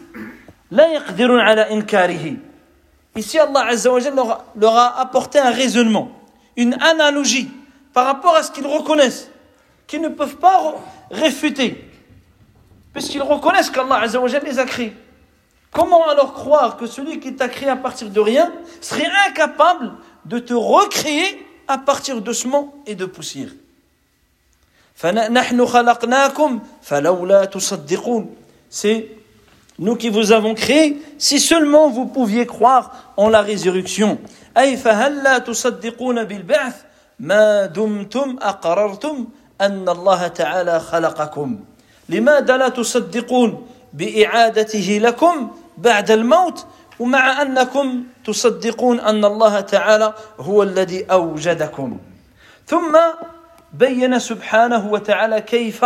لا 0.71 0.87
يقدرون 0.93 1.41
على 1.41 1.71
انكاره 1.71 2.37
Ici, 3.17 3.39
Allah 3.41 3.67
Azza 3.67 3.91
wa 3.91 3.99
leur, 3.99 4.45
leur 4.55 4.77
a 4.77 5.01
apporté 5.01 5.41
un 5.41 5.51
raisonnement, 5.51 6.13
une 6.57 6.75
analogie 6.75 7.51
par 7.93 8.07
rapport 8.07 8.37
à 8.37 8.43
ce 8.45 8.53
qu'ils 8.53 8.67
reconnaissent, 8.67 9.29
qu'ils 9.89 10.01
ne 10.01 10.09
peuvent 10.09 10.37
pas 10.37 10.77
réfuter, 11.11 11.91
puisqu'ils 12.93 13.23
reconnaissent 13.23 13.71
qu'Allah 13.71 13.97
Azza 13.97 14.21
wa 14.21 14.29
les 14.29 14.59
a 14.61 14.65
créés. 14.65 14.93
Comment 15.73 16.07
alors 16.09 16.35
croire 16.35 16.77
que 16.77 16.87
celui 16.87 17.19
qui 17.21 17.35
t'a 17.35 17.49
créé 17.49 17.69
à 17.69 17.77
partir 17.77 18.11
de 18.11 18.21
rien 18.21 18.53
serait 18.81 19.11
incapable 19.29 19.93
de 20.25 20.39
te 20.39 20.55
recréer 20.55 21.47
à 21.69 21.79
partir 21.79 22.21
de 22.21 22.33
sements 22.33 22.75
et 22.87 22.95
de 22.95 23.07
poussière 23.07 23.51
C'est 28.70 29.08
nous 29.78 29.96
qui 29.98 30.10
vous 30.10 30.32
avons 30.32 30.54
créé, 30.54 31.02
si 31.18 31.40
seulement 31.40 31.90
vous 31.90 32.06
pouviez 32.06 32.46
croire 32.46 33.14
en 33.18 33.30
la 33.30 33.42
résurrection. 33.42 34.18
أي 34.58 34.78
فهل 34.78 35.44
تصدقون 35.44 36.24
بالبعث 36.24 36.76
ما 37.20 37.66
دمتم 37.66 38.38
أقررتم 38.42 39.28
أن 39.62 39.90
الله 39.90 40.28
تعالى 40.28 40.80
خلقكم 40.80 41.60
لماذا 42.10 42.58
لا 42.58 42.70
تصدقون 42.70 43.68
بإعادته 43.94 45.00
لكم 45.02 45.52
بعد 45.78 46.12
الموت 46.12 46.66
ومع 47.00 47.42
أنكم 47.42 48.04
تصدقون 48.26 49.00
أن 49.00 49.26
الله 49.26 49.60
تعالى 49.60 50.14
هو 50.40 50.64
الذي 50.64 51.04
أوجدكم 51.04 51.98
ثم 52.68 52.98
بين 53.75 54.19
سبحانه 54.19 54.93
وتعالى 54.93 55.41
كيف 55.41 55.85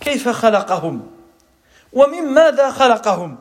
كيف 0.00 0.28
خلقهم 0.28 1.10
ومن 1.92 2.22
ماذا 2.22 2.70
خلقهم 2.70 3.36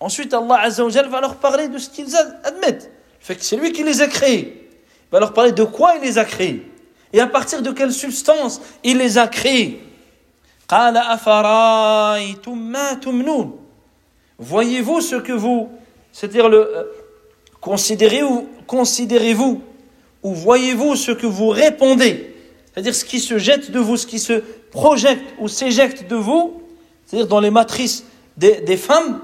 Ensuite, 0.00 0.34
Allah 0.34 0.60
Azza 0.60 0.84
wa 0.84 0.90
va 0.90 1.20
leur 1.20 1.36
parler 1.36 1.68
de 1.68 1.78
ce 1.78 1.88
qu'ils 1.88 2.14
admettent. 2.16 2.90
Fait 3.20 3.36
que 3.36 3.44
c'est 3.44 3.56
lui 3.56 3.72
qui 3.72 3.84
les 3.84 4.02
a 4.02 4.06
créés. 4.06 4.68
Il 4.70 5.12
va 5.12 5.20
leur 5.20 5.32
parler 5.32 5.52
de 5.52 5.64
quoi 5.64 5.94
il 5.96 6.02
les 6.02 6.18
a 6.18 6.26
créés. 6.26 6.70
Et 7.12 7.20
à 7.20 7.26
partir 7.26 7.62
de 7.62 7.70
quelle 7.70 7.92
substance 7.92 8.60
il 8.82 8.98
les 8.98 9.16
a 9.16 9.28
créés. 9.28 9.80
قال 10.68 10.96
أفرايتم 10.96 12.58
ما 12.58 12.92
تمنون 12.92 13.60
Voyez-vous 14.38 15.00
ce 15.00 15.16
que 15.16 15.32
vous, 15.32 15.70
c'est-à-dire 16.12 16.48
le, 16.48 16.58
euh, 16.58 16.84
considérez-vous, 17.60 18.48
considérez-vous, 18.66 19.62
ou 20.24 20.34
voyez-vous 20.34 20.96
ce 20.96 21.12
que 21.12 21.26
vous 21.26 21.50
répondez, 21.50 22.34
c'est-à-dire 22.72 22.94
ce 22.94 23.04
qui 23.04 23.20
se 23.20 23.38
jette 23.38 23.70
de 23.70 23.78
vous, 23.78 23.96
ce 23.96 24.06
qui 24.06 24.18
se 24.18 24.42
projette 24.70 25.22
ou 25.38 25.48
s'éjecte 25.48 26.08
de 26.08 26.16
vous, 26.16 26.62
c'est-à-dire 27.06 27.28
dans 27.28 27.40
les 27.40 27.50
matrices 27.50 28.04
des, 28.36 28.60
des 28.60 28.76
femmes. 28.76 29.20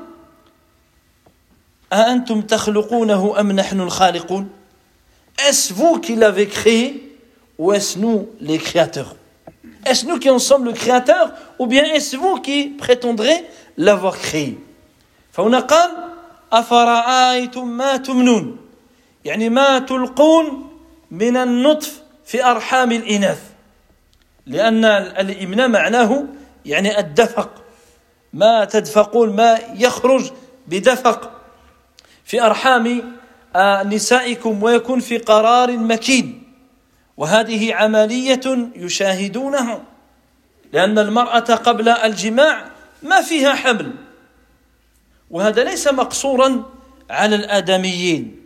Est-ce 5.48 5.72
vous 5.72 5.98
qui 5.98 6.14
l'avez 6.14 6.46
créé 6.46 7.18
ou 7.58 7.72
est-ce 7.72 7.98
nous 7.98 8.28
les 8.40 8.58
créateurs 8.58 9.16
Est-ce 9.84 10.06
nous 10.06 10.18
qui 10.18 10.30
en 10.30 10.38
sommes 10.38 10.64
le 10.64 10.72
créateur 10.72 11.32
ou 11.58 11.66
bien 11.66 11.84
est-ce 11.84 12.16
vous 12.16 12.36
qui 12.40 12.68
prétendrez 12.68 13.44
l'avoir 13.76 14.18
créé 14.18 14.58
فهنا 15.32 15.60
قال 15.60 15.90
أفرأيتم 16.52 17.68
ما 17.68 17.96
تمنون 17.96 18.56
يعني 19.24 19.48
ما 19.48 19.78
تلقون 19.78 20.70
من 21.10 21.36
النطف 21.36 22.02
في 22.25 22.45
أرحام 22.45 22.91
الإناث. 22.91 23.39
لأن 24.45 24.85
الإمناء 24.85 25.67
معناه 25.67 26.25
يعني 26.65 26.99
الدفق. 26.99 27.63
ما 28.33 28.65
تدفقون 28.65 29.35
ما 29.35 29.59
يخرج 29.75 30.31
بدفق. 30.67 31.31
في 32.25 32.41
أرحام 32.41 33.15
نسائكم 33.85 34.63
ويكون 34.63 34.99
في 34.99 35.17
قرار 35.17 35.77
مكين. 35.77 36.43
وهذه 37.17 37.73
عملية 37.73 38.69
يشاهدونها. 38.75 39.81
لأن 40.73 40.99
المرأة 40.99 41.39
قبل 41.39 41.89
الجماع 41.89 42.65
ما 43.03 43.21
فيها 43.21 43.53
حمل 43.53 43.91
وهذا 45.31 45.63
ليس 45.63 45.87
مقصورا 45.87 46.63
على 47.09 47.35
الآدميين. 47.35 48.44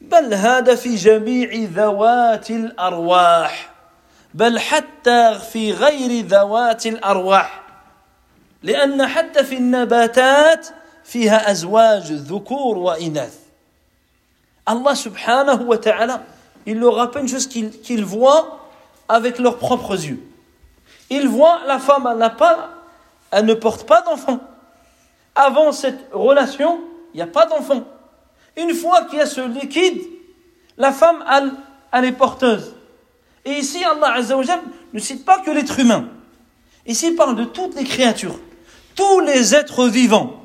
بل 0.00 0.34
هذا 0.34 0.74
في 0.74 0.94
جميع 0.94 1.68
ذوات 1.72 2.50
الارواح 2.50 3.70
بل 4.34 4.58
حتى 4.58 5.38
في 5.52 5.72
غير 5.72 6.26
ذوات 6.26 6.86
الارواح 6.86 7.62
لأن 8.62 9.06
حتى 9.06 9.44
في 9.44 9.56
النباتات 9.56 10.68
فيها 11.04 11.50
ازواج 11.50 12.12
ذكور 12.12 12.78
واناث 12.78 13.34
الله 14.68 14.94
سبحانه 14.94 15.62
وتعالى 15.62 16.20
il 16.66 16.80
leur 16.80 16.96
rappelle 16.96 17.22
une 17.22 17.28
chose 17.28 17.46
qu'ils 17.46 17.70
qu 17.80 18.02
voient 18.02 18.58
avec 19.08 19.38
leurs 19.38 19.58
propres 19.58 19.94
yeux. 20.04 20.20
Ils 21.10 21.28
voient 21.28 21.60
la 21.66 21.78
femme, 21.78 22.08
elle, 22.10 22.36
pas, 22.36 22.70
elle 23.30 23.46
ne 23.46 23.54
porte 23.54 23.86
pas 23.86 24.02
d'enfant. 24.02 24.40
Avant 25.34 25.70
cette 25.70 26.08
relation, 26.12 26.80
il 27.14 27.18
n'y 27.18 27.22
a 27.22 27.26
pas 27.26 27.46
d'enfant. 27.46 27.84
Une 28.56 28.74
fois 28.74 29.04
qu'il 29.04 29.18
y 29.18 29.22
a 29.22 29.26
ce 29.26 29.40
liquide, 29.40 30.02
la 30.78 30.92
femme, 30.92 31.24
elle, 31.92 32.04
est 32.04 32.12
porteuse. 32.12 32.74
Et 33.44 33.52
ici, 33.52 33.84
Allah 33.84 34.14
Azzawajal 34.14 34.60
ne 34.92 34.98
cite 34.98 35.24
pas 35.24 35.38
que 35.38 35.50
l'être 35.50 35.78
humain. 35.78 36.08
Ici, 36.86 37.08
il 37.08 37.16
parle 37.16 37.36
de 37.36 37.44
toutes 37.44 37.74
les 37.76 37.84
créatures, 37.84 38.38
tous 38.94 39.20
les 39.20 39.54
êtres 39.54 39.86
vivants, 39.88 40.42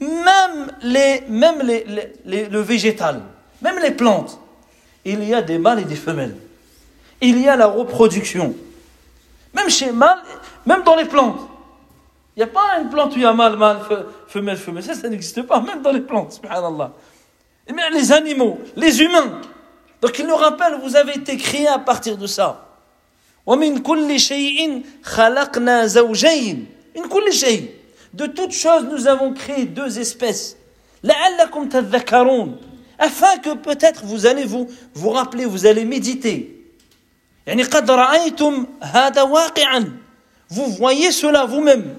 même, 0.00 0.72
le 0.82 2.58
végétal, 2.60 3.22
même 3.62 3.78
les 3.78 3.92
plantes. 3.92 4.38
Il 5.04 5.24
y 5.24 5.34
a 5.34 5.42
des 5.42 5.58
mâles 5.58 5.80
et 5.80 5.84
des 5.84 5.96
femelles. 5.96 6.36
Il 7.20 7.40
y 7.40 7.48
a 7.48 7.56
la 7.56 7.66
reproduction. 7.66 8.54
Même 9.54 9.70
chez 9.70 9.90
mâles, 9.90 10.22
même 10.66 10.82
dans 10.82 10.96
les 10.96 11.06
plantes. 11.06 11.40
Il 12.36 12.40
n'y 12.40 12.44
a 12.44 12.52
pas 12.52 12.78
une 12.80 12.88
plante 12.88 13.12
où 13.14 13.16
il 13.16 13.22
y 13.22 13.24
a 13.24 13.32
mâle, 13.32 13.56
mâle, 13.56 13.78
femelle, 14.28 14.56
femelle. 14.56 14.84
Ça, 14.84 14.94
ça 14.94 15.08
n'existe 15.08 15.42
pas, 15.42 15.60
même 15.60 15.82
dans 15.82 15.90
les 15.90 16.00
plantes, 16.00 16.34
subhanallah. 16.34 16.92
Eh 17.68 17.72
les 17.92 18.12
animaux, 18.12 18.58
les 18.76 19.02
humains. 19.02 19.40
Donc 20.00 20.18
il 20.18 20.26
nous 20.26 20.36
rappelle, 20.36 20.78
vous 20.82 20.96
avez 20.96 21.14
été 21.14 21.36
créés 21.36 21.68
à 21.68 21.78
partir 21.78 22.16
de 22.16 22.26
ça. 22.26 22.64
De 28.14 28.26
toutes 28.26 28.52
choses, 28.52 28.84
nous 28.90 29.06
avons 29.06 29.34
créé 29.34 29.64
deux 29.64 29.98
espèces. 29.98 30.56
Afin 32.98 33.36
que 33.38 33.54
peut-être 33.54 34.04
vous 34.04 34.26
allez 34.26 34.44
vous, 34.44 34.68
vous 34.94 35.10
rappeler, 35.10 35.44
vous 35.44 35.66
allez 35.66 35.84
méditer. 35.84 36.54
Vous 40.50 40.66
voyez 40.66 41.12
cela 41.12 41.44
vous-même. 41.44 41.94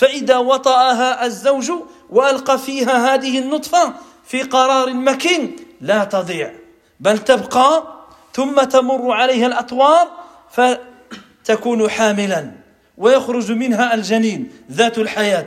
فإذا 0.00 0.36
وطأها 0.36 1.26
الزوج 1.26 1.72
وألقى 2.10 2.58
فيها 2.58 3.14
هذه 3.14 3.38
النطفة 3.38 3.94
في 4.24 4.42
قرار 4.42 4.92
مكين 4.92 5.56
لا 5.80 6.04
تضيع 6.04 6.54
بل 7.00 7.18
تبقى 7.18 7.84
ثم 8.32 8.62
تمر 8.62 9.12
عليها 9.12 9.46
الأطوار 9.46 10.10
فتكون 10.50 11.90
حاملا 11.90 12.52
ويخرج 12.96 13.52
منها 13.52 13.94
الجنين 13.94 14.52
ذات 14.70 14.98
الحياة 14.98 15.46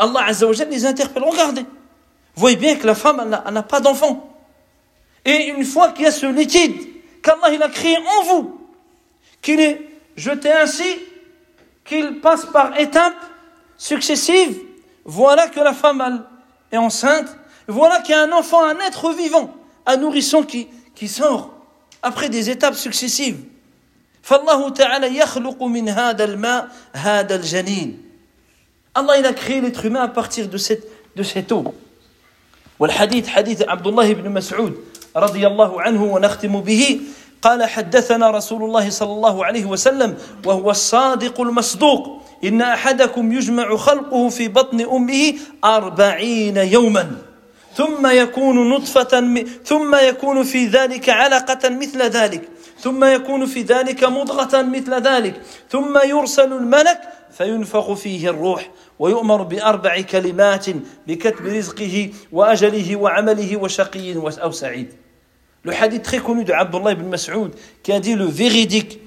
الله 0.00 0.20
عز 0.20 0.44
وجل 0.44 0.70
les 0.70 0.86
interpelle 0.86 1.24
regardez 1.24 1.66
voyez 2.36 2.56
bien 2.56 2.76
que 2.76 2.86
la 2.86 2.94
femme, 2.94 3.20
elle 3.46 3.52
n'a 3.52 3.62
pas 3.62 3.80
d'enfant. 3.80 4.30
Et 5.24 5.48
une 5.48 5.64
fois 5.64 5.88
qu'il 5.88 6.04
y 6.04 6.08
a 6.08 6.12
ce 6.12 6.26
liquide 6.26 6.76
qu'Allah 7.22 7.52
il 7.52 7.62
a 7.62 7.68
créé 7.68 7.96
en 7.96 8.22
vous, 8.24 8.60
qu'il 9.42 9.60
est 9.60 9.80
jeté 10.16 10.52
ainsi, 10.52 10.84
qu'il 11.85 12.19
passe 12.21 12.45
par 12.45 12.79
étapes 12.79 13.15
successives, 13.77 14.59
voilà 15.05 15.47
que 15.47 15.59
la 15.59 15.73
femme 15.73 16.03
elle, 16.05 16.21
est 16.71 16.77
enceinte, 16.77 17.35
voilà 17.67 17.99
qu'il 18.01 18.15
y 18.15 18.17
a 18.17 18.23
un 18.23 18.31
enfant, 18.31 18.63
un 18.63 18.79
être 18.79 19.13
vivant, 19.13 19.55
un 19.85 19.97
nourrisson 19.97 20.43
qui, 20.43 20.67
qui 20.95 21.07
sort 21.07 21.53
après 22.01 22.29
des 22.29 22.49
étapes 22.49 22.75
successives. 22.75 23.37
فالله 24.21 24.69
تعالى 24.69 25.17
يخلق 25.17 25.63
من 25.63 25.89
هذا 25.89 26.23
الماء 26.23 26.67
هذا 26.93 27.35
الجنين 27.35 28.09
Allah 28.95 29.17
il 29.17 29.25
a 29.25 29.33
créé 29.33 29.61
l'être 29.61 29.85
humain 29.85 30.01
à 30.01 30.07
partir 30.07 30.49
de 30.49 30.57
cette, 30.57 30.85
de 31.15 31.23
cette 31.23 31.51
eau. 31.51 31.73
والحديث 32.79 33.27
حديث 33.27 33.61
عبد 33.61 33.87
الله 33.87 34.13
بن 34.13 34.31
مسعود 34.31 34.77
رضي 35.15 35.47
الله 35.47 35.81
عنه 35.81 36.03
ونختم 36.03 36.61
به 36.61 37.01
قال 37.44 37.64
حدثنا 37.64 38.30
رسول 38.30 38.64
الله 38.64 38.90
صلى 38.90 39.12
الله 39.12 39.44
عليه 39.44 39.64
وسلم 39.64 40.16
وهو 40.46 40.70
الصادق 40.70 41.40
المصدوق. 41.40 42.22
إن 42.44 42.62
أحدكم 42.62 43.32
يجمع 43.32 43.76
خلقه 43.76 44.28
في 44.28 44.48
بطن 44.48 44.80
أمه 44.80 45.34
أربعين 45.64 46.56
يوما. 46.56 47.10
ثم 47.74 48.06
يكون 48.06 48.70
نطفة 48.70 49.44
ثم 49.64 49.94
يكون 49.94 50.42
في 50.42 50.66
ذلك 50.66 51.08
علقة 51.08 51.68
مثل 51.68 52.02
ذلك. 52.02 52.48
ثم 52.80 53.04
يكون 53.04 53.46
في 53.46 53.62
ذلك 53.62 54.04
مضغة 54.04 54.62
مثل 54.62 54.94
ذلك. 54.94 55.42
ثم 55.70 55.98
يرسل 56.04 56.52
الملك 56.52 57.00
فينفخ 57.38 57.92
فيه 57.92 58.30
الروح 58.30 58.70
ويؤمر 58.98 59.42
بأربع 59.42 60.00
كلمات 60.00 60.66
بكتب 61.06 61.46
رزقه 61.46 62.10
وأجله 62.32 62.96
وعمله 62.96 63.56
وشقي 63.56 64.14
أو 64.42 64.50
سعيد. 64.50 65.03
Le 65.64 65.72
hadith 65.74 66.02
très 66.02 66.18
connu 66.18 66.44
de 66.44 66.52
Abdullah 66.52 66.92
ibn 66.92 67.08
Mas'ud 67.08 67.50
qui 67.82 67.92
a 67.92 67.98
dit 67.98 68.14
le 68.14 68.26
véridique. 68.26 69.00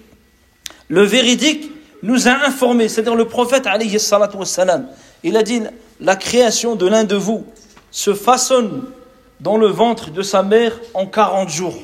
Le 0.89 1.03
véridique 1.03 1.71
nous 2.01 2.27
a 2.27 2.45
informé, 2.45 2.89
c'est-à-dire 2.89 3.15
le 3.15 3.27
prophète 3.27 3.67
alayhi 3.67 3.97
il 5.23 5.37
a 5.37 5.43
dit 5.43 5.61
la 5.99 6.15
création 6.15 6.75
de 6.75 6.87
l'un 6.87 7.03
de 7.03 7.15
vous 7.15 7.45
se 7.91 8.13
façonne 8.13 8.85
dans 9.39 9.57
le 9.57 9.67
ventre 9.67 10.11
de 10.11 10.21
sa 10.21 10.43
mère 10.43 10.79
en 10.93 11.05
40 11.05 11.49
jours. 11.49 11.77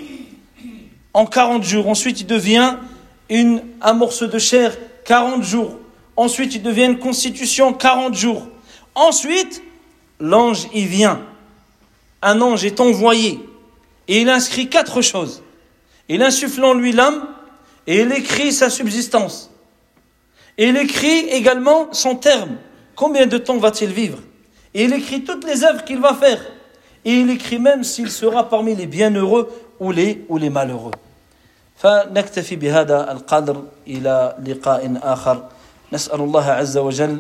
En 1.14 1.26
40 1.26 1.64
jours. 1.64 1.88
Ensuite, 1.88 2.22
il 2.22 2.28
devient 2.28 2.78
une, 3.30 3.62
un 3.82 3.94
morceau 3.94 4.28
de 4.28 4.40
chair 4.40 4.76
40 5.06 5.44
jours. 5.44 5.78
Ensuite, 6.16 6.56
il 6.56 6.64
devient 6.64 6.86
une 6.86 7.00
constitution 7.00 7.74
40 7.74 8.16
jours. 8.16 8.48
Ensuite, 8.96 9.62
l'ange 10.20 10.68
y 10.74 10.86
vient. 10.86 11.22
Un 12.22 12.42
ange 12.42 12.66
est 12.66 12.80
envoyé 12.80 13.40
et 14.09 14.23
il 14.23 14.29
inscrit 14.29 14.69
quatre 14.69 15.03
choses. 15.03 15.43
Il 16.09 16.23
insuffle 16.23 16.65
en 16.65 16.75
lui 16.75 16.93
l'âme 16.93 17.27
et 17.87 18.01
il 18.01 18.13
écrit 18.13 18.53
sa 18.53 18.71
subsistance. 18.71 19.51
Et 20.57 20.69
il 20.69 20.77
écrit 20.77 21.29
également 21.29 21.93
son 21.93 22.17
terme. 22.17 22.57
Combien 22.97 23.27
de 23.27 23.39
temps 23.39 23.59
va-t-il 23.59 23.91
vivre 23.93 24.19
Et 24.75 24.85
il 24.85 24.93
écrit 24.93 25.23
toutes 25.23 25.45
les 25.45 25.63
œuvres 25.65 25.85
qu'il 25.85 26.01
va 26.01 26.15
faire. 26.15 26.41
Et 27.05 27.13
il 27.13 27.31
écrit 27.31 27.59
même 27.59 27.85
s'il 27.85 28.11
sera 28.11 28.49
parmi 28.49 28.75
les 28.75 28.87
bienheureux 28.87 29.49
ou 29.79 29.93
les, 29.93 30.25
ou 30.29 30.39
les 30.39 30.51
malheureux. 30.51 30.93
فنكتفي 31.79 32.57
بهذا 32.57 33.13
القدر 33.13 33.65
إلى 33.87 34.37
لقاء 34.47 35.01
آخر 35.03 35.45
نسأل 35.93 36.21
الله 36.21 36.45
عز 36.45 36.79
وجل 36.79 37.19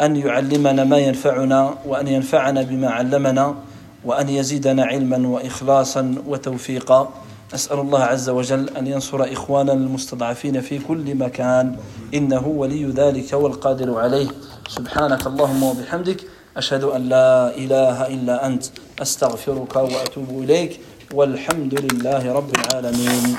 أن 0.00 0.16
يعلمنا 0.16 0.84
ما 0.84 0.98
ينفعنا 0.98 1.78
وأن 1.86 2.08
ينفعنا 2.08 2.62
بما 2.62 2.90
علمنا 2.90 3.56
وأن 4.05 4.29
يزيدنا 4.29 4.85
علما 4.85 5.27
وإخلاصا 5.27 6.15
وتوفيقا. 6.27 7.13
أسأل 7.53 7.79
الله 7.79 8.03
عز 8.03 8.29
وجل 8.29 8.69
أن 8.69 8.87
ينصر 8.87 9.33
إخواننا 9.33 9.73
المستضعفين 9.73 10.61
في 10.61 10.79
كل 10.79 11.15
مكان. 11.15 11.75
إنه 12.13 12.47
ولي 12.47 12.85
ذلك 12.85 13.33
والقادر 13.33 13.99
عليه. 13.99 14.27
سبحانك 14.69 15.27
اللهم 15.27 15.63
وبحمدك. 15.63 16.21
أشهد 16.57 16.83
أن 16.83 17.09
لا 17.09 17.57
إله 17.57 18.07
إلا 18.07 18.47
أنت. 18.47 18.63
أستغفرك 19.01 19.75
وأتوب 19.75 20.43
إليك. 20.43 20.79
والحمد 21.13 21.79
لله 21.81 22.33
رب 22.33 22.51
العالمين. 22.55 23.37